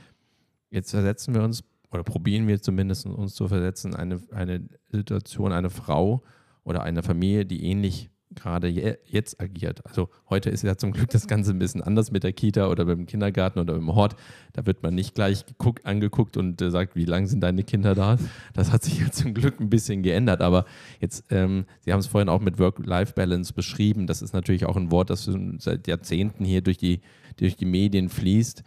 Jetzt 0.70 0.90
versetzen 0.90 1.34
wir 1.34 1.42
uns 1.42 1.64
oder 1.90 2.04
probieren 2.04 2.46
wir 2.46 2.60
zumindest 2.60 3.06
uns 3.06 3.34
zu 3.34 3.48
versetzen, 3.48 3.94
eine, 3.94 4.20
eine 4.30 4.68
Situation, 4.90 5.52
eine 5.52 5.70
Frau 5.70 6.22
oder 6.64 6.82
eine 6.82 7.02
Familie, 7.02 7.46
die 7.46 7.64
ähnlich 7.64 8.10
gerade 8.36 8.68
je, 8.68 8.96
jetzt 9.04 9.40
agiert. 9.40 9.84
Also 9.86 10.08
heute 10.30 10.50
ist 10.50 10.62
ja 10.62 10.76
zum 10.76 10.92
Glück 10.92 11.10
das 11.10 11.26
Ganze 11.26 11.50
ein 11.50 11.58
bisschen 11.58 11.82
anders 11.82 12.12
mit 12.12 12.22
der 12.22 12.32
Kita 12.32 12.68
oder 12.68 12.84
beim 12.84 13.06
Kindergarten 13.06 13.58
oder 13.58 13.74
im 13.74 13.94
Hort. 13.94 14.14
Da 14.52 14.66
wird 14.66 14.82
man 14.82 14.94
nicht 14.94 15.14
gleich 15.14 15.44
geguckt, 15.46 15.84
angeguckt 15.84 16.36
und 16.36 16.60
äh, 16.62 16.70
sagt, 16.70 16.94
wie 16.94 17.04
lange 17.04 17.26
sind 17.26 17.40
deine 17.40 17.64
Kinder 17.64 17.94
da? 17.94 18.16
Das 18.54 18.72
hat 18.72 18.84
sich 18.84 19.00
ja 19.00 19.10
zum 19.10 19.34
Glück 19.34 19.60
ein 19.60 19.70
bisschen 19.70 20.02
geändert. 20.02 20.40
Aber 20.40 20.66
jetzt, 21.00 21.24
ähm, 21.30 21.66
Sie 21.80 21.92
haben 21.92 22.00
es 22.00 22.06
vorhin 22.06 22.28
auch 22.28 22.40
mit 22.40 22.58
Work-Life-Balance 22.58 23.52
beschrieben. 23.52 24.06
Das 24.06 24.22
ist 24.22 24.32
natürlich 24.32 24.66
auch 24.66 24.76
ein 24.76 24.90
Wort, 24.90 25.10
das 25.10 25.28
seit 25.58 25.88
Jahrzehnten 25.88 26.44
hier 26.44 26.60
durch 26.60 26.78
die, 26.78 27.00
durch 27.38 27.56
die 27.56 27.64
Medien 27.64 28.08
fließt. 28.08 28.62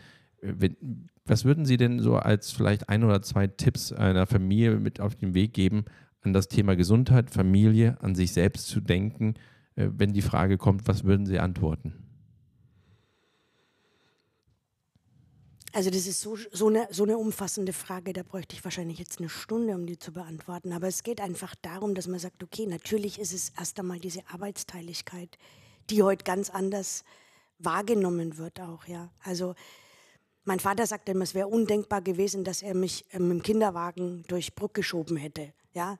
Was 1.25 1.45
würden 1.45 1.65
Sie 1.65 1.77
denn 1.77 1.99
so 1.99 2.15
als 2.15 2.51
vielleicht 2.51 2.89
ein 2.89 3.03
oder 3.03 3.21
zwei 3.21 3.47
Tipps 3.47 3.93
einer 3.93 4.25
Familie 4.25 4.77
mit 4.77 4.99
auf 4.99 5.15
den 5.15 5.33
Weg 5.33 5.53
geben, 5.53 5.85
an 6.21 6.33
das 6.33 6.47
Thema 6.47 6.75
Gesundheit, 6.75 7.29
Familie, 7.29 7.97
an 8.01 8.15
sich 8.15 8.33
selbst 8.33 8.67
zu 8.67 8.81
denken, 8.81 9.35
wenn 9.79 10.13
die 10.13 10.21
Frage 10.21 10.57
kommt, 10.57 10.87
was 10.87 11.03
würden 11.03 11.25
Sie 11.25 11.39
antworten? 11.39 11.93
Also 15.71 15.91
das 15.91 16.07
ist 16.07 16.21
so, 16.21 16.35
so, 16.51 16.67
eine, 16.67 16.87
so 16.89 17.03
eine 17.03 17.17
umfassende 17.17 17.73
Frage, 17.73 18.11
da 18.11 18.23
bräuchte 18.23 18.55
ich 18.55 18.63
wahrscheinlich 18.63 18.97
jetzt 18.97 19.19
eine 19.19 19.29
Stunde, 19.29 19.75
um 19.75 19.85
die 19.85 19.99
zu 19.99 20.11
beantworten. 20.11 20.73
Aber 20.73 20.87
es 20.87 21.03
geht 21.03 21.21
einfach 21.21 21.53
darum, 21.61 21.93
dass 21.93 22.07
man 22.07 22.19
sagt, 22.19 22.43
okay, 22.43 22.65
natürlich 22.65 23.19
ist 23.19 23.33
es 23.33 23.49
erst 23.57 23.79
einmal 23.79 23.99
diese 23.99 24.21
Arbeitsteiligkeit, 24.27 25.37
die 25.89 26.01
heute 26.01 26.23
ganz 26.23 26.49
anders 26.49 27.03
wahrgenommen 27.59 28.37
wird 28.37 28.59
auch, 28.59 28.85
ja. 28.85 29.11
Also 29.23 29.53
mein 30.43 30.59
Vater 30.59 30.87
sagte 30.87 31.11
immer, 31.11 31.23
es 31.23 31.35
wäre 31.35 31.47
undenkbar 31.47 32.01
gewesen, 32.01 32.43
dass 32.43 32.63
er 32.63 32.73
mich 32.73 33.05
ähm, 33.11 33.29
im 33.29 33.43
Kinderwagen 33.43 34.23
durch 34.27 34.55
Bruck 34.55 34.73
geschoben 34.73 35.17
hätte, 35.17 35.53
ja. 35.73 35.99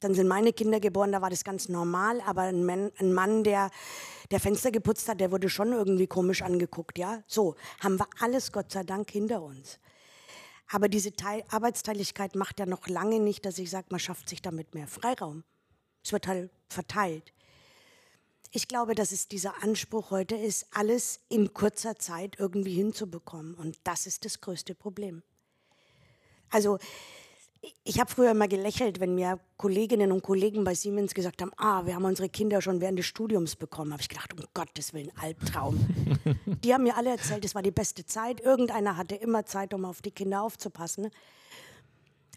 Dann 0.00 0.14
sind 0.14 0.28
meine 0.28 0.52
Kinder 0.52 0.78
geboren, 0.78 1.12
da 1.12 1.20
war 1.22 1.30
das 1.30 1.42
ganz 1.42 1.68
normal, 1.68 2.20
aber 2.26 2.42
ein 2.42 2.64
Mann, 2.64 2.92
ein 2.98 3.12
Mann, 3.12 3.42
der, 3.42 3.70
der 4.30 4.38
Fenster 4.38 4.70
geputzt 4.70 5.08
hat, 5.08 5.20
der 5.20 5.32
wurde 5.32 5.48
schon 5.48 5.72
irgendwie 5.72 6.06
komisch 6.06 6.42
angeguckt, 6.42 6.98
ja. 6.98 7.22
So, 7.26 7.56
haben 7.80 7.98
wir 7.98 8.06
alles 8.20 8.52
Gott 8.52 8.70
sei 8.70 8.84
Dank 8.84 9.10
hinter 9.10 9.42
uns. 9.42 9.78
Aber 10.70 10.88
diese 10.88 11.12
Teil 11.12 11.44
Arbeitsteiligkeit 11.48 12.36
macht 12.36 12.60
ja 12.60 12.66
noch 12.66 12.86
lange 12.88 13.20
nicht, 13.20 13.44
dass 13.46 13.58
ich 13.58 13.70
sage, 13.70 13.86
man 13.90 14.00
schafft 14.00 14.28
sich 14.28 14.42
damit 14.42 14.74
mehr 14.74 14.86
Freiraum. 14.86 15.42
Es 16.04 16.12
wird 16.12 16.28
halt 16.28 16.50
verteilt. 16.68 17.32
Ich 18.50 18.68
glaube, 18.68 18.94
dass 18.94 19.12
es 19.12 19.28
dieser 19.28 19.62
Anspruch 19.62 20.10
heute 20.10 20.34
ist, 20.36 20.68
alles 20.72 21.20
in 21.28 21.52
kurzer 21.52 21.96
Zeit 21.96 22.36
irgendwie 22.38 22.74
hinzubekommen. 22.74 23.54
Und 23.54 23.76
das 23.84 24.06
ist 24.06 24.24
das 24.24 24.40
größte 24.40 24.74
Problem. 24.74 25.22
Also 26.50 26.78
ich 27.84 27.98
habe 27.98 28.10
früher 28.10 28.30
immer 28.30 28.48
gelächelt, 28.48 29.00
wenn 29.00 29.14
mir 29.14 29.40
Kolleginnen 29.56 30.12
und 30.12 30.22
Kollegen 30.22 30.64
bei 30.64 30.74
Siemens 30.74 31.14
gesagt 31.14 31.42
haben, 31.42 31.50
ah, 31.56 31.84
wir 31.86 31.94
haben 31.94 32.04
unsere 32.04 32.28
Kinder 32.28 32.62
schon 32.62 32.80
während 32.80 32.98
des 32.98 33.06
Studiums 33.06 33.56
bekommen. 33.56 33.92
Habe 33.92 34.02
ich 34.02 34.08
gedacht, 34.08 34.32
um 34.32 34.44
Gottes 34.54 34.94
Willen, 34.94 35.10
Albtraum. 35.20 35.78
die 36.46 36.72
haben 36.72 36.84
mir 36.84 36.96
alle 36.96 37.10
erzählt, 37.10 37.44
es 37.44 37.54
war 37.54 37.62
die 37.62 37.70
beste 37.70 38.06
Zeit. 38.06 38.40
Irgendeiner 38.40 38.96
hatte 38.96 39.16
immer 39.16 39.44
Zeit, 39.44 39.74
um 39.74 39.84
auf 39.84 40.02
die 40.02 40.12
Kinder 40.12 40.42
aufzupassen. 40.42 41.10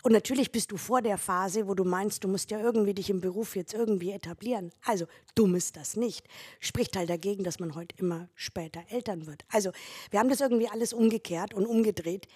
Und 0.04 0.14
natürlich 0.14 0.52
bist 0.52 0.72
du 0.72 0.78
vor 0.78 1.04
der 1.04 1.20
Phase, 1.20 1.68
wo 1.68 1.76
du 1.76 1.84
meinst, 1.84 2.24
du 2.24 2.28
musst 2.28 2.50
ja 2.50 2.60
irgendwie 2.60 2.96
dich 2.96 3.12
im 3.12 3.22
Beruf 3.22 3.56
jetzt 3.56 3.76
irgendwie 3.76 4.12
etablieren. 4.12 4.72
Also 4.84 5.06
dumm 5.36 5.54
ist 5.54 5.78
das 5.78 5.96
nicht. 5.96 6.26
Spricht 6.60 6.98
halt 6.98 7.10
dagegen, 7.10 7.44
dass 7.44 7.60
man 7.60 7.76
heute 7.76 7.96
immer 8.00 8.28
später 8.34 8.82
Eltern 8.90 9.28
wird. 9.28 9.46
Also 9.50 9.72
wir 10.10 10.20
haben 10.20 10.30
das 10.30 10.42
irgendwie 10.42 10.70
alles 10.70 10.94
umgekehrt 10.94 11.54
und 11.54 11.68
umgedreht. 11.68 12.28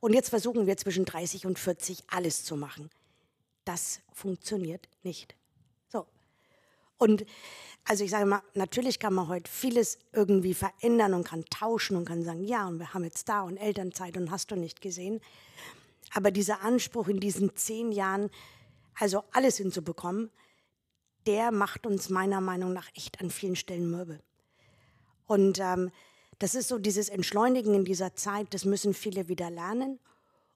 Und 0.00 0.14
jetzt 0.14 0.30
versuchen 0.30 0.66
wir 0.66 0.76
zwischen 0.76 1.04
30 1.04 1.46
und 1.46 1.58
40 1.58 2.04
alles 2.08 2.44
zu 2.44 2.56
machen. 2.56 2.90
Das 3.64 4.00
funktioniert 4.12 4.88
nicht. 5.02 5.36
So. 5.88 6.06
Und 6.98 7.26
also 7.84 8.04
ich 8.04 8.10
sage 8.10 8.26
mal, 8.26 8.42
natürlich 8.54 8.98
kann 8.98 9.14
man 9.14 9.28
heute 9.28 9.50
vieles 9.50 9.98
irgendwie 10.12 10.54
verändern 10.54 11.14
und 11.14 11.24
kann 11.24 11.44
tauschen 11.46 11.96
und 11.96 12.06
kann 12.06 12.24
sagen, 12.24 12.44
ja, 12.44 12.66
und 12.66 12.78
wir 12.78 12.94
haben 12.94 13.04
jetzt 13.04 13.28
da 13.28 13.42
und 13.42 13.56
Elternzeit 13.56 14.16
und 14.16 14.30
hast 14.30 14.50
du 14.50 14.56
nicht 14.56 14.80
gesehen. 14.80 15.20
Aber 16.12 16.30
dieser 16.30 16.62
Anspruch 16.62 17.08
in 17.08 17.20
diesen 17.20 17.54
zehn 17.56 17.92
Jahren, 17.92 18.30
also 18.94 19.24
alles 19.32 19.58
hinzubekommen, 19.58 20.30
der 21.26 21.52
macht 21.52 21.86
uns 21.86 22.08
meiner 22.08 22.40
Meinung 22.40 22.72
nach 22.72 22.88
echt 22.94 23.20
an 23.20 23.30
vielen 23.30 23.56
Stellen 23.56 23.90
mürbe. 23.90 24.20
Und 25.26 25.58
ähm, 25.60 25.90
das 26.40 26.54
ist 26.54 26.68
so 26.68 26.78
dieses 26.78 27.10
Entschleunigen 27.10 27.74
in 27.74 27.84
dieser 27.84 28.14
Zeit, 28.16 28.52
das 28.54 28.64
müssen 28.64 28.94
viele 28.94 29.28
wieder 29.28 29.50
lernen. 29.50 30.00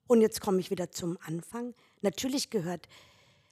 Und 0.07 0.21
jetzt 0.21 0.41
komme 0.41 0.59
ich 0.59 0.71
wieder 0.71 0.91
zum 0.91 1.17
Anfang. 1.23 1.73
Natürlich 2.01 2.49
gehört 2.49 2.89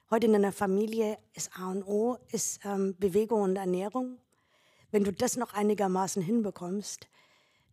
heute 0.10 0.28
in 0.28 0.36
einer 0.36 0.52
Familie 0.52 1.18
ist 1.34 1.52
A 1.58 1.72
und 1.72 1.84
O, 1.84 2.18
ist 2.32 2.60
ähm, 2.66 2.96
Bewegung 3.00 3.42
und 3.42 3.56
Ernährung. 3.56 4.18
Wenn 4.92 5.04
du 5.04 5.14
das 5.14 5.38
noch 5.38 5.54
einigermaßen 5.54 6.22
hinbekommst, 6.24 7.08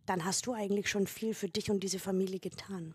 dann 0.05 0.25
hast 0.25 0.45
du 0.45 0.53
eigentlich 0.53 0.89
schon 0.89 1.07
viel 1.07 1.33
für 1.33 1.47
dich 1.49 1.71
und 1.71 1.81
diese 1.81 1.99
Familie 1.99 2.39
getan. 2.39 2.93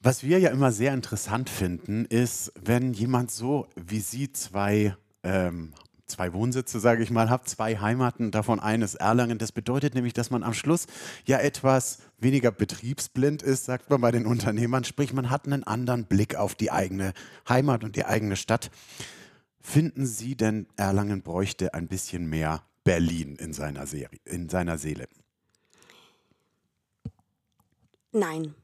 Was 0.00 0.22
wir 0.22 0.38
ja 0.38 0.50
immer 0.50 0.70
sehr 0.70 0.92
interessant 0.92 1.48
finden, 1.48 2.04
ist, 2.04 2.52
wenn 2.60 2.92
jemand 2.92 3.30
so 3.30 3.68
wie 3.74 4.00
Sie 4.00 4.32
zwei 4.32 4.94
ähm, 5.22 5.72
zwei 6.06 6.32
Wohnsitze, 6.32 6.80
sage 6.80 7.02
ich 7.02 7.10
mal, 7.10 7.30
habe, 7.30 7.44
zwei 7.44 7.78
Heimaten, 7.78 8.30
davon 8.30 8.60
eines 8.60 8.94
Erlangen. 8.94 9.38
Das 9.38 9.52
bedeutet 9.52 9.94
nämlich, 9.94 10.12
dass 10.12 10.30
man 10.30 10.42
am 10.42 10.54
Schluss 10.54 10.86
ja 11.26 11.38
etwas 11.38 11.98
weniger 12.18 12.50
betriebsblind 12.50 13.42
ist, 13.42 13.64
sagt 13.64 13.90
man 13.90 14.00
bei 14.00 14.12
den 14.12 14.26
Unternehmern. 14.26 14.84
Sprich, 14.84 15.12
man 15.12 15.30
hat 15.30 15.46
einen 15.46 15.64
anderen 15.64 16.04
Blick 16.04 16.36
auf 16.36 16.54
die 16.54 16.70
eigene 16.70 17.12
Heimat 17.48 17.84
und 17.84 17.96
die 17.96 18.04
eigene 18.04 18.36
Stadt. 18.36 18.70
Finden 19.60 20.06
Sie 20.06 20.36
denn, 20.36 20.66
Erlangen 20.76 21.22
bräuchte 21.22 21.74
ein 21.74 21.88
bisschen 21.88 22.28
mehr 22.28 22.62
Berlin 22.84 23.36
in 23.36 23.52
seiner, 23.52 23.86
Serie, 23.86 24.20
in 24.24 24.48
seiner 24.48 24.78
Seele? 24.78 25.08
Nein, 28.12 28.54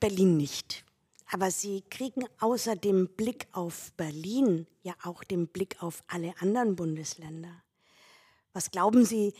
Berlin 0.00 0.36
nicht. 0.36 0.84
Aber 1.30 1.50
sie 1.50 1.82
kriegen 1.90 2.24
außer 2.40 2.74
dem 2.76 3.08
Blick 3.08 3.46
auf 3.52 3.92
Berlin 3.96 4.66
ja 4.82 4.94
auch 5.02 5.24
den 5.24 5.46
Blick 5.46 5.82
auf 5.82 6.02
alle 6.06 6.34
anderen 6.40 6.74
Bundesländer. 6.74 7.62
Was 8.54 8.70
glauben 8.70 9.04
Sie, 9.04 9.34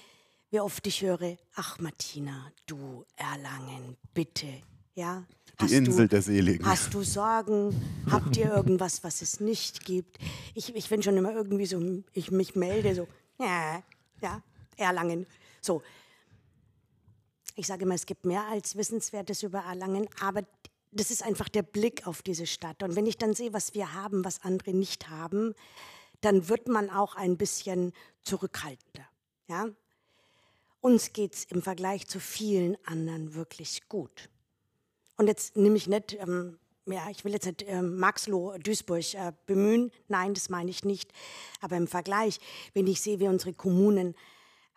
wie 0.51 0.61
oft 0.61 0.87
ich 0.87 1.03
höre, 1.03 1.37
ach 1.55 1.79
Martina, 1.79 2.53
du 2.67 3.05
Erlangen, 3.17 3.97
bitte, 4.15 4.47
ja? 4.95 5.25
Die 5.61 5.75
Insel 5.75 6.07
du, 6.07 6.09
der 6.09 6.23
Seligen. 6.23 6.65
Hast 6.65 6.95
du 6.95 7.03
Sorgen? 7.03 7.75
Habt 8.11 8.37
ihr 8.37 8.47
irgendwas, 8.55 9.03
was 9.03 9.23
es 9.23 9.41
nicht 9.41 9.85
gibt? 9.85 10.19
Ich, 10.55 10.75
ich 10.75 10.89
bin 10.89 11.03
schon 11.03 11.17
immer 11.17 11.33
irgendwie 11.33 11.67
so, 11.67 11.83
ich 12.13 12.31
mich 12.31 12.55
melde 12.55 12.95
so, 12.95 13.09
ja, 13.41 13.83
ja, 14.23 14.43
Erlangen. 14.77 15.27
So. 15.61 15.83
Ich 17.57 17.67
sage 17.67 17.85
immer, 17.85 17.97
es 17.97 18.07
gibt 18.07 18.25
mehr 18.25 18.47
als 18.47 18.77
Wissenswertes 18.77 19.43
über 19.43 19.59
Erlangen, 19.61 20.09
aber 20.21 20.43
das 20.93 21.11
ist 21.11 21.23
einfach 21.23 21.49
der 21.49 21.63
Blick 21.63 22.07
auf 22.07 22.23
diese 22.23 22.47
Stadt. 22.47 22.83
Und 22.83 22.97
wenn 22.97 23.07
ich 23.07 23.19
dann 23.19 23.35
sehe, 23.35 23.53
was 23.53 23.75
wir 23.75 23.95
haben, 23.95 24.25
was 24.25 24.43
andere 24.43 24.73
nicht 24.73 25.09
haben, 25.09 25.55
dann 26.21 26.49
wird 26.49 26.69
man 26.69 26.91
auch 26.91 27.15
ein 27.15 27.37
bisschen 27.37 27.93
zurückhaltender. 28.23 29.07
Ja? 29.49 29.69
Uns 30.81 31.13
geht 31.13 31.35
es 31.35 31.45
im 31.45 31.63
Vergleich 31.63 32.07
zu 32.07 32.21
vielen 32.21 32.77
anderen 32.85 33.35
wirklich 33.35 33.89
gut. 33.89 34.31
Und 35.17 35.27
jetzt 35.27 35.57
nehme 35.57 35.77
ich 35.77 35.89
nicht, 35.89 36.15
ähm, 36.15 36.59
ja, 36.87 37.11
ich 37.11 37.25
will 37.25 37.33
jetzt 37.33 37.47
nicht 37.47 37.65
ähm, 37.67 37.99
Maxloh, 37.99 38.57
Duisburg 38.59 39.15
äh, 39.15 39.33
bemühen, 39.47 39.91
nein, 40.07 40.35
das 40.35 40.49
meine 40.49 40.71
ich 40.71 40.85
nicht. 40.85 41.13
Aber 41.61 41.77
im 41.77 41.89
Vergleich, 41.89 42.39
wenn 42.73 42.87
ich 42.87 43.01
sehe, 43.01 43.21
wie 43.21 43.29
unsere 43.29 43.53
Kommunen 43.53 44.15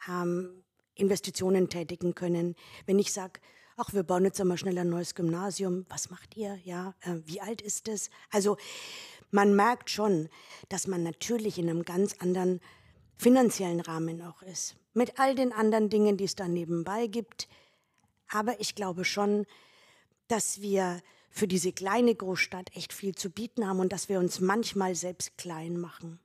ähm, 0.10 0.64
Investitionen 0.96 1.70
tätigen 1.70 2.16
können, 2.16 2.56
wenn 2.86 3.00
ich 3.00 3.14
sage, 3.14 3.40
ach, 3.78 3.94
wir 3.94 4.04
bauen 4.04 4.26
jetzt 4.26 4.40
einmal 4.40 4.58
schnell 4.58 4.78
ein 4.78 4.90
neues 4.90 5.16
Gymnasium. 5.16 5.86
Was 5.90 6.10
macht 6.10 6.38
ihr? 6.38 6.58
Ja, 6.64 6.94
äh, 7.02 7.16
wie 7.26 7.42
alt 7.42 7.62
ist 7.62 7.88
es? 7.88 8.10
Also 8.30 8.58
man 9.32 9.56
merkt 9.56 9.90
schon, 9.90 10.30
dass 10.70 10.88
man 10.88 11.04
natürlich 11.04 11.58
in 11.58 11.70
einem 11.70 11.84
ganz 11.84 12.16
anderen 12.20 12.60
finanziellen 13.18 13.80
Rahmen 13.80 14.22
auch 14.22 14.42
ist. 14.42 14.76
Mit 14.94 15.20
all 15.20 15.36
den 15.36 15.54
anderen 15.54 15.90
Dingen, 15.90 16.18
die 16.18 16.26
es 16.26 16.36
da 16.36 16.48
nebenbei 16.48 17.08
gibt. 17.08 17.48
Aber 18.30 18.60
ich 18.60 18.76
glaube 18.76 19.06
schon, 19.06 19.46
dass 20.28 20.62
wir 20.62 21.02
für 21.30 21.48
diese 21.48 21.72
kleine 21.72 22.14
Großstadt 22.14 22.76
echt 22.76 22.92
viel 22.94 23.16
zu 23.16 23.30
bieten 23.30 23.68
haben 23.68 23.80
und 23.80 23.94
dass 23.94 24.10
wir 24.10 24.20
uns 24.20 24.42
manchmal 24.42 24.96
selbst 24.96 25.38
klein 25.38 25.78
machen. 25.78 26.20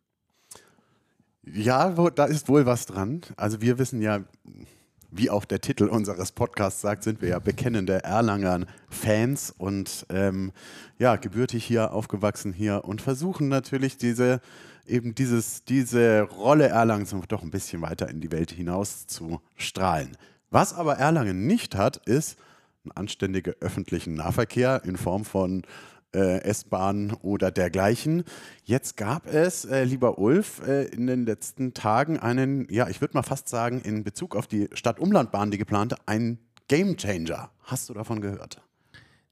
Ja, 1.45 1.91
da 2.11 2.25
ist 2.25 2.49
wohl 2.49 2.67
was 2.67 2.87
dran. 2.87 3.21
Also 3.37 3.61
wir 3.61 3.79
wissen 3.79 4.03
ja, 4.03 4.25
wie 5.17 5.31
auch 5.31 5.45
der 5.45 5.61
Titel 5.61 5.85
unseres 5.85 6.33
Podcasts 6.33 6.81
sagt, 6.81 7.03
sind 7.03 7.23
wir 7.23 7.31
ja 7.31 7.39
bekennende 7.39 8.05
Erlanger-Fans 8.05 9.55
und 9.57 10.07
ähm, 10.11 10.53
ja, 10.99 11.17
gebürtig 11.17 11.65
hier 11.65 11.93
aufgewachsen 11.93 12.53
hier 12.53 12.85
und 12.85 13.01
versuchen 13.03 13.49
natürlich 13.49 13.97
diese 13.97 14.41
eben 14.87 15.15
dieses, 15.15 15.65
diese 15.65 16.23
Rolle 16.23 16.69
Erlangens 16.69 17.15
doch 17.29 17.43
ein 17.43 17.51
bisschen 17.51 17.83
weiter 17.83 18.09
in 18.09 18.21
die 18.21 18.33
Welt 18.33 18.53
hinaus 18.53 19.07
zu 19.07 19.41
strahlen. 19.57 20.17
Was 20.51 20.75
aber 20.75 20.95
Erlangen 20.95 21.47
nicht 21.47 21.75
hat, 21.75 21.97
ist 22.07 22.39
ein 22.85 22.93
anständiger 22.93 23.55
öffentlichen 23.61 24.15
Nahverkehr 24.15 24.83
in 24.85 24.97
Form 24.97 25.25
von 25.25 25.63
äh, 26.17 26.43
S-Bahn 26.43 27.13
oder 27.23 27.51
dergleichen. 27.51 28.25
Jetzt 28.65 28.97
gab 28.97 29.27
es, 29.27 29.65
äh, 29.65 29.85
lieber 29.85 30.19
Ulf, 30.19 30.67
äh, 30.67 30.85
in 30.85 31.07
den 31.07 31.27
letzten 31.27 31.75
Tagen 31.75 32.19
einen, 32.19 32.67
ja, 32.71 32.89
ich 32.89 33.01
würde 33.01 33.15
mal 33.15 33.23
fast 33.23 33.49
sagen, 33.49 33.81
in 33.83 34.03
Bezug 34.03 34.35
auf 34.35 34.47
die 34.47 34.69
Stadt-Umlandbahn, 34.73 35.51
die 35.51 35.59
geplante, 35.59 35.97
einen 36.07 36.39
Gamechanger. 36.69 37.51
Hast 37.63 37.89
du 37.89 37.95
davon 37.95 38.21
gehört? 38.21 38.63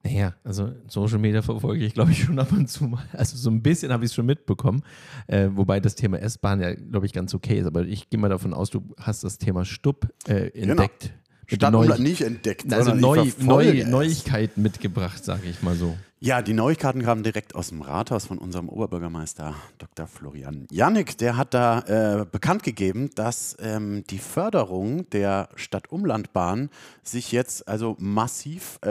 Naja, 0.05 0.35
also 0.44 0.73
Social 0.87 1.18
Media 1.18 1.40
verfolge 1.40 1.83
ich, 1.83 1.94
glaube 1.94 2.12
ich, 2.12 2.25
schon 2.25 2.38
ab 2.38 2.53
und 2.53 2.68
zu 2.68 2.85
mal. 2.85 3.05
Also 3.14 3.38
so 3.38 3.49
ein 3.49 3.62
bisschen 3.62 3.90
habe 3.90 4.05
ich 4.05 4.11
es 4.11 4.14
schon 4.14 4.27
mitbekommen. 4.27 4.83
Äh, 5.27 5.49
wobei 5.53 5.81
das 5.81 5.94
Thema 5.94 6.18
S-Bahn 6.18 6.61
ja, 6.61 6.75
glaube 6.75 7.07
ich, 7.07 7.14
ganz 7.14 7.33
okay 7.33 7.59
ist. 7.59 7.66
Aber 7.66 7.87
ich 7.87 8.11
gehe 8.11 8.20
mal 8.20 8.29
davon 8.29 8.53
aus, 8.53 8.68
du 8.68 8.83
hast 9.01 9.25
das 9.25 9.38
Thema 9.38 9.64
Stupp 9.64 10.12
äh, 10.27 10.51
genau. 10.51 10.73
entdeckt. 10.73 11.14
Genau. 11.47 11.57
Stadtumland 11.57 12.01
nicht 12.01 12.20
entdeckt. 12.20 12.70
Also 12.73 12.94
neu, 12.94 13.31
neu, 13.38 13.85
Neuigkeiten 13.87 14.62
mitgebracht, 14.62 15.25
sage 15.25 15.49
ich 15.49 15.62
mal 15.62 15.75
so. 15.75 15.97
Ja, 16.24 16.40
die 16.40 16.54
Neuigkeiten 16.54 17.02
kamen 17.02 17.22
direkt 17.22 17.54
aus 17.54 17.68
dem 17.68 17.82
Rathaus 17.82 18.24
von 18.24 18.38
unserem 18.38 18.70
Oberbürgermeister 18.70 19.54
Dr. 19.76 20.06
Florian 20.06 20.66
Jannik. 20.70 21.18
Der 21.18 21.37
hat 21.37 21.52
da 21.52 21.80
äh, 21.80 22.24
bekannt 22.24 22.62
gegeben, 22.62 23.10
dass 23.14 23.58
ähm, 23.60 24.04
die 24.08 24.16
Förderung 24.16 25.06
der 25.10 25.50
Stadtumlandbahn 25.54 26.70
sich 27.02 27.30
jetzt 27.30 27.68
also 27.68 27.94
massiv 27.98 28.78
äh, 28.80 28.88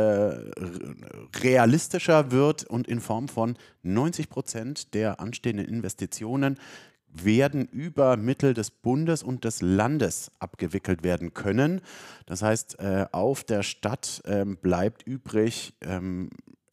realistischer 1.42 2.30
wird 2.30 2.66
und 2.66 2.88
in 2.88 3.02
Form 3.02 3.28
von 3.28 3.58
90 3.82 4.30
Prozent 4.30 4.94
der 4.94 5.20
anstehenden 5.20 5.66
Investitionen 5.66 6.60
werden 7.08 7.66
über 7.66 8.16
Mittel 8.16 8.54
des 8.54 8.70
Bundes 8.70 9.24
und 9.24 9.44
des 9.44 9.64
Landes 9.64 10.32
abgewickelt 10.38 11.04
werden 11.04 11.34
können. 11.34 11.82
Das 12.28 12.44
heißt, 12.44 12.78
äh, 12.78 13.08
auf 13.12 13.44
der 13.44 13.64
Stadt 13.64 14.22
ähm, 14.26 14.58
bleibt 14.58 15.02
übrig 15.02 15.74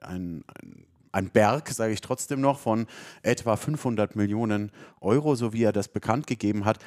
ähm, 0.09 0.45
ein, 0.47 0.87
ein 1.13 1.31
Berg, 1.31 1.69
sage 1.71 1.93
ich 1.93 2.01
trotzdem 2.01 2.41
noch, 2.41 2.59
von 2.59 2.87
etwa 3.23 3.57
500 3.57 4.17
Millionen 4.17 4.71
Euro, 5.01 5.35
so 5.35 5.53
wie 5.53 5.65
er 5.65 5.73
das 5.73 5.89
bekannt 5.89 6.27
gegeben 6.27 6.65
hat. 6.65 6.79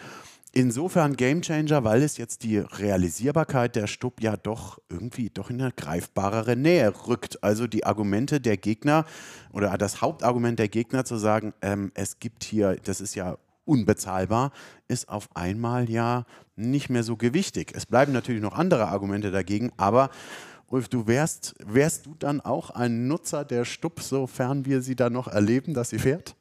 Insofern 0.56 1.16
Gamechanger, 1.16 1.84
weil 1.84 2.04
es 2.04 2.18
jetzt 2.18 2.44
die 2.44 2.60
Realisierbarkeit 2.60 3.76
der 3.76 3.88
Stub 3.88 4.22
ja 4.22 4.38
doch 4.38 4.78
irgendwie 4.88 5.32
doch 5.32 5.50
in 5.50 5.60
eine 5.60 5.72
greifbarere 5.72 6.56
Nähe 6.56 6.94
rückt. 7.08 7.44
Also 7.44 7.66
die 7.66 7.88
Argumente 7.88 8.40
der 8.40 8.58
Gegner 8.58 9.06
oder 9.52 9.76
das 9.80 10.02
Hauptargument 10.02 10.60
der 10.60 10.68
Gegner 10.68 11.06
zu 11.06 11.18
sagen, 11.18 11.56
ähm, 11.64 11.92
es 11.96 12.20
gibt 12.20 12.44
hier, 12.44 12.78
das 12.84 13.02
ist 13.02 13.16
ja 13.16 13.40
unbezahlbar, 13.66 14.52
ist 14.88 15.10
auf 15.10 15.28
einmal 15.36 15.90
ja 15.90 16.26
nicht 16.56 16.88
mehr 16.88 17.02
so 17.02 17.18
gewichtig. 17.18 17.72
Es 17.74 17.88
bleiben 17.88 18.12
natürlich 18.12 18.42
noch 18.42 18.54
andere 18.54 18.90
Argumente 18.90 19.32
dagegen, 19.32 19.72
aber 19.78 20.12
Ulf, 20.68 20.90
du 20.90 21.08
wärst, 21.08 21.56
wärst 21.66 22.06
du 22.06 22.16
dann 22.18 22.42
auch 22.42 22.72
ein 22.72 23.08
Nutzer 23.08 23.46
der 23.46 23.66
Stub, 23.66 24.00
sofern 24.00 24.66
wir 24.66 24.82
sie 24.82 24.96
dann 24.96 25.14
noch 25.14 25.28
erleben, 25.28 25.74
dass 25.74 25.90
sie 25.92 26.00
fährt? 26.00 26.36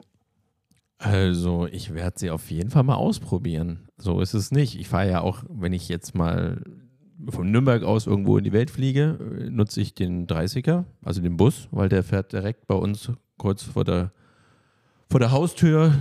Also, 0.98 1.66
ich 1.66 1.94
werde 1.94 2.18
sie 2.18 2.30
auf 2.30 2.50
jeden 2.50 2.70
Fall 2.70 2.84
mal 2.84 2.94
ausprobieren. 2.94 3.88
So 3.98 4.20
ist 4.20 4.34
es 4.34 4.52
nicht. 4.52 4.78
Ich 4.78 4.88
fahre 4.88 5.10
ja 5.10 5.20
auch, 5.20 5.42
wenn 5.48 5.72
ich 5.72 5.88
jetzt 5.88 6.14
mal 6.14 6.62
von 7.28 7.50
Nürnberg 7.50 7.82
aus 7.82 8.06
irgendwo 8.06 8.38
in 8.38 8.44
die 8.44 8.52
Welt 8.52 8.70
fliege, 8.70 9.18
nutze 9.50 9.80
ich 9.80 9.94
den 9.94 10.26
30er, 10.26 10.84
also 11.02 11.20
den 11.20 11.36
Bus, 11.36 11.68
weil 11.70 11.88
der 11.88 12.02
fährt 12.02 12.32
direkt 12.32 12.66
bei 12.66 12.74
uns 12.74 13.10
kurz 13.36 13.62
vor 13.62 13.84
der 13.84 14.12
vor 15.12 15.20
der 15.20 15.30
Haustür 15.30 15.92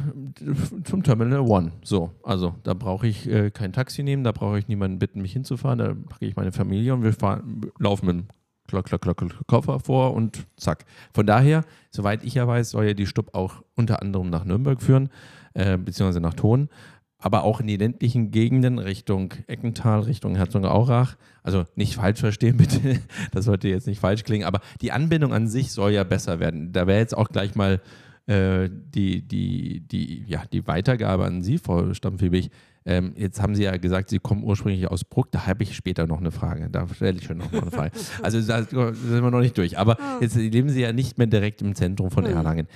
zum 0.86 1.04
Terminal 1.04 1.42
One. 1.42 1.74
So, 1.84 2.12
also 2.24 2.56
da 2.64 2.74
brauche 2.74 3.08
ich 3.08 3.30
äh, 3.30 3.52
kein 3.52 3.74
Taxi 3.74 4.04
nehmen, 4.04 4.24
da 4.24 4.32
brauche 4.32 4.58
ich 4.58 4.70
niemanden 4.70 5.00
bitten, 5.00 5.22
mich 5.22 5.34
hinzufahren. 5.34 5.80
Da 5.80 5.94
packe 6.08 6.26
ich 6.26 6.38
meine 6.38 6.54
Familie 6.54 6.94
und 6.94 7.04
wir 7.04 7.12
fahren, 7.12 7.60
laufen 7.78 8.06
mit 8.06 8.16
dem 8.16 8.28
Klock, 8.70 8.86
Klock, 8.86 9.02
Klock, 9.02 9.48
Koffer 9.48 9.82
vor 9.82 10.14
und 10.14 10.48
zack. 10.56 10.86
Von 11.14 11.26
daher, 11.26 11.66
soweit 11.90 12.24
ich 12.24 12.36
ja 12.36 12.48
weiß, 12.48 12.70
soll 12.70 12.86
ja 12.86 12.94
die 12.94 13.06
Stub 13.06 13.36
auch 13.36 13.64
unter 13.76 14.02
anderem 14.02 14.30
nach 14.30 14.46
Nürnberg 14.46 14.82
führen, 14.82 15.10
äh, 15.56 15.78
beziehungsweise 15.78 16.22
nach 16.22 16.36
Thon, 16.36 16.70
aber 17.18 17.44
auch 17.44 17.60
in 17.60 17.68
die 17.68 17.76
ländlichen 17.76 18.32
Gegenden 18.32 18.80
Richtung 18.80 19.34
Eckental, 19.48 20.00
Richtung 20.00 20.38
Herzogenaurach. 20.38 21.18
Also 21.44 21.66
nicht 21.76 21.96
falsch 21.96 22.22
verstehen, 22.22 22.56
bitte. 22.58 23.02
Das 23.34 23.44
sollte 23.44 23.68
jetzt 23.68 23.88
nicht 23.88 24.00
falsch 24.00 24.24
klingen, 24.24 24.46
aber 24.46 24.62
die 24.80 24.94
Anbindung 24.94 25.34
an 25.34 25.50
sich 25.50 25.74
soll 25.74 25.92
ja 25.92 26.06
besser 26.06 26.40
werden. 26.40 26.72
Da 26.72 26.88
wäre 26.88 27.00
jetzt 27.00 27.18
auch 27.18 27.28
gleich 27.28 27.56
mal 27.56 27.82
äh, 28.28 28.70
die, 28.72 29.22
die, 29.28 29.82
die, 29.82 30.24
ja, 30.28 30.44
die 30.52 30.68
Weitergabe 30.68 31.26
an 31.26 31.42
Sie, 31.42 31.58
Frau 31.58 31.94
Stammfebig. 31.94 32.50
Ähm, 32.84 33.14
jetzt 33.16 33.42
haben 33.42 33.56
Sie 33.56 33.64
ja 33.64 33.78
gesagt, 33.78 34.10
Sie 34.10 34.20
kommen 34.20 34.44
ursprünglich 34.44 34.88
aus 34.88 35.04
Bruck. 35.04 35.32
Da 35.32 35.46
habe 35.46 35.64
ich 35.64 35.76
später 35.76 36.08
noch 36.08 36.20
eine 36.20 36.32
Frage. 36.32 36.70
Da 36.70 36.88
stelle 36.88 37.18
ich 37.18 37.26
schon 37.26 37.38
noch 37.38 37.52
mal 37.52 37.62
eine 37.62 37.72
Frage. 37.72 37.92
Also 38.24 38.42
da 38.42 38.64
sind 38.64 39.24
wir 39.24 39.32
noch 39.32 39.40
nicht 39.40 39.58
durch. 39.58 39.78
Aber 39.78 40.00
ah. 40.00 40.18
jetzt 40.22 40.36
leben 40.36 40.70
Sie 40.70 40.82
ja 40.82 40.92
nicht 40.94 41.18
mehr 41.18 41.28
direkt 41.28 41.62
im 41.62 41.76
Zentrum 41.76 42.10
von 42.10 42.26
hm. 42.26 42.36
Erlangen. 42.36 42.68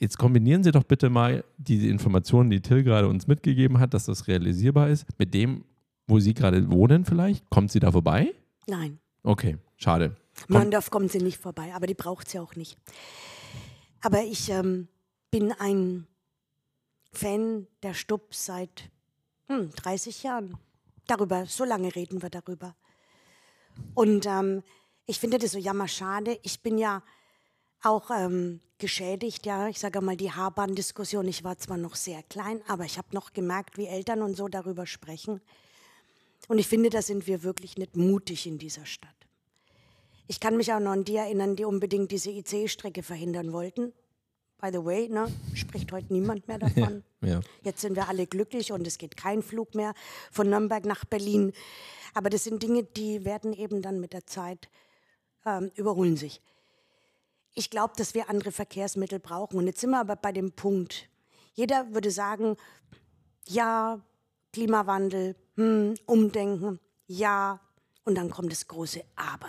Jetzt 0.00 0.18
kombinieren 0.18 0.62
Sie 0.62 0.70
doch 0.70 0.84
bitte 0.84 1.10
mal 1.10 1.44
diese 1.56 1.88
Informationen, 1.88 2.50
die 2.50 2.60
Till 2.60 2.84
gerade 2.84 3.08
uns 3.08 3.26
mitgegeben 3.26 3.80
hat, 3.80 3.94
dass 3.94 4.04
das 4.04 4.28
realisierbar 4.28 4.90
ist, 4.90 5.06
mit 5.18 5.34
dem, 5.34 5.64
wo 6.06 6.20
Sie 6.20 6.34
gerade 6.34 6.70
wohnen 6.70 7.04
vielleicht. 7.04 7.48
Kommt 7.50 7.72
sie 7.72 7.80
da 7.80 7.90
vorbei? 7.90 8.32
Nein. 8.66 8.98
Okay, 9.22 9.56
schade. 9.76 10.14
Mandorf 10.46 10.90
kommt 10.90 11.10
sie 11.10 11.18
nicht 11.18 11.38
vorbei, 11.38 11.72
aber 11.74 11.86
die 11.86 11.94
braucht 11.94 12.28
sie 12.28 12.38
auch 12.38 12.54
nicht. 12.54 12.76
Aber 14.00 14.22
ich 14.22 14.48
ähm, 14.48 14.88
bin 15.30 15.52
ein 15.52 16.06
Fan 17.12 17.66
der 17.82 17.94
Stub 17.94 18.34
seit 18.34 18.90
hm, 19.48 19.70
30 19.72 20.22
Jahren. 20.22 20.56
Darüber, 21.06 21.46
so 21.46 21.64
lange 21.64 21.94
reden 21.94 22.22
wir 22.22 22.30
darüber. 22.30 22.76
Und 23.94 24.26
ähm, 24.26 24.62
ich 25.06 25.18
finde 25.18 25.38
das 25.38 25.52
so 25.52 25.58
jammerschade. 25.58 26.38
Ich 26.42 26.60
bin 26.60 26.78
ja 26.78 27.02
auch 27.82 28.10
ähm, 28.10 28.60
geschädigt, 28.78 29.46
ja. 29.46 29.68
Ich 29.68 29.78
sage 29.78 30.00
mal, 30.00 30.16
die 30.16 30.32
Haarbahn-Diskussion, 30.32 31.26
ich 31.26 31.44
war 31.44 31.58
zwar 31.58 31.76
noch 31.76 31.96
sehr 31.96 32.22
klein, 32.24 32.60
aber 32.68 32.84
ich 32.84 32.98
habe 32.98 33.08
noch 33.12 33.32
gemerkt, 33.32 33.78
wie 33.78 33.86
Eltern 33.86 34.22
und 34.22 34.36
so 34.36 34.48
darüber 34.48 34.86
sprechen. 34.86 35.40
Und 36.46 36.58
ich 36.58 36.68
finde, 36.68 36.90
da 36.90 37.02
sind 37.02 37.26
wir 37.26 37.42
wirklich 37.42 37.76
nicht 37.76 37.96
mutig 37.96 38.46
in 38.46 38.58
dieser 38.58 38.86
Stadt. 38.86 39.17
Ich 40.30 40.40
kann 40.40 40.58
mich 40.58 40.72
auch 40.74 40.78
noch 40.78 40.90
an 40.90 41.04
die 41.04 41.16
erinnern, 41.16 41.56
die 41.56 41.64
unbedingt 41.64 42.12
diese 42.12 42.30
IC-Strecke 42.30 43.02
verhindern 43.02 43.54
wollten. 43.54 43.94
By 44.60 44.68
the 44.70 44.84
way, 44.84 45.08
ne, 45.08 45.32
spricht 45.54 45.90
heute 45.90 46.12
niemand 46.12 46.46
mehr 46.48 46.58
davon. 46.58 47.02
Ja, 47.22 47.28
ja. 47.28 47.40
Jetzt 47.62 47.80
sind 47.80 47.96
wir 47.96 48.08
alle 48.08 48.26
glücklich 48.26 48.70
und 48.70 48.86
es 48.86 48.98
geht 48.98 49.16
kein 49.16 49.42
Flug 49.42 49.74
mehr 49.74 49.94
von 50.30 50.50
Nürnberg 50.50 50.84
nach 50.84 51.06
Berlin. 51.06 51.52
Aber 52.12 52.28
das 52.28 52.44
sind 52.44 52.62
Dinge, 52.62 52.82
die 52.84 53.24
werden 53.24 53.54
eben 53.54 53.80
dann 53.80 54.00
mit 54.00 54.12
der 54.12 54.26
Zeit 54.26 54.68
ähm, 55.46 55.70
überholen 55.76 56.18
sich. 56.18 56.42
Ich 57.54 57.70
glaube, 57.70 57.94
dass 57.96 58.12
wir 58.12 58.28
andere 58.28 58.52
Verkehrsmittel 58.52 59.20
brauchen. 59.20 59.56
Und 59.56 59.66
jetzt 59.66 59.80
sind 59.80 59.90
wir 59.90 60.00
aber 60.00 60.16
bei 60.16 60.32
dem 60.32 60.52
Punkt. 60.52 61.08
Jeder 61.54 61.94
würde 61.94 62.10
sagen, 62.10 62.56
ja, 63.46 64.04
Klimawandel, 64.52 65.36
hm, 65.54 65.94
Umdenken, 66.04 66.80
ja. 67.06 67.60
Und 68.04 68.16
dann 68.16 68.28
kommt 68.28 68.52
das 68.52 68.68
große 68.68 69.02
Aber. 69.16 69.48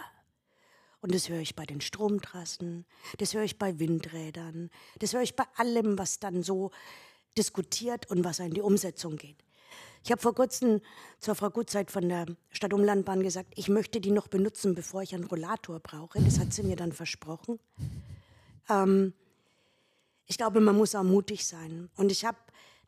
Und 1.01 1.15
das 1.15 1.29
höre 1.29 1.39
ich 1.39 1.55
bei 1.55 1.65
den 1.65 1.81
Stromtrassen, 1.81 2.85
das 3.17 3.33
höre 3.33 3.43
ich 3.43 3.57
bei 3.57 3.79
Windrädern, 3.79 4.69
das 4.99 5.13
höre 5.13 5.21
ich 5.21 5.35
bei 5.35 5.45
allem, 5.55 5.97
was 5.97 6.19
dann 6.19 6.43
so 6.43 6.71
diskutiert 7.37 8.09
und 8.11 8.25
was 8.25 8.39
in 8.39 8.53
die 8.53 8.61
Umsetzung 8.61 9.15
geht. 9.15 9.37
Ich 10.03 10.11
habe 10.11 10.21
vor 10.21 10.33
kurzem 10.33 10.81
zur 11.19 11.35
Frau 11.35 11.49
Gutzeit 11.49 11.91
von 11.91 12.07
der 12.07 12.25
Stadtumlandbahn 12.51 13.21
gesagt, 13.21 13.53
ich 13.55 13.69
möchte 13.69 14.01
die 14.01 14.11
noch 14.11 14.27
benutzen, 14.27 14.75
bevor 14.75 15.01
ich 15.01 15.13
einen 15.13 15.25
Rollator 15.25 15.79
brauche. 15.79 16.21
Das 16.21 16.39
hat 16.39 16.53
sie 16.53 16.63
mir 16.63 16.75
dann 16.75 16.91
versprochen. 16.91 17.59
Ähm, 18.69 19.13
ich 20.25 20.37
glaube, 20.37 20.61
man 20.61 20.77
muss 20.77 20.95
auch 20.95 21.03
mutig 21.03 21.45
sein. 21.45 21.89
Und 21.95 22.11
ich 22.11 22.25
habe 22.25 22.37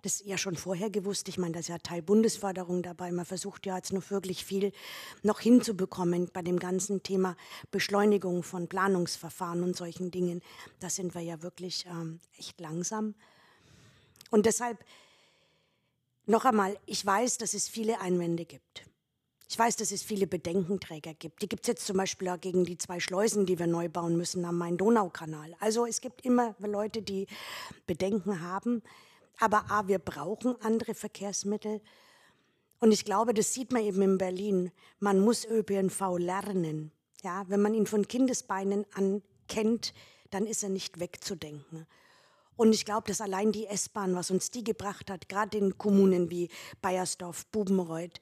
das 0.02 0.24
ja 0.26 0.38
schon 0.38 0.56
vorher 0.56 0.90
gewusst. 0.90 1.28
Ich 1.28 1.38
meine, 1.38 1.54
da 1.54 1.60
ist 1.60 1.70
ja 1.70 1.78
Teil 1.78 2.02
Bundesförderung 2.02 2.84
dabei. 2.84 3.12
Man 3.12 3.26
versucht 3.26 3.66
ja 3.66 3.76
jetzt 3.76 3.94
noch 3.94 4.10
wirklich 4.10 4.46
viel 4.46 4.72
noch 5.24 5.40
hinzubekommen 5.40 6.30
bei 6.34 6.42
dem 6.42 6.60
ganzen 6.60 7.04
Thema 7.04 7.36
Beschleunigung 7.72 8.44
von 8.44 8.68
Planungsverfahren 8.68 9.64
und 9.64 9.76
solchen 9.76 10.12
Dingen. 10.12 10.42
Da 10.80 10.90
sind 10.90 11.14
wir 11.14 11.22
ja 11.22 11.42
wirklich 11.42 11.86
ähm, 11.88 12.20
echt 12.38 12.60
langsam. 12.60 13.16
Und 14.30 14.46
deshalb 14.46 14.80
noch 16.26 16.46
einmal, 16.46 16.78
ich 16.86 17.06
weiß, 17.06 17.38
dass 17.38 17.54
es 17.54 17.68
viele 17.68 18.00
Einwände 18.00 18.46
gibt. 18.46 18.86
Ich 19.50 19.60
weiß, 19.60 19.76
dass 19.76 19.92
es 19.92 20.02
viele 20.02 20.28
Bedenkenträger 20.28 21.14
gibt. 21.14 21.42
Die 21.42 21.50
gibt 21.50 21.64
es 21.64 21.68
jetzt 21.68 21.86
zum 21.86 21.98
Beispiel 21.98 22.30
auch 22.30 22.40
gegen 22.40 22.64
die 22.64 22.78
zwei 22.78 23.02
Schleusen, 23.02 23.46
die 23.46 23.60
wir 23.60 23.68
neu 23.68 23.90
bauen 23.90 24.16
müssen 24.16 24.46
am 24.46 24.58
Main-Donau-Kanal. 24.58 25.58
Also 25.60 25.86
es 25.86 26.00
gibt 26.00 26.26
immer 26.26 26.56
Leute, 26.60 27.02
die 27.02 27.28
Bedenken 27.86 28.40
haben. 28.40 28.82
Aber 29.42 29.72
A, 29.72 29.88
wir 29.88 29.98
brauchen 29.98 30.56
andere 30.62 30.94
Verkehrsmittel. 30.94 31.82
Und 32.80 32.92
ich 32.92 33.06
glaube, 33.06 33.34
das 33.34 33.54
sieht 33.54 33.72
man 33.72 33.84
eben 33.84 34.02
in 34.04 34.18
Berlin. 34.20 34.72
Man 35.00 35.20
muss 35.20 35.46
ÖPNV 35.46 36.20
lernen. 36.20 36.92
Ja, 37.24 37.44
wenn 37.48 37.62
man 37.62 37.74
ihn 37.74 37.88
von 37.88 38.08
Kindesbeinen 38.08 38.86
an 38.94 39.24
kennt, 39.48 39.96
dann 40.30 40.46
ist 40.46 40.62
er 40.62 40.70
nicht 40.70 41.00
wegzudenken. 41.00 41.88
Und 42.56 42.74
ich 42.74 42.86
glaube, 42.86 43.08
dass 43.08 43.20
allein 43.20 43.52
die 43.52 43.66
S-Bahn, 43.66 44.14
was 44.14 44.30
uns 44.30 44.52
die 44.52 44.64
gebracht 44.64 45.10
hat, 45.10 45.28
gerade 45.28 45.58
in 45.58 45.76
Kommunen 45.76 46.30
wie 46.30 46.50
Bayersdorf, 46.84 47.48
Bubenreuth, 47.48 48.22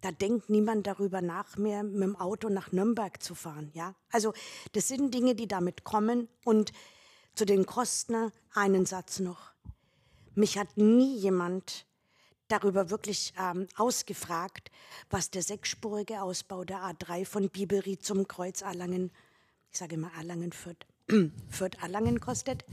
da 0.00 0.12
denkt 0.12 0.48
niemand 0.48 0.86
darüber 0.86 1.20
nach, 1.20 1.56
mehr 1.56 1.82
mit 1.82 2.02
dem 2.04 2.14
Auto 2.14 2.48
nach 2.48 2.70
Nürnberg 2.70 3.20
zu 3.20 3.34
fahren. 3.34 3.72
Ja? 3.74 3.96
Also 4.12 4.32
das 4.72 4.86
sind 4.86 5.12
Dinge, 5.12 5.34
die 5.34 5.48
damit 5.48 5.82
kommen. 5.82 6.28
Und 6.44 6.70
zu 7.34 7.44
den 7.44 7.66
Kosten 7.66 8.30
einen 8.54 8.86
Satz 8.86 9.18
noch. 9.18 9.49
Mich 10.34 10.58
hat 10.58 10.76
nie 10.76 11.16
jemand 11.16 11.86
darüber 12.48 12.90
wirklich 12.90 13.32
ähm, 13.38 13.66
ausgefragt, 13.76 14.70
was 15.08 15.30
der 15.30 15.42
sechsspurige 15.42 16.22
Ausbau 16.22 16.64
der 16.64 16.78
A3 16.78 17.24
von 17.24 17.48
Biberried 17.48 18.04
zum 18.04 18.26
Kreuz 18.26 18.62
Erlangen, 18.62 19.12
ich 19.70 19.78
sage 19.78 19.94
immer 19.94 20.10
Erlangen-Fürth, 20.16 20.86
Fürth-Erlangen 21.48 22.20
kostet. 22.20 22.64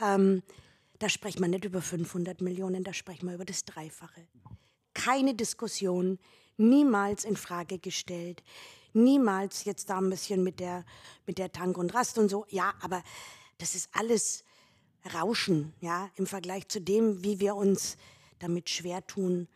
Ähm, 0.00 0.42
da 0.98 1.08
spricht 1.08 1.40
man 1.40 1.50
nicht 1.50 1.64
über 1.64 1.82
500 1.82 2.40
Millionen, 2.40 2.84
da 2.84 2.92
sprechen 2.92 3.26
wir 3.26 3.34
über 3.34 3.44
das 3.44 3.64
Dreifache. 3.64 4.26
Keine 4.94 5.34
Diskussion, 5.34 6.18
niemals 6.56 7.24
in 7.24 7.36
Frage 7.36 7.78
gestellt, 7.78 8.42
niemals 8.92 9.64
jetzt 9.64 9.90
da 9.90 9.98
ein 9.98 10.10
bisschen 10.10 10.42
mit 10.42 10.60
der, 10.60 10.84
mit 11.26 11.38
der 11.38 11.52
Tank 11.52 11.76
und 11.76 11.94
Rast 11.94 12.18
und 12.18 12.28
so. 12.28 12.46
Ja, 12.48 12.74
aber 12.80 13.02
das 13.58 13.74
ist 13.74 13.88
alles 13.92 14.44
Rauschen, 15.12 15.72
ja, 15.80 16.08
im 16.16 16.26
Vergleich 16.26 16.68
zu 16.68 16.80
dem, 16.80 17.22
wie 17.22 17.40
wir 17.40 17.56
uns 17.56 17.96
damit 18.38 18.70
schwer 18.70 19.06
tun, 19.06 19.48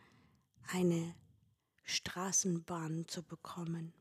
eine 0.71 1.15
Straßenbahn 1.83 3.05
zu 3.07 3.23
bekommen. 3.23 3.93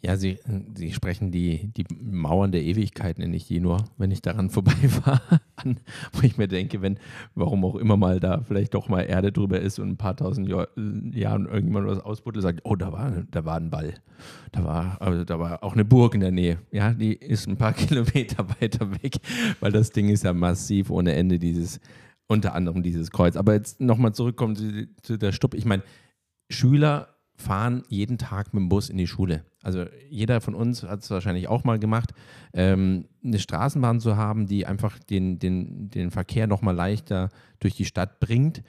Ja, 0.00 0.16
Sie, 0.16 0.38
Sie 0.74 0.92
sprechen 0.92 1.30
die, 1.30 1.68
die 1.68 1.86
Mauern 1.98 2.52
der 2.52 2.62
Ewigkeit, 2.62 3.18
nenne 3.18 3.36
ich 3.36 3.46
die 3.46 3.60
nur, 3.60 3.84
wenn 3.96 4.10
ich 4.10 4.20
daran 4.20 4.50
vorbeifahre, 4.50 5.40
an, 5.64 5.80
wo 6.12 6.22
ich 6.22 6.36
mir 6.36 6.48
denke, 6.48 6.82
wenn, 6.82 6.98
warum 7.34 7.64
auch 7.64 7.76
immer 7.76 7.96
mal 7.96 8.20
da 8.20 8.42
vielleicht 8.42 8.74
doch 8.74 8.88
mal 8.88 9.02
Erde 9.02 9.32
drüber 9.32 9.60
ist 9.60 9.78
und 9.78 9.90
ein 9.90 9.96
paar 9.96 10.16
tausend 10.16 10.48
Jahr, 10.48 10.68
Jahren 11.12 11.46
irgendjemand 11.46 11.86
was 11.86 11.98
ausbuddelt, 12.00 12.42
sagt, 12.42 12.60
oh, 12.64 12.76
da 12.76 12.92
war, 12.92 13.24
da 13.30 13.44
war 13.44 13.56
ein 13.56 13.70
Ball. 13.70 13.94
Da 14.52 14.64
war, 14.64 15.00
also 15.00 15.24
da 15.24 15.38
war 15.38 15.62
auch 15.62 15.74
eine 15.74 15.84
Burg 15.84 16.14
in 16.14 16.20
der 16.20 16.30
Nähe. 16.30 16.58
Ja, 16.70 16.92
die 16.92 17.14
ist 17.14 17.48
ein 17.48 17.56
paar 17.56 17.72
Kilometer 17.74 18.48
weiter 18.60 18.90
weg, 19.02 19.16
weil 19.60 19.72
das 19.72 19.90
Ding 19.90 20.08
ist 20.08 20.24
ja 20.24 20.32
massiv 20.32 20.90
ohne 20.90 21.14
Ende, 21.14 21.38
dieses, 21.38 21.80
unter 22.26 22.54
anderem 22.54 22.82
dieses 22.82 23.10
Kreuz. 23.10 23.36
Aber 23.36 23.54
jetzt 23.54 23.80
nochmal 23.80 24.14
zurückkommen 24.14 24.56
zu, 24.56 24.88
zu 25.02 25.16
der 25.16 25.32
Stupp. 25.32 25.54
Ich 25.54 25.64
meine, 25.64 25.82
Schüler 26.50 27.13
fahren 27.36 27.82
jeden 27.88 28.18
Tag 28.18 28.54
mit 28.54 28.60
dem 28.60 28.68
Bus 28.68 28.88
in 28.88 28.96
die 28.96 29.06
Schule. 29.06 29.44
Also 29.62 29.86
jeder 30.08 30.40
von 30.40 30.54
uns 30.54 30.82
hat 30.82 31.02
es 31.02 31.10
wahrscheinlich 31.10 31.48
auch 31.48 31.64
mal 31.64 31.78
gemacht, 31.78 32.12
ähm, 32.52 33.08
eine 33.24 33.38
Straßenbahn 33.38 34.00
zu 34.00 34.16
haben, 34.16 34.46
die 34.46 34.66
einfach 34.66 34.98
den, 34.98 35.38
den, 35.38 35.90
den 35.90 36.10
Verkehr 36.10 36.46
nochmal 36.46 36.74
leichter 36.74 37.30
durch 37.60 37.74
die 37.74 37.84
Stadt 37.84 38.20
bringt, 38.20 38.62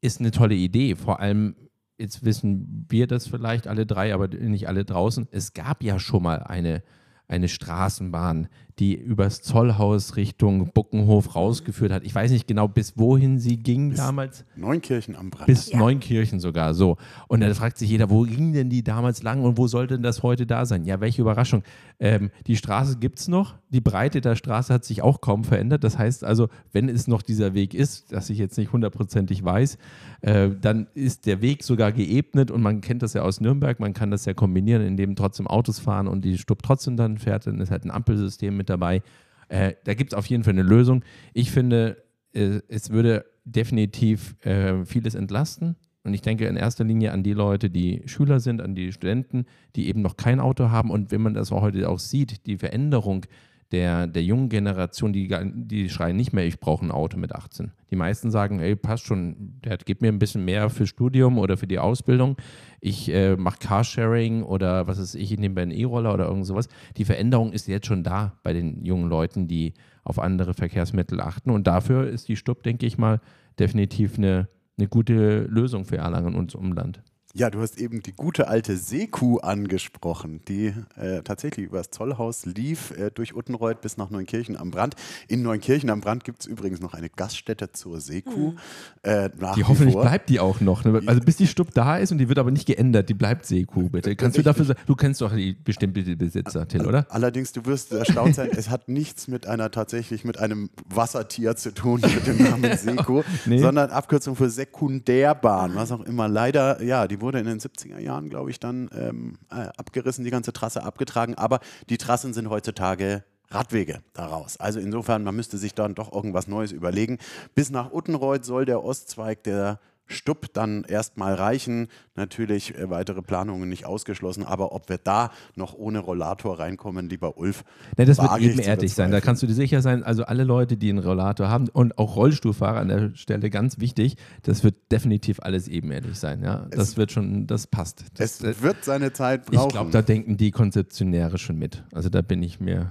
ist 0.00 0.20
eine 0.20 0.30
tolle 0.30 0.54
Idee. 0.54 0.96
Vor 0.96 1.20
allem, 1.20 1.54
jetzt 1.98 2.24
wissen 2.24 2.86
wir 2.88 3.06
das 3.06 3.28
vielleicht 3.28 3.68
alle 3.68 3.86
drei, 3.86 4.12
aber 4.14 4.28
nicht 4.28 4.66
alle 4.66 4.84
draußen. 4.84 5.28
Es 5.30 5.52
gab 5.52 5.82
ja 5.82 5.98
schon 5.98 6.22
mal 6.22 6.42
eine 6.42 6.82
eine 7.30 7.48
Straßenbahn, 7.48 8.48
die 8.80 8.94
übers 8.94 9.42
Zollhaus 9.42 10.16
Richtung 10.16 10.72
Buckenhof 10.72 11.36
rausgeführt 11.36 11.92
hat. 11.92 12.02
Ich 12.02 12.14
weiß 12.14 12.30
nicht 12.30 12.48
genau, 12.48 12.66
bis 12.66 12.96
wohin 12.96 13.38
sie 13.38 13.58
ging 13.58 13.90
bis 13.90 13.98
damals. 13.98 14.44
Neunkirchen 14.56 15.14
am 15.16 15.28
Brand. 15.28 15.46
Bis 15.46 15.70
ja. 15.70 15.78
Neunkirchen 15.78 16.40
sogar, 16.40 16.72
so. 16.72 16.96
Und 17.28 17.40
dann 17.40 17.54
fragt 17.54 17.76
sich 17.76 17.90
jeder, 17.90 18.08
wo 18.08 18.22
ging 18.22 18.54
denn 18.54 18.70
die 18.70 18.82
damals 18.82 19.22
lang 19.22 19.42
und 19.42 19.58
wo 19.58 19.66
sollte 19.66 19.94
denn 19.94 20.02
das 20.02 20.22
heute 20.22 20.46
da 20.46 20.64
sein? 20.64 20.86
Ja, 20.86 21.00
welche 21.00 21.20
Überraschung. 21.20 21.62
Ähm, 21.98 22.30
die 22.46 22.56
Straße 22.56 22.98
gibt 22.98 23.18
es 23.18 23.28
noch, 23.28 23.56
die 23.68 23.82
Breite 23.82 24.22
der 24.22 24.34
Straße 24.34 24.72
hat 24.72 24.86
sich 24.86 25.02
auch 25.02 25.20
kaum 25.20 25.44
verändert. 25.44 25.84
Das 25.84 25.98
heißt 25.98 26.24
also, 26.24 26.48
wenn 26.72 26.88
es 26.88 27.06
noch 27.06 27.20
dieser 27.20 27.52
Weg 27.52 27.74
ist, 27.74 28.12
das 28.12 28.30
ich 28.30 28.38
jetzt 28.38 28.56
nicht 28.56 28.72
hundertprozentig 28.72 29.44
weiß, 29.44 29.76
äh, 30.22 30.48
dann 30.58 30.86
ist 30.94 31.26
der 31.26 31.42
Weg 31.42 31.64
sogar 31.64 31.92
geebnet 31.92 32.50
und 32.50 32.62
man 32.62 32.80
kennt 32.80 33.02
das 33.02 33.12
ja 33.12 33.22
aus 33.22 33.42
Nürnberg, 33.42 33.78
man 33.78 33.92
kann 33.92 34.10
das 34.10 34.24
ja 34.24 34.32
kombinieren, 34.32 34.80
indem 34.80 35.16
trotzdem 35.16 35.46
Autos 35.46 35.78
fahren 35.78 36.08
und 36.08 36.24
die 36.24 36.38
Stub 36.38 36.62
trotzdem 36.62 36.96
dann 36.96 37.18
fährt, 37.18 37.46
dann 37.46 37.60
ist 37.60 37.70
halt 37.70 37.84
ein 37.84 37.90
Ampelsystem 37.90 38.56
mit 38.56 38.69
dabei. 38.70 39.02
Äh, 39.48 39.74
da 39.84 39.94
gibt 39.94 40.12
es 40.12 40.18
auf 40.18 40.26
jeden 40.26 40.44
Fall 40.44 40.54
eine 40.54 40.62
Lösung. 40.62 41.04
Ich 41.34 41.50
finde, 41.50 42.02
äh, 42.32 42.60
es 42.68 42.90
würde 42.90 43.26
definitiv 43.44 44.36
äh, 44.44 44.84
vieles 44.84 45.14
entlasten. 45.14 45.76
Und 46.02 46.14
ich 46.14 46.22
denke 46.22 46.46
in 46.46 46.56
erster 46.56 46.84
Linie 46.84 47.12
an 47.12 47.22
die 47.22 47.34
Leute, 47.34 47.68
die 47.68 48.02
Schüler 48.06 48.40
sind, 48.40 48.62
an 48.62 48.74
die 48.74 48.92
Studenten, 48.92 49.44
die 49.76 49.88
eben 49.88 50.00
noch 50.00 50.16
kein 50.16 50.40
Auto 50.40 50.70
haben. 50.70 50.90
Und 50.90 51.10
wenn 51.10 51.20
man 51.20 51.34
das 51.34 51.50
heute 51.50 51.88
auch 51.88 51.98
sieht, 51.98 52.46
die 52.46 52.56
Veränderung 52.56 53.26
der, 53.72 54.08
der 54.08 54.24
jungen 54.24 54.48
Generation, 54.48 55.12
die, 55.12 55.32
die 55.54 55.88
schreien 55.88 56.16
nicht 56.16 56.32
mehr, 56.32 56.44
ich 56.44 56.58
brauche 56.58 56.84
ein 56.84 56.90
Auto 56.90 57.16
mit 57.16 57.32
18. 57.32 57.70
Die 57.90 57.96
meisten 57.96 58.30
sagen, 58.30 58.58
ey, 58.58 58.74
passt 58.74 59.04
schon, 59.04 59.60
der 59.64 59.76
gibt 59.78 60.02
mir 60.02 60.08
ein 60.08 60.18
bisschen 60.18 60.44
mehr 60.44 60.70
fürs 60.70 60.88
Studium 60.88 61.38
oder 61.38 61.56
für 61.56 61.68
die 61.68 61.78
Ausbildung. 61.78 62.36
Ich 62.80 63.12
äh, 63.12 63.36
mache 63.36 63.58
Carsharing 63.60 64.42
oder 64.42 64.88
was 64.88 64.98
ist 64.98 65.14
ich, 65.14 65.32
ich 65.32 65.38
nehme 65.38 65.60
einen 65.60 65.70
E-Roller 65.70 66.12
oder 66.12 66.26
irgend 66.26 66.46
sowas. 66.46 66.68
Die 66.96 67.04
Veränderung 67.04 67.52
ist 67.52 67.68
jetzt 67.68 67.86
schon 67.86 68.02
da 68.02 68.32
bei 68.42 68.52
den 68.52 68.84
jungen 68.84 69.08
Leuten, 69.08 69.46
die 69.46 69.74
auf 70.02 70.18
andere 70.18 70.54
Verkehrsmittel 70.54 71.20
achten. 71.20 71.50
Und 71.50 71.66
dafür 71.66 72.08
ist 72.08 72.28
die 72.28 72.36
Stub, 72.36 72.62
denke 72.64 72.86
ich 72.86 72.98
mal, 72.98 73.20
definitiv 73.58 74.18
eine, 74.18 74.48
eine 74.78 74.88
gute 74.88 75.42
Lösung 75.42 75.84
für 75.84 75.98
Erlangen 75.98 76.34
und 76.34 76.54
Umland. 76.54 77.02
Ja, 77.32 77.48
du 77.48 77.60
hast 77.60 77.78
eben 77.78 78.02
die 78.02 78.10
gute 78.10 78.48
alte 78.48 78.76
Seekuh 78.76 79.38
angesprochen, 79.38 80.40
die 80.48 80.74
äh, 80.96 81.22
tatsächlich 81.22 81.66
übers 81.66 81.90
Zollhaus 81.90 82.44
lief, 82.44 82.90
äh, 82.98 83.12
durch 83.12 83.36
Uttenreuth 83.36 83.80
bis 83.80 83.96
nach 83.96 84.10
Neunkirchen 84.10 84.56
am 84.56 84.72
Brand. 84.72 84.96
In 85.28 85.42
Neunkirchen 85.42 85.90
am 85.90 86.00
Brand 86.00 86.24
gibt 86.24 86.40
es 86.40 86.46
übrigens 86.46 86.80
noch 86.80 86.92
eine 86.92 87.08
Gaststätte 87.08 87.70
zur 87.70 88.00
Seekuh. 88.00 88.50
Mhm. 88.50 88.58
Äh, 89.02 89.30
die 89.54 89.62
hoffentlich 89.62 89.92
vor. 89.92 90.02
bleibt 90.02 90.28
die 90.28 90.40
auch 90.40 90.60
noch. 90.60 90.84
Ne? 90.84 91.02
Also 91.06 91.20
bis 91.20 91.36
die 91.36 91.46
Stub 91.46 91.72
da 91.72 91.98
ist 91.98 92.10
und 92.10 92.18
die 92.18 92.28
wird 92.28 92.40
aber 92.40 92.50
nicht 92.50 92.66
geändert, 92.66 93.08
die 93.08 93.14
bleibt 93.14 93.46
Seekuh, 93.46 93.90
bitte. 93.90 94.16
Kannst 94.16 94.36
du 94.36 94.42
dafür 94.42 94.64
sagen, 94.64 94.80
du 94.86 94.96
kennst 94.96 95.20
doch 95.20 95.32
die 95.32 95.52
bestimmte 95.52 96.02
Besitzer, 96.16 96.66
Till, 96.66 96.84
oder? 96.84 97.06
Allerdings, 97.10 97.52
du 97.52 97.64
wirst 97.64 97.92
erstaunt 97.92 98.34
sein, 98.34 98.50
es 98.50 98.70
hat 98.70 98.88
nichts 98.88 99.28
mit 99.28 99.46
einer 99.46 99.70
tatsächlich 99.70 100.24
mit 100.24 100.36
einem 100.38 100.68
Wassertier 100.88 101.54
zu 101.54 101.72
tun, 101.72 102.00
mit 102.00 102.26
dem 102.26 102.42
Namen 102.42 102.76
Seekuh, 102.76 103.22
nee. 103.46 103.58
sondern 103.58 103.90
Abkürzung 103.90 104.34
für 104.34 104.50
Sekundärbahn, 104.50 105.76
was 105.76 105.92
auch 105.92 106.00
immer. 106.00 106.26
Leider, 106.26 106.82
ja, 106.82 107.06
die 107.06 107.19
wurde 107.20 107.38
in 107.38 107.46
den 107.46 107.60
70er 107.60 107.98
Jahren, 107.98 108.28
glaube 108.28 108.50
ich, 108.50 108.60
dann 108.60 108.90
ähm, 108.94 109.38
äh, 109.50 109.68
abgerissen, 109.76 110.24
die 110.24 110.30
ganze 110.30 110.52
Trasse 110.52 110.82
abgetragen. 110.82 111.34
Aber 111.34 111.60
die 111.88 111.98
Trassen 111.98 112.32
sind 112.32 112.50
heutzutage 112.50 113.24
Radwege 113.50 114.00
daraus. 114.12 114.58
Also 114.58 114.78
insofern, 114.78 115.24
man 115.24 115.34
müsste 115.34 115.58
sich 115.58 115.74
dann 115.74 115.94
doch 115.94 116.12
irgendwas 116.12 116.46
Neues 116.46 116.72
überlegen. 116.72 117.18
Bis 117.54 117.70
nach 117.70 117.92
Uttenreuth 117.92 118.44
soll 118.44 118.64
der 118.64 118.84
Ostzweig 118.84 119.42
der 119.42 119.80
Stupp 120.10 120.52
dann 120.52 120.84
erstmal 120.84 121.34
reichen. 121.34 121.88
Natürlich 122.14 122.76
äh, 122.76 122.90
weitere 122.90 123.22
Planungen 123.22 123.68
nicht 123.68 123.86
ausgeschlossen, 123.86 124.44
aber 124.44 124.72
ob 124.72 124.88
wir 124.88 124.98
da 124.98 125.30
noch 125.54 125.74
ohne 125.74 126.00
Rollator 126.00 126.58
reinkommen, 126.58 127.08
lieber 127.08 127.38
Ulf. 127.38 127.64
Ne, 127.96 128.04
das 128.04 128.18
wird 128.18 128.40
ebenerdig 128.40 128.92
sein, 128.92 129.10
da 129.10 129.20
kannst 129.20 129.42
du 129.42 129.46
dir 129.46 129.54
sicher 129.54 129.82
sein. 129.82 130.02
Also 130.02 130.24
alle 130.24 130.44
Leute, 130.44 130.76
die 130.76 130.90
einen 130.90 130.98
Rollator 130.98 131.48
haben 131.48 131.68
und 131.68 131.98
auch 131.98 132.16
Rollstuhlfahrer 132.16 132.80
an 132.80 132.88
der 132.88 133.14
Stelle, 133.14 133.50
ganz 133.50 133.78
wichtig, 133.78 134.16
das 134.42 134.64
wird 134.64 134.74
definitiv 134.92 135.40
alles 135.40 135.68
ebenerdig 135.68 136.16
sein. 136.16 136.42
Ja? 136.42 136.66
Das 136.70 136.90
es, 136.90 136.96
wird 136.96 137.12
schon, 137.12 137.46
das 137.46 137.66
passt. 137.66 138.04
Das, 138.14 138.40
es 138.40 138.62
wird 138.62 138.84
seine 138.84 139.12
Zeit 139.12 139.46
brauchen. 139.46 139.68
Ich 139.68 139.72
glaube, 139.72 139.90
da 139.90 140.02
denken 140.02 140.36
die 140.36 140.50
Konzeptionäre 140.50 141.38
schon 141.38 141.58
mit. 141.58 141.84
Also 141.92 142.08
da 142.08 142.22
bin 142.22 142.42
ich 142.42 142.60
mir 142.60 142.90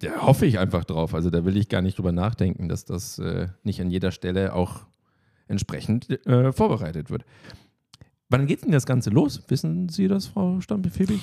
da 0.00 0.20
hoffe 0.20 0.46
ich 0.46 0.58
einfach 0.58 0.84
drauf. 0.84 1.14
Also 1.14 1.30
da 1.30 1.44
will 1.44 1.56
ich 1.56 1.68
gar 1.68 1.82
nicht 1.82 1.98
drüber 1.98 2.12
nachdenken, 2.12 2.68
dass 2.68 2.84
das 2.84 3.18
äh, 3.18 3.48
nicht 3.62 3.80
an 3.80 3.90
jeder 3.90 4.10
Stelle 4.10 4.52
auch 4.52 4.86
entsprechend 5.48 6.10
äh, 6.26 6.52
vorbereitet 6.52 7.10
wird. 7.10 7.24
Wann 8.28 8.46
geht 8.46 8.64
denn 8.64 8.72
das 8.72 8.86
Ganze 8.86 9.10
los? 9.10 9.42
Wissen 9.48 9.88
Sie 9.88 10.08
das, 10.08 10.26
Frau 10.26 10.60
Stampel-Febig? 10.60 11.20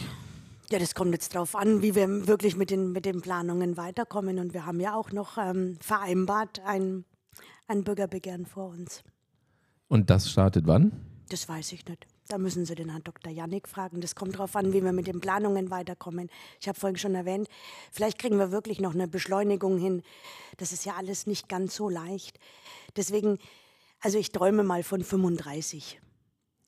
Ja, 0.70 0.80
das 0.80 0.96
kommt 0.96 1.12
jetzt 1.12 1.36
darauf 1.36 1.56
an, 1.56 1.82
wie 1.82 1.96
wir 1.96 2.28
wirklich 2.28 2.56
mit 2.56 2.70
den, 2.70 2.94
mit 2.94 3.06
den 3.06 3.22
Planungen 3.22 3.76
weiterkommen. 3.76 4.40
Und 4.40 4.54
wir 4.54 4.66
haben 4.66 4.80
ja 4.80 4.96
auch 4.96 5.12
noch 5.12 5.38
ähm, 5.38 5.78
vereinbart 5.82 6.62
ein, 6.66 7.04
ein 7.68 7.84
Bürgerbegehren 7.84 8.46
vor 8.46 8.70
uns. 8.70 9.04
Und 9.90 10.10
das 10.10 10.32
startet 10.32 10.66
wann? 10.66 10.94
Das 11.30 11.50
weiß 11.50 11.74
ich 11.74 11.86
nicht. 11.88 12.08
Da 12.30 12.38
müssen 12.38 12.66
Sie 12.66 12.74
den 12.74 12.90
Herrn 12.90 13.04
Dr. 13.04 13.32
Jannik 13.32 13.68
fragen. 13.68 14.00
Das 14.00 14.16
kommt 14.16 14.36
darauf 14.36 14.56
an, 14.56 14.72
wie 14.72 14.84
wir 14.84 14.94
mit 14.94 15.08
den 15.08 15.20
Planungen 15.20 15.70
weiterkommen. 15.70 16.30
Ich 16.62 16.70
habe 16.70 16.80
vorhin 16.80 16.98
schon 16.98 17.16
erwähnt, 17.16 17.50
vielleicht 17.92 18.18
kriegen 18.18 18.40
wir 18.40 18.52
wirklich 18.52 18.80
noch 18.80 18.94
eine 18.94 19.10
Beschleunigung 19.10 19.78
hin. 19.78 20.02
Das 20.58 20.72
ist 20.72 20.86
ja 20.86 20.94
alles 20.96 21.28
nicht 21.28 21.50
ganz 21.50 21.76
so 21.76 21.90
leicht. 21.90 22.40
Deswegen 22.96 23.40
also 24.04 24.18
ich 24.18 24.32
träume 24.32 24.64
mal 24.64 24.84
von 24.84 25.02
35, 25.02 26.00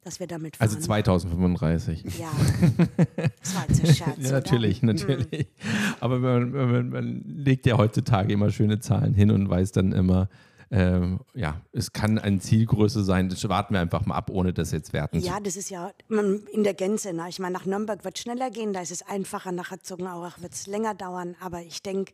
dass 0.02 0.20
wir 0.20 0.28
damit 0.28 0.56
fahren. 0.56 0.70
Also 0.70 0.80
2035. 0.80 2.18
Ja, 2.18 2.32
das 3.42 3.56
war 3.56 3.66
jetzt 3.68 3.84
ein 3.84 3.94
Scherz. 3.94 4.18
ja, 4.20 4.32
natürlich, 4.32 4.82
oder? 4.82 4.94
natürlich. 4.94 5.32
Mhm. 5.32 5.70
Aber 6.00 6.20
man, 6.20 6.52
man, 6.52 6.90
man, 6.90 7.24
legt 7.28 7.66
ja 7.66 7.78
heutzutage 7.78 8.34
immer 8.34 8.52
schöne 8.52 8.80
Zahlen 8.80 9.14
hin 9.14 9.32
und 9.32 9.50
weiß 9.50 9.74
dann 9.74 9.92
immer, 9.92 10.30
ähm, 10.72 11.20
ja, 11.34 11.62
es 11.74 11.92
kann 11.92 12.18
eine 12.18 12.40
Zielgröße 12.40 13.04
sein. 13.04 13.28
Das 13.28 13.48
warten 13.50 13.74
wir 13.74 13.82
einfach 13.82 14.06
mal 14.06 14.16
ab, 14.16 14.30
ohne 14.32 14.54
das 14.54 14.72
jetzt 14.72 14.94
werten 14.94 15.20
Ja, 15.20 15.40
das 15.42 15.58
ist 15.58 15.70
ja 15.70 15.92
in 16.10 16.64
der 16.64 16.74
Gänze. 16.74 17.14
Ne? 17.14 17.26
Ich 17.28 17.40
meine, 17.40 17.54
nach 17.54 17.66
Nürnberg 17.66 18.04
wird 18.06 18.16
es 18.16 18.22
schneller 18.22 18.50
gehen, 18.50 18.72
da 18.72 18.82
ist 18.82 18.92
es 18.92 19.02
einfacher, 19.02 19.52
nach 19.52 19.72
Herzogenaurach 19.72 20.42
wird 20.42 20.54
es 20.54 20.68
länger 20.68 20.96
dauern. 20.96 21.36
Aber 21.42 21.62
ich 21.62 21.84
denke, 21.84 22.14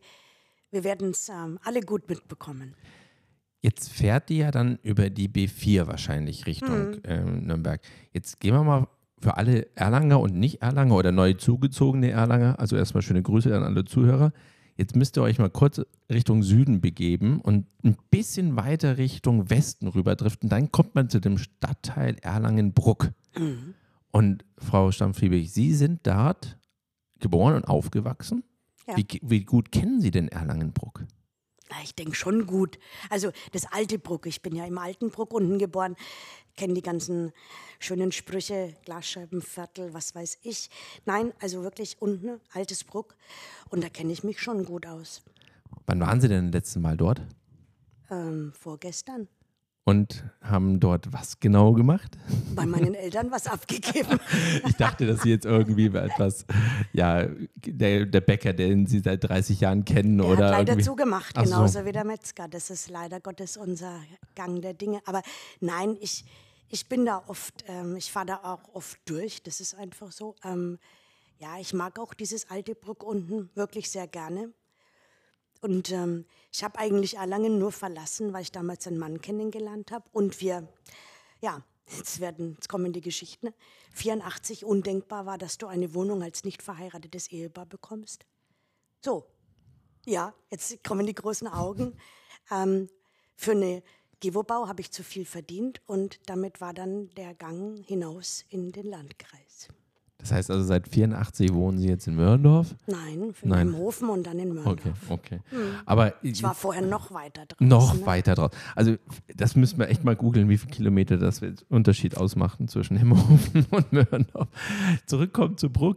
wir 0.72 0.82
werden 0.82 1.10
es 1.10 1.28
ähm, 1.28 1.60
alle 1.62 1.80
gut 1.80 2.08
mitbekommen. 2.08 2.74
Jetzt 3.62 3.90
fährt 3.90 4.28
die 4.28 4.38
ja 4.38 4.50
dann 4.50 4.78
über 4.82 5.08
die 5.08 5.28
B4 5.28 5.86
wahrscheinlich 5.86 6.46
Richtung 6.46 6.94
hm. 6.94 7.00
ähm, 7.04 7.46
Nürnberg. 7.46 7.80
Jetzt 8.12 8.40
gehen 8.40 8.54
wir 8.54 8.64
mal 8.64 8.88
für 9.20 9.36
alle 9.36 9.68
Erlanger 9.76 10.18
und 10.18 10.34
Nicht-Erlanger 10.34 10.96
oder 10.96 11.12
neu 11.12 11.34
zugezogene 11.34 12.10
Erlanger, 12.10 12.58
also 12.58 12.76
erstmal 12.76 13.02
schöne 13.02 13.22
Grüße 13.22 13.56
an 13.56 13.62
alle 13.62 13.84
Zuhörer. 13.84 14.32
Jetzt 14.76 14.96
müsst 14.96 15.16
ihr 15.16 15.22
euch 15.22 15.38
mal 15.38 15.50
kurz 15.50 15.80
Richtung 16.10 16.42
Süden 16.42 16.80
begeben 16.80 17.40
und 17.40 17.66
ein 17.84 17.96
bisschen 18.10 18.56
weiter 18.56 18.98
Richtung 18.98 19.48
Westen 19.48 19.86
rüber 19.86 20.16
driften. 20.16 20.48
Dann 20.48 20.72
kommt 20.72 20.96
man 20.96 21.08
zu 21.08 21.20
dem 21.20 21.38
Stadtteil 21.38 22.16
Erlangen-Bruck. 22.20 23.12
Mhm. 23.38 23.74
Und 24.10 24.44
Frau 24.58 24.90
Stammfiebig, 24.90 25.52
Sie 25.52 25.72
sind 25.74 26.00
dort 26.04 26.58
geboren 27.20 27.54
und 27.54 27.64
aufgewachsen. 27.68 28.42
Ja. 28.88 28.96
Wie, 28.96 29.06
wie 29.22 29.44
gut 29.44 29.70
kennen 29.70 30.00
Sie 30.00 30.10
denn 30.10 30.28
Erlangen-Bruck? 30.28 31.04
Ich 31.82 31.94
denke 31.94 32.14
schon 32.14 32.46
gut. 32.46 32.78
Also 33.10 33.30
das 33.52 33.66
alte 33.72 33.98
Bruck, 33.98 34.26
ich 34.26 34.42
bin 34.42 34.54
ja 34.54 34.64
im 34.66 34.78
alten 34.78 35.10
Bruck 35.10 35.32
unten 35.32 35.58
geboren, 35.58 35.96
kenne 36.56 36.74
die 36.74 36.82
ganzen 36.82 37.32
schönen 37.78 38.12
Sprüche, 38.12 38.74
Glasscheibenviertel, 38.84 39.94
was 39.94 40.14
weiß 40.14 40.38
ich. 40.42 40.70
Nein, 41.04 41.32
also 41.40 41.62
wirklich 41.62 42.00
unten, 42.00 42.40
altes 42.52 42.84
Bruck. 42.84 43.16
Und 43.70 43.82
da 43.82 43.88
kenne 43.88 44.12
ich 44.12 44.24
mich 44.24 44.40
schon 44.40 44.64
gut 44.64 44.86
aus. 44.86 45.22
Wann 45.86 46.00
waren 46.00 46.20
Sie 46.20 46.28
denn 46.28 46.52
das 46.52 46.60
letzte 46.60 46.80
Mal 46.80 46.96
dort? 46.96 47.22
Ähm, 48.10 48.52
vorgestern. 48.58 49.28
Und 49.84 50.24
haben 50.40 50.78
dort 50.78 51.12
was 51.12 51.40
genau 51.40 51.72
gemacht? 51.72 52.16
Bei 52.54 52.64
meinen 52.66 52.94
Eltern 52.94 53.32
was 53.32 53.48
abgegeben. 53.48 54.20
ich 54.64 54.76
dachte, 54.76 55.06
dass 55.06 55.22
Sie 55.22 55.30
jetzt 55.30 55.44
irgendwie 55.44 55.86
etwas, 55.86 56.46
ja, 56.92 57.26
der, 57.66 58.06
der 58.06 58.20
Bäcker, 58.20 58.52
den 58.52 58.86
Sie 58.86 59.00
seit 59.00 59.24
30 59.24 59.60
Jahren 59.60 59.84
kennen 59.84 60.18
der 60.18 60.26
oder. 60.28 60.46
Hat 60.46 60.52
leider 60.52 60.72
irgendwie... 60.74 60.84
zugemacht, 60.84 61.34
genauso 61.34 61.80
so. 61.80 61.84
wie 61.84 61.90
der 61.90 62.04
Metzger. 62.04 62.46
Das 62.46 62.70
ist 62.70 62.90
leider 62.90 63.18
Gottes 63.18 63.56
unser 63.56 63.98
Gang 64.36 64.62
der 64.62 64.74
Dinge. 64.74 65.00
Aber 65.04 65.20
nein, 65.60 65.96
ich, 66.00 66.24
ich 66.68 66.88
bin 66.88 67.04
da 67.04 67.20
oft, 67.26 67.64
ähm, 67.66 67.96
ich 67.96 68.12
fahre 68.12 68.26
da 68.26 68.36
auch 68.44 68.74
oft 68.74 69.00
durch. 69.06 69.42
Das 69.42 69.60
ist 69.60 69.74
einfach 69.74 70.12
so. 70.12 70.36
Ähm, 70.44 70.78
ja, 71.40 71.58
ich 71.58 71.74
mag 71.74 71.98
auch 71.98 72.14
dieses 72.14 72.48
alte 72.50 72.76
Bruck 72.76 73.02
unten 73.02 73.50
wirklich 73.56 73.90
sehr 73.90 74.06
gerne. 74.06 74.52
Und 75.62 75.92
ähm, 75.92 76.26
ich 76.52 76.64
habe 76.64 76.78
eigentlich 76.78 77.16
Erlangen 77.16 77.58
nur 77.58 77.70
verlassen, 77.70 78.32
weil 78.32 78.42
ich 78.42 78.52
damals 78.52 78.86
einen 78.86 78.98
Mann 78.98 79.20
kennengelernt 79.20 79.92
habe. 79.92 80.04
Und 80.12 80.40
wir, 80.40 80.68
ja, 81.40 81.62
jetzt, 81.96 82.18
werden, 82.20 82.54
jetzt 82.54 82.68
kommen 82.68 82.92
die 82.92 83.00
Geschichten. 83.00 83.54
84 83.92 84.64
undenkbar 84.64 85.24
war, 85.24 85.38
dass 85.38 85.58
du 85.58 85.68
eine 85.68 85.94
Wohnung 85.94 86.22
als 86.22 86.42
nicht 86.42 86.62
verheiratetes 86.62 87.28
Ehepaar 87.28 87.66
bekommst. 87.66 88.26
So, 89.00 89.24
ja, 90.04 90.34
jetzt 90.50 90.82
kommen 90.82 91.06
die 91.06 91.14
großen 91.14 91.46
Augen. 91.46 91.96
Ähm, 92.50 92.88
für 93.36 93.52
eine 93.52 93.84
Gewobau 94.18 94.66
habe 94.66 94.80
ich 94.80 94.90
zu 94.90 95.04
viel 95.04 95.24
verdient 95.24 95.80
und 95.86 96.18
damit 96.26 96.60
war 96.60 96.74
dann 96.74 97.08
der 97.14 97.34
Gang 97.34 97.84
hinaus 97.86 98.44
in 98.48 98.72
den 98.72 98.86
Landkreis. 98.86 99.68
Das 100.22 100.30
heißt 100.30 100.50
also, 100.52 100.62
seit 100.62 100.86
84 100.86 101.52
wohnen 101.52 101.78
Sie 101.78 101.88
jetzt 101.88 102.06
in 102.06 102.14
Mörndorf? 102.14 102.76
Nein, 102.86 103.34
Nein. 103.42 103.68
im 103.68 103.76
Hofen 103.76 104.08
und 104.08 104.24
dann 104.24 104.38
in 104.38 104.54
Mörndorf. 104.54 104.78
Okay, 104.78 104.92
okay. 105.08 105.40
Hm. 105.50 105.58
Aber 105.84 106.14
ich 106.22 106.40
war 106.44 106.54
vorher 106.54 106.86
noch 106.86 107.12
weiter 107.12 107.44
draußen. 107.46 107.66
Noch 107.66 107.94
ne? 107.94 108.06
weiter 108.06 108.36
draußen. 108.36 108.56
Also, 108.76 108.94
das 109.36 109.56
müssen 109.56 109.80
wir 109.80 109.88
echt 109.88 110.04
mal 110.04 110.14
googeln, 110.14 110.48
wie 110.48 110.58
viele 110.58 110.72
Kilometer 110.72 111.16
das 111.16 111.40
Unterschied 111.68 112.16
ausmachen 112.16 112.68
zwischen 112.68 112.96
Hemmerhofen 112.96 113.66
und 113.70 113.92
Mörndorf. 113.92 114.48
Zurückkommen 115.06 115.56
zu 115.56 115.70
Bruck. 115.70 115.96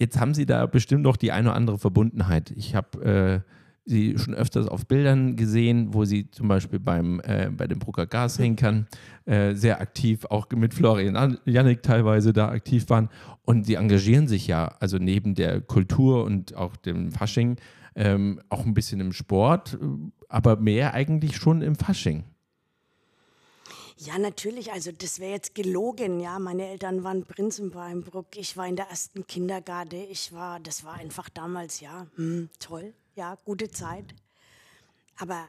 Jetzt 0.00 0.18
haben 0.18 0.34
Sie 0.34 0.46
da 0.46 0.66
bestimmt 0.66 1.02
noch 1.02 1.16
die 1.16 1.30
eine 1.30 1.50
oder 1.50 1.56
andere 1.56 1.78
Verbundenheit. 1.78 2.50
Ich 2.50 2.74
habe. 2.74 3.44
Äh, 3.46 3.50
sie 3.84 4.18
schon 4.18 4.34
öfters 4.34 4.66
auf 4.68 4.86
Bildern 4.86 5.36
gesehen, 5.36 5.92
wo 5.94 6.04
sie 6.04 6.30
zum 6.30 6.48
Beispiel 6.48 6.78
beim, 6.78 7.20
äh, 7.20 7.50
bei 7.50 7.66
dem 7.66 7.78
Brucker 7.78 8.06
Gashenkern 8.06 8.86
äh, 9.24 9.54
sehr 9.54 9.80
aktiv, 9.80 10.24
auch 10.26 10.48
mit 10.50 10.74
Florian 10.74 11.38
Janik 11.44 11.82
teilweise 11.82 12.32
da 12.32 12.48
aktiv 12.48 12.88
waren. 12.88 13.08
Und 13.42 13.66
sie 13.66 13.74
engagieren 13.74 14.28
sich 14.28 14.46
ja, 14.46 14.76
also 14.80 14.98
neben 14.98 15.34
der 15.34 15.60
Kultur 15.60 16.24
und 16.24 16.54
auch 16.54 16.76
dem 16.76 17.10
Fasching, 17.10 17.56
ähm, 17.96 18.40
auch 18.48 18.64
ein 18.64 18.74
bisschen 18.74 19.00
im 19.00 19.12
Sport, 19.12 19.78
aber 20.28 20.56
mehr 20.56 20.94
eigentlich 20.94 21.36
schon 21.36 21.62
im 21.62 21.74
Fasching. 21.74 22.24
Ja, 23.96 24.18
natürlich. 24.18 24.72
Also 24.72 24.92
das 24.92 25.18
wäre 25.18 25.32
jetzt 25.32 25.54
gelogen. 25.54 26.20
Ja, 26.20 26.38
meine 26.38 26.68
Eltern 26.68 27.04
waren 27.04 27.26
Prinzen 27.26 27.70
Bruck. 27.70 28.28
Ich 28.36 28.56
war 28.56 28.66
in 28.66 28.76
der 28.76 28.88
ersten 28.88 29.26
Kindergarte. 29.26 29.96
Ich 29.96 30.32
war, 30.32 30.58
das 30.58 30.84
war 30.84 30.94
einfach 30.94 31.28
damals 31.28 31.80
ja 31.80 32.06
hm, 32.16 32.48
toll 32.58 32.94
ja, 33.20 33.36
gute 33.44 33.70
Zeit. 33.70 34.14
Aber 35.18 35.46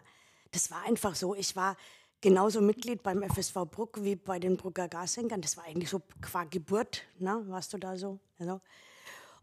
das 0.52 0.70
war 0.72 0.84
einfach 0.84 1.16
so. 1.16 1.34
Ich 1.36 1.56
war 1.56 1.78
genauso 2.20 2.60
Mitglied 2.60 3.02
beim 3.02 3.24
FSV 3.24 3.54
Bruck 3.72 4.04
wie 4.04 4.18
bei 4.18 4.40
den 4.40 4.58
Brucker 4.58 4.90
Gashenkern. 4.90 5.42
Das 5.42 5.56
war 5.56 5.64
eigentlich 5.64 5.90
so 5.90 6.02
qua 6.22 6.44
Geburt, 6.44 7.04
ne? 7.18 7.42
warst 7.48 7.72
du 7.74 7.78
da 7.78 7.96
so? 7.98 8.20
Also. 8.40 8.60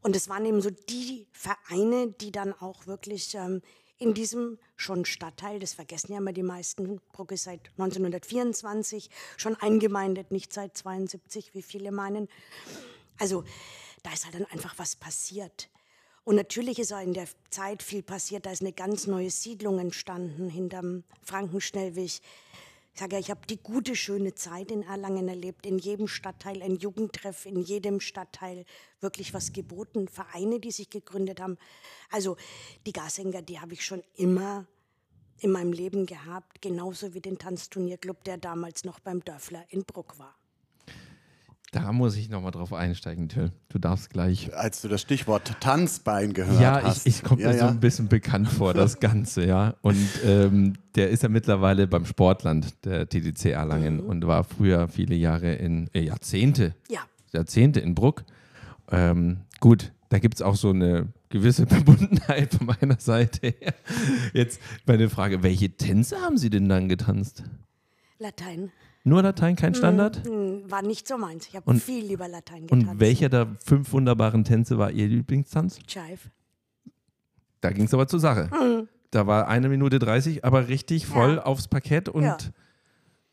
Und 0.02 0.14
es 0.14 0.28
waren 0.28 0.44
eben 0.44 0.60
so 0.60 0.70
die 0.70 1.26
Vereine, 1.32 2.08
die 2.20 2.30
dann 2.30 2.52
auch 2.52 2.86
wirklich 2.86 3.34
ähm, 3.34 3.62
in 3.96 4.12
diesem 4.12 4.58
schon 4.76 5.06
Stadtteil, 5.06 5.58
das 5.58 5.72
vergessen 5.72 6.12
ja 6.12 6.18
immer 6.18 6.34
die 6.34 6.42
meisten, 6.42 7.00
Bruck 7.12 7.32
ist 7.32 7.44
seit 7.44 7.70
1924 7.78 9.10
schon 9.38 9.56
eingemeindet, 9.56 10.30
nicht 10.30 10.52
seit 10.52 10.76
72, 10.76 11.54
wie 11.54 11.62
viele 11.62 11.90
meinen. 11.92 12.28
Also 13.18 13.42
da 14.02 14.12
ist 14.12 14.26
halt 14.26 14.34
dann 14.34 14.44
einfach 14.44 14.74
was 14.76 14.94
passiert. 14.96 15.70
Und 16.28 16.36
natürlich 16.36 16.78
ist 16.78 16.92
auch 16.92 17.00
in 17.00 17.14
der 17.14 17.26
Zeit 17.48 17.82
viel 17.82 18.02
passiert. 18.02 18.44
Da 18.44 18.50
ist 18.50 18.60
eine 18.60 18.74
ganz 18.74 19.06
neue 19.06 19.30
Siedlung 19.30 19.78
entstanden 19.78 20.50
hinterm 20.50 21.04
Frankenschnellweg. 21.22 22.04
Ich 22.04 22.20
sage 22.92 23.14
ja, 23.14 23.18
ich 23.18 23.30
habe 23.30 23.46
die 23.48 23.56
gute, 23.56 23.96
schöne 23.96 24.34
Zeit 24.34 24.70
in 24.70 24.82
Erlangen 24.82 25.26
erlebt. 25.26 25.64
In 25.64 25.78
jedem 25.78 26.06
Stadtteil 26.06 26.60
ein 26.60 26.76
Jugendtreff, 26.76 27.46
in 27.46 27.62
jedem 27.62 27.98
Stadtteil 28.00 28.66
wirklich 29.00 29.32
was 29.32 29.54
geboten. 29.54 30.06
Vereine, 30.06 30.60
die 30.60 30.70
sich 30.70 30.90
gegründet 30.90 31.40
haben. 31.40 31.56
Also 32.10 32.36
die 32.84 32.92
Gassänger, 32.92 33.40
die 33.40 33.60
habe 33.60 33.72
ich 33.72 33.82
schon 33.82 34.02
immer 34.14 34.66
in 35.38 35.50
meinem 35.50 35.72
Leben 35.72 36.04
gehabt. 36.04 36.60
Genauso 36.60 37.14
wie 37.14 37.22
den 37.22 37.38
Tanzturnierclub, 37.38 38.22
der 38.24 38.36
damals 38.36 38.84
noch 38.84 39.00
beim 39.00 39.24
Dörfler 39.24 39.64
in 39.70 39.82
Bruck 39.86 40.18
war. 40.18 40.37
Da 41.70 41.92
muss 41.92 42.16
ich 42.16 42.30
nochmal 42.30 42.50
drauf 42.50 42.72
einsteigen, 42.72 43.28
Till. 43.28 43.52
Du 43.68 43.78
darfst 43.78 44.08
gleich. 44.08 44.54
Als 44.54 44.80
du 44.80 44.88
das 44.88 45.02
Stichwort 45.02 45.54
Tanzbein 45.60 46.32
gehört 46.32 46.60
ja, 46.60 46.82
hast. 46.82 47.04
Ja, 47.04 47.10
ich, 47.10 47.18
ich 47.18 47.22
komme 47.22 47.42
ja, 47.42 47.48
mir 47.48 47.56
ja. 47.56 47.60
so 47.60 47.66
ein 47.66 47.80
bisschen 47.80 48.08
bekannt 48.08 48.48
vor, 48.48 48.72
das 48.72 49.00
Ganze, 49.00 49.44
ja. 49.44 49.74
Und 49.82 50.08
ähm, 50.24 50.74
der 50.94 51.10
ist 51.10 51.22
ja 51.22 51.28
mittlerweile 51.28 51.86
beim 51.86 52.06
Sportland, 52.06 52.86
der 52.86 53.06
TDC 53.06 53.46
Erlangen, 53.46 53.96
mhm. 53.96 54.08
und 54.08 54.26
war 54.26 54.44
früher 54.44 54.88
viele 54.88 55.14
Jahre 55.14 55.54
in, 55.54 55.90
äh, 55.92 56.00
Jahrzehnte, 56.00 56.74
ja. 56.88 57.00
Jahrzehnte 57.34 57.80
in 57.80 57.94
Bruck. 57.94 58.24
Ähm, 58.90 59.40
gut, 59.60 59.92
da 60.08 60.18
gibt 60.18 60.36
es 60.36 60.42
auch 60.42 60.56
so 60.56 60.70
eine 60.70 61.08
gewisse 61.28 61.66
Verbundenheit 61.68 62.54
von 62.54 62.66
meiner 62.66 62.98
Seite 62.98 63.48
her. 63.48 63.74
Jetzt 64.32 64.58
meine 64.86 65.10
Frage, 65.10 65.42
welche 65.42 65.76
Tänze 65.76 66.16
haben 66.22 66.38
Sie 66.38 66.48
denn 66.48 66.66
dann 66.66 66.88
getanzt? 66.88 67.42
Latein. 68.18 68.72
Nur 69.04 69.22
Latein, 69.22 69.56
kein 69.56 69.74
Standard? 69.74 70.24
Mm, 70.26 70.70
war 70.70 70.82
nicht 70.82 71.08
so 71.08 71.16
meins. 71.16 71.46
Ich 71.48 71.56
habe 71.56 71.74
viel 71.76 72.04
lieber 72.04 72.28
Latein 72.28 72.66
getanzt. 72.66 72.88
Und 72.88 73.00
welcher 73.00 73.28
der 73.28 73.48
fünf 73.64 73.92
wunderbaren 73.92 74.44
Tänze 74.44 74.78
war 74.78 74.90
Ihr 74.90 75.08
Lieblingstanz? 75.08 75.78
Jive. 75.88 76.30
Da 77.60 77.70
ging 77.70 77.84
es 77.84 77.94
aber 77.94 78.06
zur 78.06 78.20
Sache. 78.20 78.50
Mhm. 78.52 78.88
Da 79.10 79.26
war 79.26 79.48
eine 79.48 79.68
Minute 79.68 79.98
30, 79.98 80.44
aber 80.44 80.68
richtig 80.68 81.06
voll 81.06 81.36
ja. 81.36 81.42
aufs 81.44 81.68
Parkett 81.68 82.08
und 82.08 82.24
ja. 82.24 82.36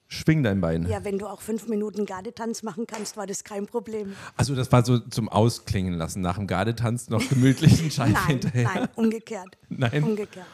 schwing 0.08 0.42
dein 0.42 0.62
Bein. 0.62 0.88
Ja, 0.88 1.04
wenn 1.04 1.20
du 1.20 1.28
auch 1.28 1.42
fünf 1.42 1.68
Minuten 1.68 2.06
Gardetanz 2.06 2.64
machen 2.64 2.88
kannst, 2.88 3.18
war 3.18 3.28
das 3.28 3.44
kein 3.44 3.66
Problem. 3.66 4.14
Also 4.38 4.56
das 4.56 4.72
war 4.72 4.86
so 4.86 5.00
zum 5.00 5.28
Ausklingen 5.28 5.96
lassen. 5.96 6.22
Nach 6.22 6.38
dem 6.38 6.48
Gardetanz 6.48 7.10
noch 7.10 7.28
gemütlichen 7.28 7.92
Schein 7.92 8.14
nein, 8.14 8.28
hinterher. 8.28 8.72
Nein, 8.74 8.88
umgekehrt. 8.96 9.58
Nein. 9.70 10.04
Umgekehrt. 10.04 10.48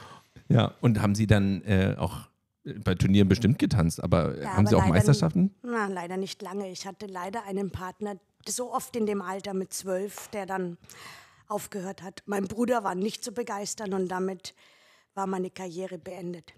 Ja, 0.49 0.74
und 0.82 1.01
haben 1.01 1.16
Sie 1.16 1.28
dann 1.28 1.62
äh, 1.64 1.95
auch 1.97 2.30
bei 2.64 2.95
Turnieren 2.95 3.28
bestimmt 3.28 3.59
getanzt, 3.59 4.03
aber 4.03 4.38
ja, 4.38 4.49
haben 4.49 4.68
aber 4.68 4.70
Sie 4.70 4.76
auch 4.76 4.86
Meisterschaften? 4.86 5.55
Na, 5.64 5.88
leider 5.88 6.18
nicht 6.18 6.41
lange. 6.41 6.70
Ich 6.70 6.86
hatte 6.86 7.07
leider 7.07 7.43
einen 7.45 7.72
Partner, 7.72 8.16
so 8.47 8.74
oft 8.74 8.95
in 8.95 9.05
dem 9.05 9.22
Alter 9.22 9.53
mit 9.53 9.74
zwölf, 9.74 10.28
der 10.30 10.45
dann 10.45 10.78
aufgehört 11.47 12.01
hat. 12.01 12.24
Mein 12.26 12.47
Bruder 12.47 12.84
war 12.84 12.95
nicht 12.95 13.24
zu 13.24 13.32
begeistern 13.32 13.93
und 13.93 14.07
damit 14.09 14.53
war 15.14 15.28
meine 15.28 15.49
Karriere 15.49 15.97
beendet. 15.97 16.53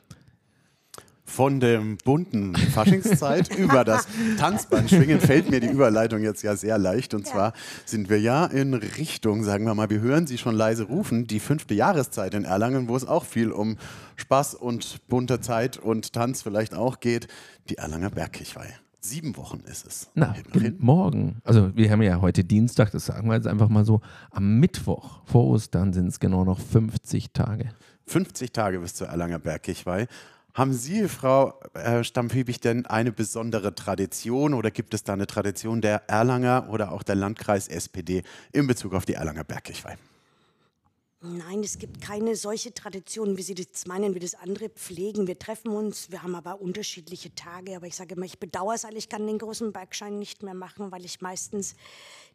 Von 1.25 1.59
dem 1.59 1.97
bunten 2.03 2.55
Faschingszeit 2.55 3.55
über 3.57 3.83
das 3.83 4.07
Tanzband 4.37 4.89
schwingen, 4.89 5.19
fällt 5.19 5.49
mir 5.49 5.59
die 5.59 5.67
Überleitung 5.67 6.21
jetzt 6.21 6.43
ja 6.43 6.55
sehr 6.55 6.77
leicht. 6.77 7.13
Und 7.13 7.25
ja. 7.25 7.31
zwar 7.31 7.53
sind 7.85 8.09
wir 8.09 8.19
ja 8.19 8.45
in 8.45 8.73
Richtung, 8.73 9.43
sagen 9.43 9.65
wir 9.65 9.73
mal, 9.73 9.89
wir 9.89 10.01
hören 10.01 10.27
sie 10.27 10.37
schon 10.37 10.55
leise 10.55 10.83
rufen, 10.83 11.25
die 11.25 11.39
fünfte 11.39 11.73
Jahreszeit 11.73 12.33
in 12.33 12.43
Erlangen, 12.43 12.87
wo 12.87 12.95
es 12.95 13.05
auch 13.05 13.25
viel 13.25 13.51
um 13.51 13.77
Spaß 14.15 14.55
und 14.55 15.07
bunte 15.07 15.39
Zeit 15.41 15.77
und 15.77 16.13
Tanz 16.13 16.41
vielleicht 16.41 16.75
auch 16.75 16.99
geht, 16.99 17.27
die 17.69 17.77
Erlanger 17.77 18.09
Bergkirchweih. 18.09 18.73
Sieben 19.05 19.35
Wochen 19.35 19.59
ist 19.69 19.85
es. 19.85 20.09
Na, 20.13 20.33
morgen. 20.77 21.41
Also 21.43 21.75
wir 21.75 21.91
haben 21.91 22.01
ja 22.01 22.21
heute 22.21 22.45
Dienstag, 22.45 22.91
das 22.91 23.05
sagen 23.07 23.27
wir 23.27 23.35
jetzt 23.35 23.47
einfach 23.47 23.67
mal 23.67 23.83
so. 23.83 23.99
Am 24.31 24.59
Mittwoch 24.61 25.19
vor 25.25 25.47
Ostern 25.47 25.91
sind 25.91 26.07
es 26.07 26.21
genau 26.21 26.45
noch 26.45 26.57
50 26.57 27.33
Tage. 27.33 27.71
50 28.05 28.53
Tage 28.53 28.79
bis 28.79 28.95
zur 28.95 29.07
Erlanger 29.07 29.39
Bergkirchweih. 29.39 30.07
Haben 30.53 30.73
Sie, 30.73 31.07
Frau 31.07 31.59
äh, 31.73 32.03
Stammhübig, 32.03 32.59
denn 32.59 32.85
eine 32.85 33.11
besondere 33.11 33.73
Tradition 33.73 34.53
oder 34.53 34.69
gibt 34.69 34.93
es 34.93 35.03
da 35.03 35.13
eine 35.13 35.25
Tradition 35.25 35.81
der 35.81 36.07
Erlanger 36.07 36.67
oder 36.69 36.91
auch 36.91 37.01
der 37.01 37.15
Landkreis 37.15 37.67
SPD 37.67 38.21
in 38.51 38.67
Bezug 38.67 38.93
auf 38.93 39.05
die 39.05 39.13
Erlanger 39.13 39.43
Bergkirchweih? 39.43 39.97
Nein, 41.21 41.61
es 41.61 41.79
gibt 41.79 42.01
keine 42.01 42.35
solche 42.35 42.73
Tradition, 42.73 43.37
wie 43.37 43.41
Sie 43.41 43.55
das 43.55 43.87
meinen, 43.87 44.13
wie 44.13 44.19
das 44.19 44.35
andere 44.35 44.69
pflegen. 44.69 45.25
Wir 45.25 45.39
treffen 45.39 45.69
uns, 45.69 46.11
wir 46.11 46.21
haben 46.21 46.35
aber 46.35 46.61
unterschiedliche 46.61 47.33
Tage. 47.33 47.77
Aber 47.77 47.87
ich 47.87 47.95
sage 47.95 48.13
immer, 48.13 48.25
ich 48.25 48.37
bedauere 48.37 48.75
es, 48.75 48.83
ich 48.83 49.09
kann 49.09 49.25
den 49.25 49.39
großen 49.39 49.71
Bergschein 49.71 50.19
nicht 50.19 50.43
mehr 50.43 50.53
machen, 50.53 50.91
weil 50.91 51.05
ich 51.05 51.21
meistens 51.21 51.75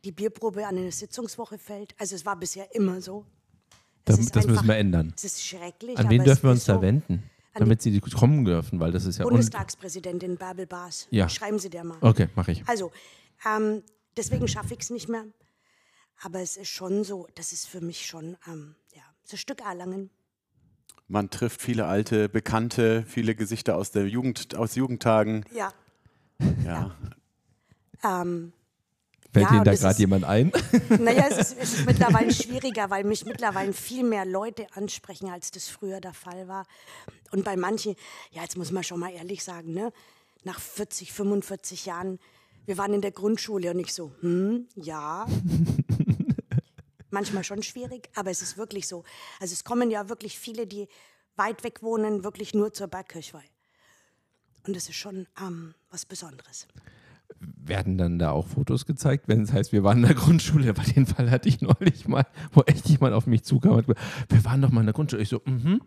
die 0.04 0.10
Bierprobe 0.10 0.66
an 0.66 0.78
eine 0.78 0.90
Sitzungswoche 0.90 1.58
fällt. 1.58 1.94
Also 1.98 2.16
es 2.16 2.24
war 2.24 2.36
bisher 2.36 2.74
immer 2.74 3.00
so. 3.00 3.26
Das, 4.06 4.16
das 4.16 4.36
einfach, 4.38 4.48
müssen 4.48 4.68
wir 4.68 4.76
ändern. 4.76 5.12
Es 5.14 5.24
ist 5.24 5.44
schrecklich. 5.44 5.98
An 5.98 6.08
wen 6.08 6.24
dürfen 6.24 6.44
wir 6.44 6.50
uns 6.50 6.64
so. 6.64 6.72
da 6.72 6.80
wenden? 6.80 7.22
Damit 7.58 7.82
Sie 7.82 8.00
kommen 8.00 8.44
dürfen, 8.44 8.80
weil 8.80 8.92
das 8.92 9.04
ist 9.04 9.18
ja 9.18 9.24
Bundestagspräsidentin 9.24 10.36
Bärbel 10.36 10.66
Baas. 10.66 11.08
Ja. 11.10 11.28
Schreiben 11.28 11.58
Sie 11.58 11.70
der 11.70 11.84
mal. 11.84 11.98
Okay, 12.00 12.28
mache 12.34 12.52
ich. 12.52 12.68
Also, 12.68 12.90
ähm, 13.46 13.82
deswegen 14.16 14.48
schaffe 14.48 14.74
ich 14.74 14.80
es 14.80 14.90
nicht 14.90 15.08
mehr. 15.08 15.24
Aber 16.20 16.40
es 16.40 16.56
ist 16.56 16.68
schon 16.68 17.04
so, 17.04 17.28
das 17.34 17.52
ist 17.52 17.66
für 17.66 17.80
mich 17.80 18.06
schon 18.06 18.36
ähm, 18.46 18.74
ja, 18.94 19.02
so 19.22 19.34
ein 19.34 19.38
Stück 19.38 19.60
Erlangen. 19.60 20.10
Man 21.06 21.30
trifft 21.30 21.62
viele 21.62 21.86
alte 21.86 22.28
Bekannte, 22.28 23.04
viele 23.06 23.34
Gesichter 23.34 23.76
aus 23.76 23.92
der 23.92 24.06
Jugend, 24.08 24.56
aus 24.56 24.74
Jugendtagen. 24.74 25.44
Ja. 25.54 25.72
Ja. 26.64 26.94
ja. 28.02 28.22
Ähm, 28.22 28.52
Fällt 29.38 29.50
ja, 29.50 29.56
Ihnen 29.56 29.64
da 29.64 29.74
gerade 29.74 29.98
jemand 29.98 30.24
ein? 30.24 30.52
Naja, 30.88 31.28
es 31.30 31.38
ist, 31.38 31.56
es 31.58 31.72
ist 31.74 31.86
mittlerweile 31.86 32.32
schwieriger, 32.32 32.90
weil 32.90 33.04
mich 33.04 33.24
mittlerweile 33.24 33.72
viel 33.72 34.04
mehr 34.04 34.24
Leute 34.24 34.66
ansprechen, 34.74 35.30
als 35.30 35.50
das 35.50 35.68
früher 35.68 36.00
der 36.00 36.14
Fall 36.14 36.48
war. 36.48 36.66
Und 37.30 37.44
bei 37.44 37.56
manchen, 37.56 37.94
ja, 38.32 38.42
jetzt 38.42 38.56
muss 38.56 38.72
man 38.72 38.82
schon 38.82 39.00
mal 39.00 39.12
ehrlich 39.12 39.44
sagen, 39.44 39.72
ne, 39.72 39.92
nach 40.44 40.60
40, 40.60 41.12
45 41.12 41.86
Jahren, 41.86 42.18
wir 42.66 42.78
waren 42.78 42.92
in 42.92 43.00
der 43.00 43.12
Grundschule 43.12 43.70
und 43.70 43.78
ich 43.78 43.94
so, 43.94 44.12
hm, 44.20 44.68
ja. 44.74 45.26
Manchmal 47.10 47.44
schon 47.44 47.62
schwierig, 47.62 48.10
aber 48.14 48.30
es 48.30 48.42
ist 48.42 48.58
wirklich 48.58 48.86
so. 48.86 49.04
Also 49.40 49.52
es 49.54 49.64
kommen 49.64 49.90
ja 49.90 50.08
wirklich 50.08 50.38
viele, 50.38 50.66
die 50.66 50.88
weit 51.36 51.64
weg 51.64 51.82
wohnen, 51.82 52.24
wirklich 52.24 52.52
nur 52.52 52.72
zur 52.72 52.88
Bergkirchweih. 52.88 53.48
Und 54.66 54.76
das 54.76 54.88
ist 54.88 54.96
schon 54.96 55.26
ähm, 55.40 55.74
was 55.90 56.04
Besonderes 56.04 56.66
werden 57.40 57.98
dann 57.98 58.18
da 58.18 58.30
auch 58.30 58.46
Fotos 58.46 58.86
gezeigt, 58.86 59.28
wenn 59.28 59.42
es 59.42 59.52
heißt, 59.52 59.72
wir 59.72 59.84
waren 59.84 59.98
in 59.98 60.06
der 60.06 60.14
Grundschule. 60.14 60.72
Bei 60.74 60.82
den 60.82 61.06
Fall 61.06 61.30
hatte 61.30 61.48
ich 61.48 61.60
neulich 61.60 62.08
mal, 62.08 62.26
wo 62.52 62.62
echt 62.62 62.88
jemand 62.88 63.14
auf 63.14 63.26
mich 63.26 63.44
zukam 63.44 63.72
und 63.72 63.86
gesagt, 63.86 64.00
wir 64.28 64.44
waren 64.44 64.62
doch 64.62 64.70
mal 64.70 64.80
in 64.80 64.86
der 64.86 64.94
Grundschule. 64.94 65.22
Ich 65.22 65.28
so, 65.28 65.42
mhm. 65.44 65.80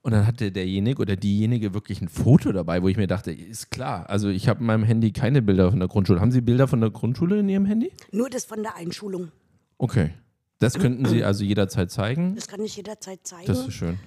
Und 0.00 0.12
dann 0.12 0.26
hatte 0.26 0.52
derjenige 0.52 1.02
oder 1.02 1.16
diejenige 1.16 1.74
wirklich 1.74 2.00
ein 2.00 2.08
Foto 2.08 2.52
dabei, 2.52 2.82
wo 2.82 2.88
ich 2.88 2.96
mir 2.96 3.08
dachte, 3.08 3.32
ist 3.32 3.70
klar. 3.70 4.08
Also 4.08 4.28
ich 4.28 4.48
habe 4.48 4.60
in 4.60 4.66
meinem 4.66 4.84
Handy 4.84 5.12
keine 5.12 5.42
Bilder 5.42 5.70
von 5.70 5.80
der 5.80 5.88
Grundschule. 5.88 6.20
Haben 6.20 6.30
Sie 6.30 6.40
Bilder 6.40 6.68
von 6.68 6.80
der 6.80 6.90
Grundschule 6.90 7.40
in 7.40 7.48
Ihrem 7.48 7.66
Handy? 7.66 7.92
Nur 8.12 8.30
das 8.30 8.44
von 8.44 8.62
der 8.62 8.76
Einschulung. 8.76 9.32
Okay. 9.76 10.14
Das 10.60 10.78
könnten 10.78 11.04
Sie 11.06 11.22
also 11.22 11.44
jederzeit 11.44 11.90
zeigen? 11.90 12.34
Das 12.34 12.48
kann 12.48 12.60
ich 12.64 12.76
jederzeit 12.76 13.20
zeigen. 13.26 13.46
Das 13.46 13.66
ist 13.66 13.74
schön. 13.74 13.98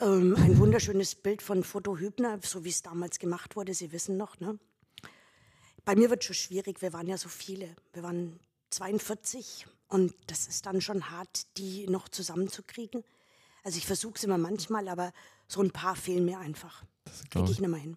Ähm, 0.00 0.36
ein 0.36 0.58
wunderschönes 0.58 1.14
Bild 1.14 1.42
von 1.42 1.64
Foto 1.64 1.96
Hübner, 1.96 2.38
so 2.42 2.64
wie 2.64 2.68
es 2.68 2.82
damals 2.82 3.18
gemacht 3.18 3.56
wurde. 3.56 3.74
Sie 3.74 3.92
wissen 3.92 4.16
noch, 4.16 4.38
ne? 4.38 4.58
Bei 5.84 5.96
mir 5.96 6.10
wird 6.10 6.20
es 6.20 6.26
schon 6.26 6.34
schwierig, 6.34 6.80
wir 6.82 6.92
waren 6.92 7.06
ja 7.06 7.16
so 7.16 7.28
viele. 7.28 7.68
Wir 7.92 8.02
waren 8.02 8.38
42 8.70 9.66
und 9.88 10.14
das 10.26 10.46
ist 10.46 10.66
dann 10.66 10.80
schon 10.80 11.10
hart, 11.10 11.58
die 11.58 11.86
noch 11.86 12.08
zusammenzukriegen. 12.08 13.02
Also 13.64 13.78
ich 13.78 13.86
versuche 13.86 14.14
es 14.16 14.24
immer 14.24 14.38
manchmal, 14.38 14.88
aber 14.88 15.12
so 15.46 15.60
ein 15.60 15.70
paar 15.70 15.96
fehlen 15.96 16.24
mir 16.24 16.38
einfach. 16.38 16.84
Das 17.04 17.24
kriege 17.28 17.50
ich 17.50 17.60
nicht 17.60 17.68
mehr 17.68 17.80
hin. 17.80 17.96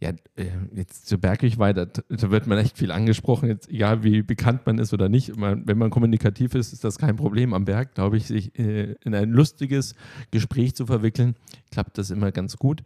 Ja, 0.00 0.10
äh, 0.34 0.48
jetzt 0.74 1.08
so 1.08 1.16
bergig 1.16 1.58
weiter, 1.58 1.86
da 1.86 2.30
wird 2.32 2.48
man 2.48 2.58
echt 2.58 2.76
viel 2.76 2.90
angesprochen, 2.90 3.48
jetzt, 3.48 3.68
egal 3.68 4.02
wie 4.02 4.22
bekannt 4.22 4.66
man 4.66 4.78
ist 4.78 4.92
oder 4.92 5.08
nicht. 5.08 5.30
wenn 5.36 5.78
man 5.78 5.90
kommunikativ 5.90 6.56
ist, 6.56 6.72
ist 6.72 6.82
das 6.82 6.98
kein 6.98 7.14
Problem 7.14 7.54
am 7.54 7.64
Berg, 7.64 7.94
glaube 7.94 8.16
ich, 8.16 8.26
sich 8.26 8.58
äh, 8.58 8.96
in 9.04 9.14
ein 9.14 9.30
lustiges 9.30 9.94
Gespräch 10.32 10.74
zu 10.74 10.86
verwickeln, 10.86 11.36
klappt 11.70 11.98
das 11.98 12.10
immer 12.10 12.32
ganz 12.32 12.56
gut. 12.56 12.82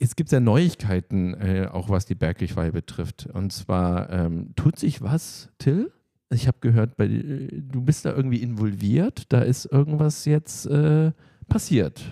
Es 0.00 0.16
gibt 0.16 0.32
ja 0.32 0.40
Neuigkeiten, 0.40 1.34
äh, 1.34 1.68
auch 1.70 1.88
was 1.88 2.06
die 2.06 2.14
Bergkirchweih 2.14 2.70
betrifft. 2.70 3.28
Und 3.32 3.52
zwar 3.52 4.10
ähm, 4.10 4.52
tut 4.56 4.78
sich 4.78 5.02
was, 5.02 5.48
Till? 5.58 5.92
Ich 6.30 6.48
habe 6.48 6.58
gehört, 6.60 6.96
bei, 6.96 7.06
äh, 7.06 7.48
du 7.52 7.80
bist 7.82 8.04
da 8.04 8.12
irgendwie 8.12 8.42
involviert. 8.42 9.32
Da 9.32 9.42
ist 9.42 9.66
irgendwas 9.66 10.24
jetzt 10.24 10.66
äh, 10.66 11.12
passiert. 11.48 12.02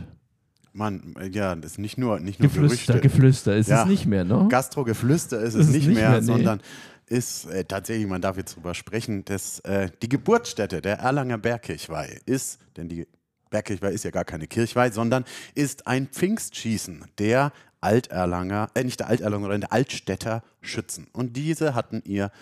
Mann, 0.72 1.14
ja, 1.30 1.54
das 1.54 1.72
ist 1.72 1.78
nicht 1.78 1.98
nur, 1.98 2.18
nicht 2.18 2.40
nur 2.40 2.48
Geflüster, 2.48 2.94
Gerüchte. 2.94 3.00
Geflüster 3.00 3.56
ist 3.56 3.68
ja, 3.70 3.82
es 3.82 3.88
nicht 3.88 4.06
mehr, 4.06 4.24
ne? 4.24 4.46
Gastro-Geflüster 4.48 5.40
ist, 5.40 5.54
ist 5.54 5.66
es 5.66 5.72
nicht, 5.72 5.86
nicht 5.86 5.96
mehr, 5.96 6.10
mehr 6.10 6.20
nee. 6.20 6.26
sondern 6.26 6.60
ist 7.06 7.46
äh, 7.46 7.64
tatsächlich, 7.64 8.08
man 8.08 8.20
darf 8.20 8.36
jetzt 8.36 8.56
drüber 8.56 8.74
sprechen, 8.74 9.24
dass 9.24 9.60
äh, 9.60 9.88
die 10.02 10.08
Geburtsstätte 10.08 10.80
der 10.80 10.98
Erlanger 10.98 11.38
Bergkirchweih 11.38 12.18
ist, 12.26 12.58
denn 12.76 12.88
die 12.88 13.06
Bergkirchweih 13.54 13.92
ist 13.92 14.04
ja 14.04 14.10
gar 14.10 14.24
keine 14.24 14.48
Kirchweih, 14.48 14.90
sondern 14.90 15.24
ist 15.54 15.86
ein 15.86 16.08
Pfingstschießen 16.08 17.04
der 17.18 17.52
Alterlanger, 17.80 18.68
äh 18.74 18.82
nicht 18.82 18.98
der 18.98 19.06
Alterlanger, 19.06 19.44
sondern 19.44 19.60
der 19.60 19.72
Altstädter 19.72 20.42
Schützen. 20.60 21.06
Und 21.12 21.36
diese 21.36 21.76
hatten 21.76 22.02
ihr 22.04 22.32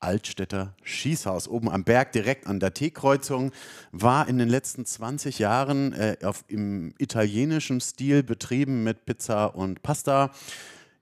Altstädter 0.00 0.74
Schießhaus 0.82 1.46
oben 1.46 1.70
am 1.70 1.84
Berg, 1.84 2.10
direkt 2.10 2.48
an 2.48 2.58
der 2.58 2.74
T-Kreuzung, 2.74 3.52
war 3.92 4.28
in 4.28 4.38
den 4.38 4.48
letzten 4.48 4.84
20 4.84 5.38
Jahren 5.38 5.92
äh, 5.92 6.16
auf, 6.24 6.44
im 6.48 6.92
italienischen 6.98 7.80
Stil 7.80 8.24
betrieben 8.24 8.82
mit 8.82 9.06
Pizza 9.06 9.54
und 9.54 9.82
Pasta. 9.82 10.32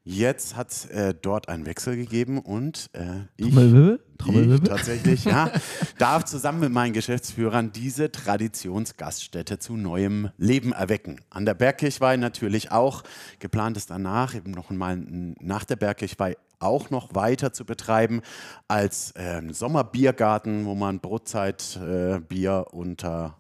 Jetzt 0.04 0.54
hat 0.54 0.70
es 0.70 0.84
äh, 0.86 1.14
dort 1.14 1.48
einen 1.48 1.64
Wechsel 1.64 1.96
gegeben 1.96 2.40
und 2.40 2.90
äh, 2.92 3.22
ich, 3.38 3.54
ich 4.24 4.60
tatsächlich 4.60 5.24
ja, 5.24 5.50
darf 5.98 6.24
zusammen 6.24 6.60
mit 6.60 6.72
meinen 6.72 6.92
Geschäftsführern 6.92 7.72
diese 7.72 8.10
Traditionsgaststätte 8.10 9.58
zu 9.58 9.76
neuem 9.76 10.30
Leben 10.38 10.72
erwecken. 10.72 11.20
An 11.30 11.46
der 11.46 11.54
Bergkirchweih 11.54 12.16
natürlich 12.16 12.72
auch. 12.72 13.02
Geplant 13.38 13.76
ist 13.76 13.90
danach 13.90 14.34
eben 14.34 14.50
noch 14.50 14.70
einmal 14.70 14.96
nach 15.40 15.64
der 15.64 15.76
Bergkirchweih 15.76 16.36
auch 16.58 16.90
noch 16.90 17.14
weiter 17.14 17.52
zu 17.52 17.64
betreiben 17.64 18.22
als 18.68 19.12
äh, 19.12 19.42
Sommerbiergarten, 19.52 20.64
wo 20.64 20.74
man 20.74 21.00
Brotzeitbier 21.00 22.64
äh, 22.66 22.74
unter 22.74 23.36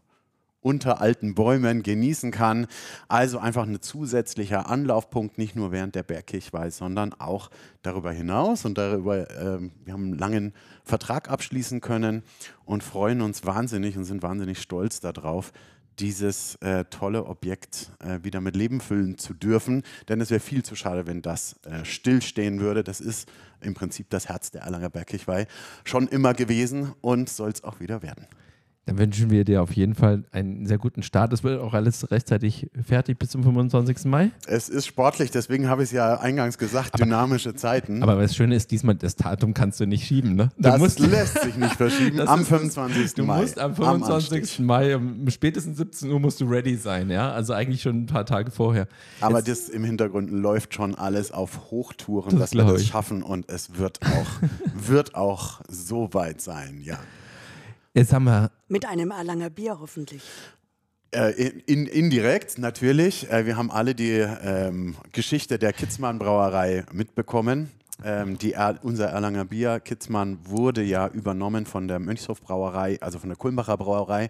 unter 0.66 1.00
alten 1.00 1.36
Bäumen 1.36 1.84
genießen 1.84 2.32
kann. 2.32 2.66
Also 3.06 3.38
einfach 3.38 3.62
ein 3.62 3.80
zusätzlicher 3.80 4.68
Anlaufpunkt, 4.68 5.38
nicht 5.38 5.54
nur 5.54 5.70
während 5.70 5.94
der 5.94 6.02
Bergkirchweih, 6.02 6.70
sondern 6.70 7.12
auch 7.12 7.50
darüber 7.82 8.10
hinaus. 8.10 8.64
Und 8.64 8.76
darüber, 8.76 9.30
äh, 9.30 9.60
wir 9.84 9.92
haben 9.92 10.06
einen 10.06 10.18
langen 10.18 10.54
Vertrag 10.82 11.30
abschließen 11.30 11.80
können 11.80 12.24
und 12.64 12.82
freuen 12.82 13.20
uns 13.20 13.46
wahnsinnig 13.46 13.96
und 13.96 14.02
sind 14.02 14.24
wahnsinnig 14.24 14.60
stolz 14.60 14.98
darauf, 14.98 15.52
dieses 16.00 16.56
äh, 16.56 16.84
tolle 16.86 17.26
Objekt 17.26 17.92
äh, 18.00 18.18
wieder 18.24 18.40
mit 18.40 18.56
Leben 18.56 18.80
füllen 18.80 19.18
zu 19.18 19.34
dürfen. 19.34 19.84
Denn 20.08 20.20
es 20.20 20.30
wäre 20.30 20.40
viel 20.40 20.64
zu 20.64 20.74
schade, 20.74 21.06
wenn 21.06 21.22
das 21.22 21.60
äh, 21.62 21.84
stillstehen 21.84 22.58
würde. 22.58 22.82
Das 22.82 23.00
ist 23.00 23.28
im 23.60 23.74
Prinzip 23.74 24.10
das 24.10 24.28
Herz 24.28 24.50
der 24.50 24.62
Erlanger 24.62 24.90
Bergkirchweih 24.90 25.46
schon 25.84 26.08
immer 26.08 26.34
gewesen 26.34 26.92
und 27.02 27.28
soll 27.28 27.50
es 27.50 27.62
auch 27.62 27.78
wieder 27.78 28.02
werden. 28.02 28.26
Dann 28.86 28.98
wünschen 28.98 29.30
wir 29.30 29.44
dir 29.44 29.62
auf 29.62 29.72
jeden 29.72 29.96
Fall 29.96 30.22
einen 30.30 30.64
sehr 30.64 30.78
guten 30.78 31.02
Start. 31.02 31.32
Es 31.32 31.42
wird 31.42 31.60
auch 31.60 31.74
alles 31.74 32.08
rechtzeitig 32.12 32.70
fertig 32.80 33.18
bis 33.18 33.30
zum 33.30 33.42
25. 33.42 34.04
Mai. 34.04 34.30
Es 34.46 34.68
ist 34.68 34.86
sportlich, 34.86 35.32
deswegen 35.32 35.68
habe 35.68 35.82
ich 35.82 35.88
es 35.88 35.92
ja 35.92 36.20
eingangs 36.20 36.56
gesagt, 36.56 36.94
aber, 36.94 37.02
dynamische 37.02 37.56
Zeiten. 37.56 38.04
Aber 38.04 38.14
das 38.14 38.36
Schöne 38.36 38.54
ist, 38.54 38.70
diesmal 38.70 38.94
das 38.94 39.16
Datum 39.16 39.54
kannst 39.54 39.80
du 39.80 39.86
nicht 39.86 40.06
schieben. 40.06 40.36
Ne? 40.36 40.50
Du 40.56 40.62
das 40.62 40.78
musst, 40.78 41.00
lässt 41.00 41.42
sich 41.42 41.56
nicht 41.56 41.74
verschieben 41.74 42.20
am 42.28 42.44
25. 42.44 43.14
Du 43.14 43.24
Mai. 43.24 43.40
musst 43.40 43.58
am 43.58 43.74
25. 43.74 44.60
Am 44.60 44.66
Mai 44.66 44.94
um 44.94 45.28
spätestens 45.30 45.78
17 45.78 46.12
Uhr 46.12 46.20
musst 46.20 46.40
du 46.40 46.44
ready 46.44 46.76
sein. 46.76 47.10
Ja? 47.10 47.32
Also 47.32 47.54
eigentlich 47.54 47.82
schon 47.82 48.02
ein 48.02 48.06
paar 48.06 48.24
Tage 48.24 48.52
vorher. 48.52 48.86
Aber 49.20 49.38
Jetzt, 49.38 49.48
das 49.48 49.68
im 49.68 49.82
Hintergrund 49.82 50.30
läuft 50.30 50.74
schon 50.74 50.94
alles 50.94 51.32
auf 51.32 51.72
Hochtouren, 51.72 52.38
das 52.38 52.50
dass 52.50 52.54
wir 52.54 52.72
das 52.72 52.86
schaffen 52.86 53.24
und 53.24 53.50
es 53.50 53.78
wird 53.78 53.98
auch, 54.06 54.28
wird 54.76 55.16
auch 55.16 55.60
so 55.68 56.14
weit 56.14 56.40
sein, 56.40 56.80
ja. 56.84 57.00
Jetzt 57.92 58.12
haben 58.12 58.24
wir. 58.24 58.52
Mit 58.68 58.84
einem 58.84 59.12
Erlanger 59.12 59.50
Bier 59.50 59.78
hoffentlich. 59.80 60.22
Äh, 61.12 61.30
in, 61.66 61.86
indirekt 61.86 62.58
natürlich. 62.58 63.30
Äh, 63.30 63.46
wir 63.46 63.56
haben 63.56 63.70
alle 63.70 63.94
die 63.94 64.10
ähm, 64.10 64.96
Geschichte 65.12 65.58
der 65.58 65.72
Kitzmann 65.72 66.18
Brauerei 66.18 66.84
mitbekommen. 66.92 67.70
Ähm, 68.04 68.36
die 68.36 68.52
er 68.52 68.78
unser 68.82 69.06
Erlanger 69.06 69.46
Bier 69.46 69.80
Kitzmann 69.80 70.38
wurde 70.44 70.82
ja 70.82 71.08
übernommen 71.08 71.64
von 71.64 71.88
der 71.88 71.98
Mönchshof 71.98 72.42
Brauerei, 72.42 72.98
also 73.00 73.18
von 73.18 73.30
der 73.30 73.38
Kulmbacher 73.38 73.78
Brauerei. 73.78 74.28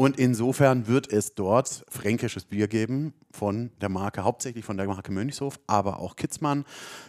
Und 0.00 0.16
insofern 0.16 0.86
wird 0.86 1.12
es 1.12 1.34
dort 1.34 1.84
fränkisches 1.88 2.44
Bier 2.44 2.68
geben 2.68 3.14
von 3.32 3.72
der 3.80 3.88
Marke, 3.88 4.22
hauptsächlich 4.22 4.64
von 4.64 4.76
der 4.76 4.86
Marke 4.86 5.10
Mönchshof, 5.10 5.58
aber 5.66 5.98
auch 5.98 6.14
Kitzmann. 6.14 6.64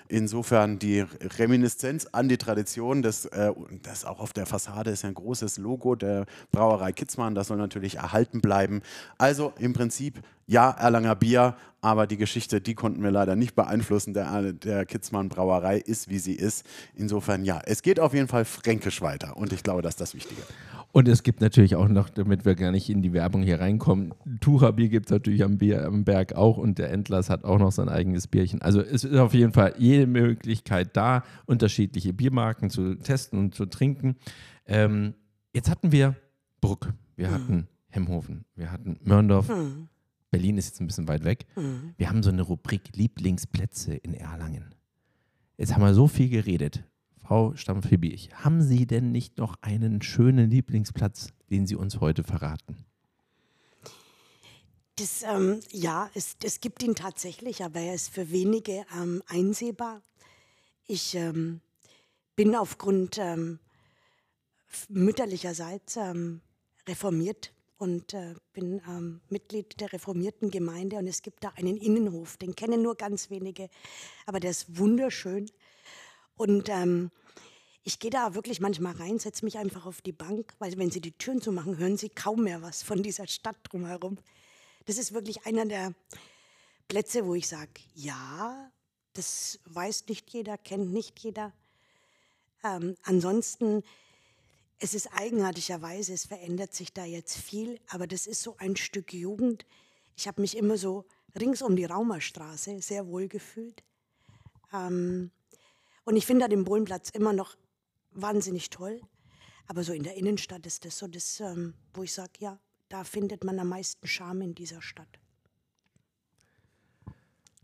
Insofern 0.08 0.80
die 0.80 1.02
Reminiszenz 1.38 2.08
an 2.12 2.30
die 2.30 2.40
Tradition, 2.40 3.04
das, 3.04 3.26
äh, 3.26 3.54
das 3.84 4.06
auch 4.06 4.20
auf 4.20 4.34
der 4.34 4.48
Fassade 4.48 4.90
ist 4.90 5.06
ein 5.06 5.14
großes 5.14 5.60
Logo 5.60 5.94
der 5.94 6.26
Brauerei 6.52 6.92
Kitzmann, 6.92 7.36
das 7.36 7.50
soll 7.50 7.58
natürlich 7.58 7.98
erhalten 7.98 8.42
bleiben. 8.42 8.82
Also 9.20 9.54
im 9.60 9.74
Prinzip 9.74 10.24
ja, 10.48 10.72
Erlanger 10.72 11.16
Bier, 11.16 11.58
aber 11.82 12.08
die 12.08 12.18
Geschichte, 12.18 12.60
die 12.60 12.74
konnten 12.74 13.04
wir 13.04 13.12
leider 13.12 13.36
nicht 13.36 13.54
beeinflussen. 13.54 14.16
Der, 14.16 14.52
der 14.52 14.88
Kitzmann 14.88 15.30
Brauerei 15.30 15.78
ist, 15.78 16.10
wie 16.10 16.18
sie 16.18 16.34
ist. 16.34 16.66
Insofern 16.96 17.46
ja, 17.46 17.62
es 17.68 17.84
geht 17.84 18.00
auf 18.00 18.16
jeden 18.16 18.28
Fall 18.28 18.46
fränkisch 18.46 19.04
weiter 19.04 19.38
und 19.38 19.54
ich 19.54 19.62
glaube, 19.62 19.84
das 19.84 19.92
ist 19.94 20.02
das 20.02 20.16
Wichtige. 20.16 20.42
Und 20.92 21.08
es 21.08 21.22
gibt 21.22 21.40
natürlich 21.40 21.76
auch 21.76 21.88
noch, 21.88 22.10
damit 22.10 22.46
wir 22.46 22.56
gar 22.56 22.72
nicht 22.72 22.90
in 22.90 23.02
die 23.02 23.14
Werbung 23.14 23.44
hier 23.44 23.60
reinkommen, 23.60 24.14
Tucher-Bier 24.40 24.90
gibt 24.90 25.06
es 25.06 25.12
natürlich 25.12 25.44
am, 25.44 25.58
Bier, 25.60 25.86
am 25.86 26.04
Berg 26.04 26.34
auch 26.34 26.58
und 26.58 26.80
der 26.80 26.92
Endlers 26.92 27.30
hat 27.30 27.44
auch 27.44 27.60
noch 27.60 27.72
sein 27.72 27.90
eigenes 27.90 28.28
Bierchen. 28.28 28.62
Also 28.62 28.82
es 28.82 29.04
ist 29.04 29.16
auf 29.16 29.36
jeden 29.36 29.54
Fall 29.54 29.76
jede 29.78 30.08
Möglichkeit 30.08 30.98
da, 30.98 31.24
unterschiedliche 31.46 32.12
Biermarken 32.12 32.72
zu 32.72 32.96
testen 32.96 33.38
und 33.38 33.56
zu 33.56 33.68
trinken. 33.68 34.16
Ähm, 34.66 35.14
jetzt 35.54 35.70
hatten 35.70 35.92
wir 35.92 36.16
Bruck, 36.60 36.92
wir 37.16 37.28
hm. 37.28 37.34
hatten 37.34 37.68
Hemhofen, 37.90 38.46
wir 38.56 38.72
hatten 38.72 38.98
Mörndorf. 39.04 39.48
Hm. 39.48 39.90
Berlin 40.32 40.58
ist 40.58 40.68
jetzt 40.68 40.82
ein 40.82 40.88
bisschen 40.88 41.08
weit 41.08 41.24
weg. 41.24 41.46
Mhm. 41.56 41.94
Wir 41.98 42.10
haben 42.10 42.22
so 42.22 42.30
eine 42.30 42.44
Rubrik 42.44 42.96
Lieblingsplätze 42.96 43.96
in 43.96 44.14
Erlangen. 44.14 44.76
Jetzt 45.58 45.74
haben 45.74 45.82
wir 45.82 45.94
so 45.94 46.08
viel 46.08 46.30
geredet. 46.30 46.84
Frau 47.30 47.56
Stampfibich, 47.56 48.32
haben 48.34 48.64
Sie 48.64 48.88
denn 48.88 49.12
nicht 49.12 49.38
noch 49.38 49.56
einen 49.62 50.02
schönen 50.02 50.50
Lieblingsplatz, 50.50 51.28
den 51.52 51.68
Sie 51.68 51.76
uns 51.76 52.00
heute 52.00 52.24
verraten? 52.24 52.76
Das, 54.96 55.22
ähm, 55.22 55.60
ja, 55.70 56.10
es, 56.16 56.38
es, 56.44 56.60
gibt 56.60 56.82
ihn 56.82 56.96
tatsächlich, 56.96 57.64
aber 57.64 57.82
er 57.82 57.94
ist 57.94 58.10
für 58.10 58.32
wenige 58.32 58.84
ähm, 59.00 59.22
einsehbar. 59.28 60.02
Ich 60.88 61.14
ähm, 61.14 61.62
bin 62.36 62.56
aufgrund 62.56 63.20
ähm, 63.20 63.60
mütterlicherseits 64.88 65.98
ähm, 65.98 66.42
reformiert 66.88 67.54
und 67.78 68.16
äh, 68.16 68.34
bin 68.54 68.82
ähm, 68.88 69.22
Mitglied 69.30 69.80
der 69.80 69.94
reformierten 69.94 70.50
Gemeinde 70.50 70.96
und 70.96 71.06
es 71.06 71.22
gibt 71.22 71.44
da 71.44 71.50
einen 71.50 71.78
Innenhof, 71.78 72.38
den 72.38 72.56
kennen 72.56 72.82
nur 72.82 72.96
ganz 72.96 73.30
wenige, 73.30 73.70
aber 74.26 74.40
der 74.40 74.50
ist 74.50 74.80
wunderschön. 74.80 75.46
Und 76.40 76.70
ähm, 76.70 77.12
ich 77.84 78.00
gehe 78.00 78.12
da 78.12 78.34
wirklich 78.34 78.62
manchmal 78.62 78.94
rein, 78.94 79.20
setze 79.20 79.44
mich 79.44 79.58
einfach 79.58 79.86
auf 79.86 80.02
die 80.02 80.14
Bank, 80.14 80.54
weil 80.60 80.78
wenn 80.78 80.90
sie 80.90 81.02
die 81.02 81.12
Türen 81.12 81.42
zu 81.42 81.52
machen, 81.52 81.78
hören 81.78 81.98
sie 81.98 82.08
kaum 82.08 82.46
mehr 82.46 82.62
was 82.62 82.82
von 82.82 83.04
dieser 83.04 83.28
Stadt 83.28 83.58
drumherum. 83.64 84.18
Das 84.86 84.98
ist 84.98 85.14
wirklich 85.14 85.46
einer 85.46 85.66
der 85.66 85.94
Plätze, 86.88 87.26
wo 87.26 87.36
ich 87.36 87.46
sage, 87.46 87.72
ja, 87.94 88.72
das 89.12 89.60
weiß 89.66 90.06
nicht 90.08 90.30
jeder, 90.30 90.58
kennt 90.58 90.94
nicht 90.94 91.20
jeder. 91.20 91.52
Ähm, 92.64 92.96
ansonsten 93.04 93.84
es 94.80 94.94
ist 94.94 95.08
eigenartigerweise, 95.12 96.14
es 96.14 96.26
verändert 96.26 96.74
sich 96.74 96.94
da 96.94 97.04
jetzt 97.04 97.36
viel, 97.36 97.82
aber 97.90 98.08
das 98.08 98.28
ist 98.28 98.42
so 98.42 98.56
ein 98.60 98.78
Stück 98.78 99.12
Jugend. 99.14 99.66
Ich 100.16 100.26
habe 100.26 100.40
mich 100.40 100.56
immer 100.56 100.78
so 100.78 101.04
rings 101.38 101.62
um 101.62 101.76
die 101.76 101.84
Raumerstraße 101.84 102.82
sehr 102.82 103.08
wohl 103.08 103.28
gefühlt. 103.28 103.84
Ähm, 104.72 105.32
und 106.10 106.16
ich 106.16 106.26
finde 106.26 106.50
den 106.50 106.64
Bohlenplatz 106.64 107.12
immer 107.12 107.34
noch 107.34 107.56
wahnsinnig 108.10 108.72
toll. 108.72 109.00
Aber 109.68 109.84
so 109.84 109.94
in 109.94 110.02
der 110.02 110.18
Innenstadt 110.18 110.66
ist 110.66 110.84
das 110.84 110.98
so 110.98 111.08
das, 111.08 111.40
ähm, 111.40 111.76
wo 111.94 112.02
ich 112.02 112.14
sage, 112.14 112.32
ja, 112.40 112.58
da 112.90 113.04
findet 113.04 113.44
man 113.44 113.60
am 113.60 113.70
meisten 113.70 114.08
Charme 114.08 114.42
in 114.42 114.56
dieser 114.56 114.82
Stadt. 114.82 115.20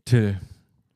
Till, 0.06 0.40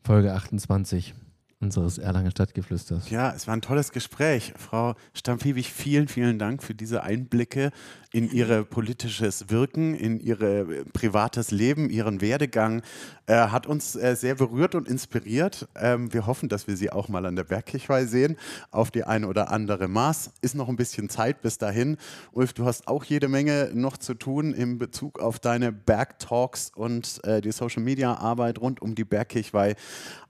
Folge 0.04 0.32
28 0.32 1.16
unseres 1.62 1.98
Erlanger 1.98 2.32
Stadtgeflüsters. 2.32 3.10
Ja, 3.10 3.34
es 3.36 3.46
war 3.46 3.54
ein 3.54 3.62
tolles 3.62 3.92
Gespräch. 3.92 4.54
Frau 4.56 4.96
Stampfiewig, 5.14 5.74
vielen, 5.74 6.08
vielen 6.08 6.40
Dank 6.40 6.64
für 6.64 6.74
diese 6.74 7.04
Einblicke 7.04 7.72
in 8.12 8.32
Ihr 8.32 8.64
politisches 8.64 9.50
Wirken, 9.50 9.94
in 9.94 10.20
Ihr 10.20 10.42
äh, 10.42 10.84
privates 10.94 11.52
Leben, 11.52 11.90
Ihren 11.90 12.22
Werdegang. 12.22 12.82
Äh, 13.28 13.36
hat 13.36 13.68
uns 13.68 13.96
äh, 13.96 14.16
sehr 14.16 14.36
berührt 14.36 14.74
und 14.74 14.88
inspiriert. 14.88 15.68
Ähm, 15.76 16.12
wir 16.14 16.26
hoffen, 16.26 16.48
dass 16.50 16.68
wir 16.68 16.78
Sie 16.78 16.92
auch 16.92 17.10
mal 17.10 17.26
an 17.26 17.36
der 17.36 17.44
Bergkirchweih 17.44 18.06
sehen, 18.06 18.38
auf 18.72 18.90
die 18.90 19.04
eine 19.04 19.28
oder 19.28 19.52
andere 19.52 19.88
Maß. 19.88 20.32
Ist 20.42 20.56
noch 20.56 20.70
ein 20.70 20.78
bisschen 20.78 21.10
Zeit 21.10 21.42
bis 21.42 21.58
dahin. 21.58 21.98
Ulf, 22.32 22.54
du 22.54 22.66
hast 22.66 22.88
auch 22.88 23.04
jede 23.04 23.28
Menge 23.28 23.70
noch 23.74 23.98
zu 23.98 24.14
tun 24.14 24.54
in 24.54 24.80
Bezug 24.80 25.20
auf 25.20 25.40
deine 25.40 25.74
Bergtalks 25.74 26.72
und 26.74 27.24
äh, 27.26 27.42
die 27.42 27.52
Social-Media-Arbeit 27.52 28.60
rund 28.60 28.82
um 28.82 28.96
die 28.96 29.04
Bergkirchweih. 29.04 29.76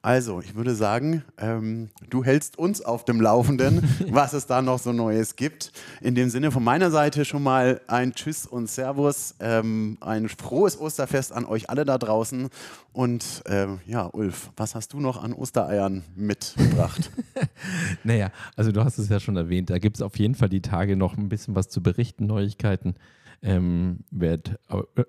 Also, 0.02 0.42
ich 0.42 0.56
würde 0.56 0.76
sagen, 0.76 1.19
ähm, 1.38 1.90
du 2.10 2.24
hältst 2.24 2.58
uns 2.58 2.82
auf 2.82 3.06
dem 3.06 3.22
Laufenden, 3.22 3.84
was 4.10 4.34
es 4.34 4.46
da 4.46 4.62
noch 4.62 4.80
so 4.80 4.92
Neues 4.92 5.36
gibt. 5.36 5.72
In 6.02 6.16
dem 6.16 6.30
Sinne 6.30 6.52
von 6.52 6.64
meiner 6.64 6.92
Seite 6.92 7.26
schon 7.26 7.44
mal 7.44 7.82
ein 7.88 8.14
Tschüss 8.14 8.46
und 8.46 8.70
Servus, 8.70 9.36
ähm, 9.40 9.98
ein 10.02 10.30
frohes 10.30 10.80
Osterfest 10.80 11.32
an 11.32 11.46
euch 11.46 11.70
alle 11.70 11.86
da 11.86 11.98
draußen. 11.98 12.50
Und 12.94 13.44
ähm, 13.46 13.80
ja, 13.86 14.10
Ulf, 14.12 14.52
was 14.58 14.76
hast 14.76 14.94
du 14.94 15.00
noch 15.00 15.22
an 15.24 15.34
Ostereiern 15.34 16.04
mitgebracht? 16.16 17.12
naja, 18.04 18.32
also 18.56 18.72
du 18.72 18.84
hast 18.84 18.98
es 18.98 19.10
ja 19.10 19.20
schon 19.20 19.38
erwähnt, 19.38 19.70
da 19.70 19.78
gibt 19.80 19.98
es 19.98 20.02
auf 20.02 20.18
jeden 20.18 20.36
Fall 20.36 20.50
die 20.50 20.62
Tage 20.62 20.96
noch 20.96 21.18
ein 21.18 21.30
bisschen 21.30 21.56
was 21.56 21.70
zu 21.70 21.82
berichten, 21.82 22.26
Neuigkeiten 22.26 22.96
ähm, 23.42 24.00
wird, 24.12 24.60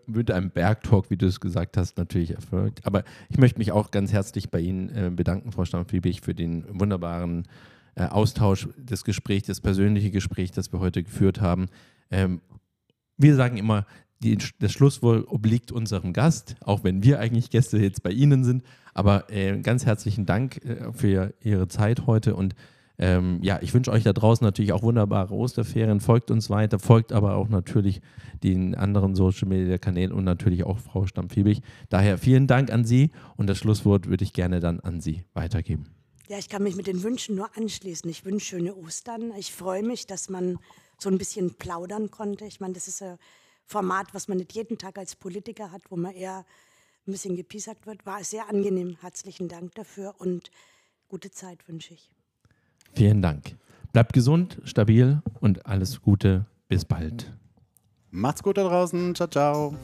wird 0.06 0.30
einem 0.30 0.50
Bergtalk, 0.50 1.10
wie 1.10 1.16
du 1.16 1.26
es 1.26 1.40
gesagt 1.40 1.76
hast, 1.76 1.98
natürlich 1.98 2.32
erfolgt. 2.32 2.86
Aber 2.86 3.04
ich 3.28 3.38
möchte 3.38 3.58
mich 3.58 3.72
auch 3.72 3.90
ganz 3.90 4.12
herzlich 4.12 4.50
bei 4.50 4.60
Ihnen 4.60 4.88
äh, 4.90 5.10
bedanken, 5.10 5.52
Frau 5.52 5.64
Stammfiebig, 5.64 6.20
für 6.20 6.34
den 6.34 6.64
wunderbaren 6.78 7.48
äh, 7.96 8.04
Austausch, 8.04 8.68
das 8.78 9.04
Gespräch, 9.04 9.42
das 9.42 9.60
persönliche 9.60 10.10
Gespräch, 10.10 10.52
das 10.52 10.72
wir 10.72 10.80
heute 10.80 11.02
geführt 11.02 11.40
haben. 11.40 11.66
Ähm, 12.10 12.40
wir 13.16 13.34
sagen 13.34 13.56
immer, 13.56 13.86
die, 14.22 14.38
das 14.58 14.72
Schlusswort 14.72 15.28
obliegt 15.28 15.72
unserem 15.72 16.12
Gast, 16.12 16.56
auch 16.60 16.84
wenn 16.84 17.02
wir 17.02 17.20
eigentlich 17.20 17.50
Gäste 17.50 17.78
jetzt 17.78 18.02
bei 18.02 18.10
Ihnen 18.10 18.44
sind. 18.44 18.62
Aber 18.94 19.30
äh, 19.30 19.58
ganz 19.60 19.86
herzlichen 19.86 20.26
Dank 20.26 20.64
äh, 20.64 20.92
für 20.92 21.34
Ihre 21.40 21.68
Zeit 21.68 22.06
heute 22.06 22.36
und 22.36 22.54
ähm, 23.02 23.38
ja, 23.42 23.58
ich 23.62 23.72
wünsche 23.72 23.90
euch 23.90 24.04
da 24.04 24.12
draußen 24.12 24.44
natürlich 24.44 24.74
auch 24.74 24.82
wunderbare 24.82 25.34
Osterferien. 25.34 26.00
Folgt 26.00 26.30
uns 26.30 26.50
weiter, 26.50 26.78
folgt 26.78 27.12
aber 27.12 27.36
auch 27.36 27.48
natürlich 27.48 28.02
den 28.42 28.74
anderen 28.74 29.14
Social 29.14 29.48
Media 29.48 29.78
Kanälen 29.78 30.12
und 30.12 30.24
natürlich 30.24 30.64
auch 30.64 30.78
Frau 30.78 31.06
Stammfiebig. 31.06 31.62
Daher 31.88 32.18
vielen 32.18 32.46
Dank 32.46 32.70
an 32.70 32.84
Sie 32.84 33.10
und 33.38 33.46
das 33.46 33.56
Schlusswort 33.56 34.06
würde 34.06 34.22
ich 34.22 34.34
gerne 34.34 34.60
dann 34.60 34.80
an 34.80 35.00
Sie 35.00 35.24
weitergeben. 35.32 35.86
Ja, 36.28 36.36
ich 36.36 36.50
kann 36.50 36.62
mich 36.62 36.76
mit 36.76 36.86
den 36.86 37.02
Wünschen 37.02 37.36
nur 37.36 37.48
anschließen. 37.56 38.08
Ich 38.10 38.26
wünsche 38.26 38.44
schöne 38.44 38.76
Ostern. 38.76 39.32
Ich 39.38 39.50
freue 39.50 39.82
mich, 39.82 40.06
dass 40.06 40.28
man 40.28 40.58
so 40.98 41.08
ein 41.08 41.16
bisschen 41.16 41.54
plaudern 41.54 42.10
konnte. 42.10 42.44
Ich 42.44 42.60
meine, 42.60 42.74
das 42.74 42.86
ist 42.86 43.02
ein 43.02 43.16
Format, 43.64 44.12
was 44.12 44.28
man 44.28 44.36
nicht 44.36 44.52
jeden 44.52 44.76
Tag 44.76 44.98
als 44.98 45.16
Politiker 45.16 45.72
hat, 45.72 45.82
wo 45.88 45.96
man 45.96 46.12
eher 46.12 46.44
ein 47.06 47.12
bisschen 47.12 47.34
gepiesackt 47.34 47.86
wird. 47.86 48.04
War 48.04 48.22
sehr 48.24 48.50
angenehm. 48.50 48.98
Herzlichen 49.00 49.48
Dank 49.48 49.74
dafür 49.74 50.16
und 50.18 50.50
gute 51.08 51.30
Zeit 51.30 51.66
wünsche 51.66 51.94
ich. 51.94 52.10
Vielen 52.94 53.22
Dank. 53.22 53.56
Bleibt 53.92 54.12
gesund, 54.12 54.60
stabil 54.64 55.20
und 55.40 55.66
alles 55.66 56.00
Gute. 56.00 56.46
Bis 56.68 56.84
bald. 56.84 57.32
Macht's 58.10 58.42
gut 58.42 58.58
da 58.58 58.64
draußen. 58.64 59.14
Ciao, 59.14 59.28
ciao. 59.28 59.74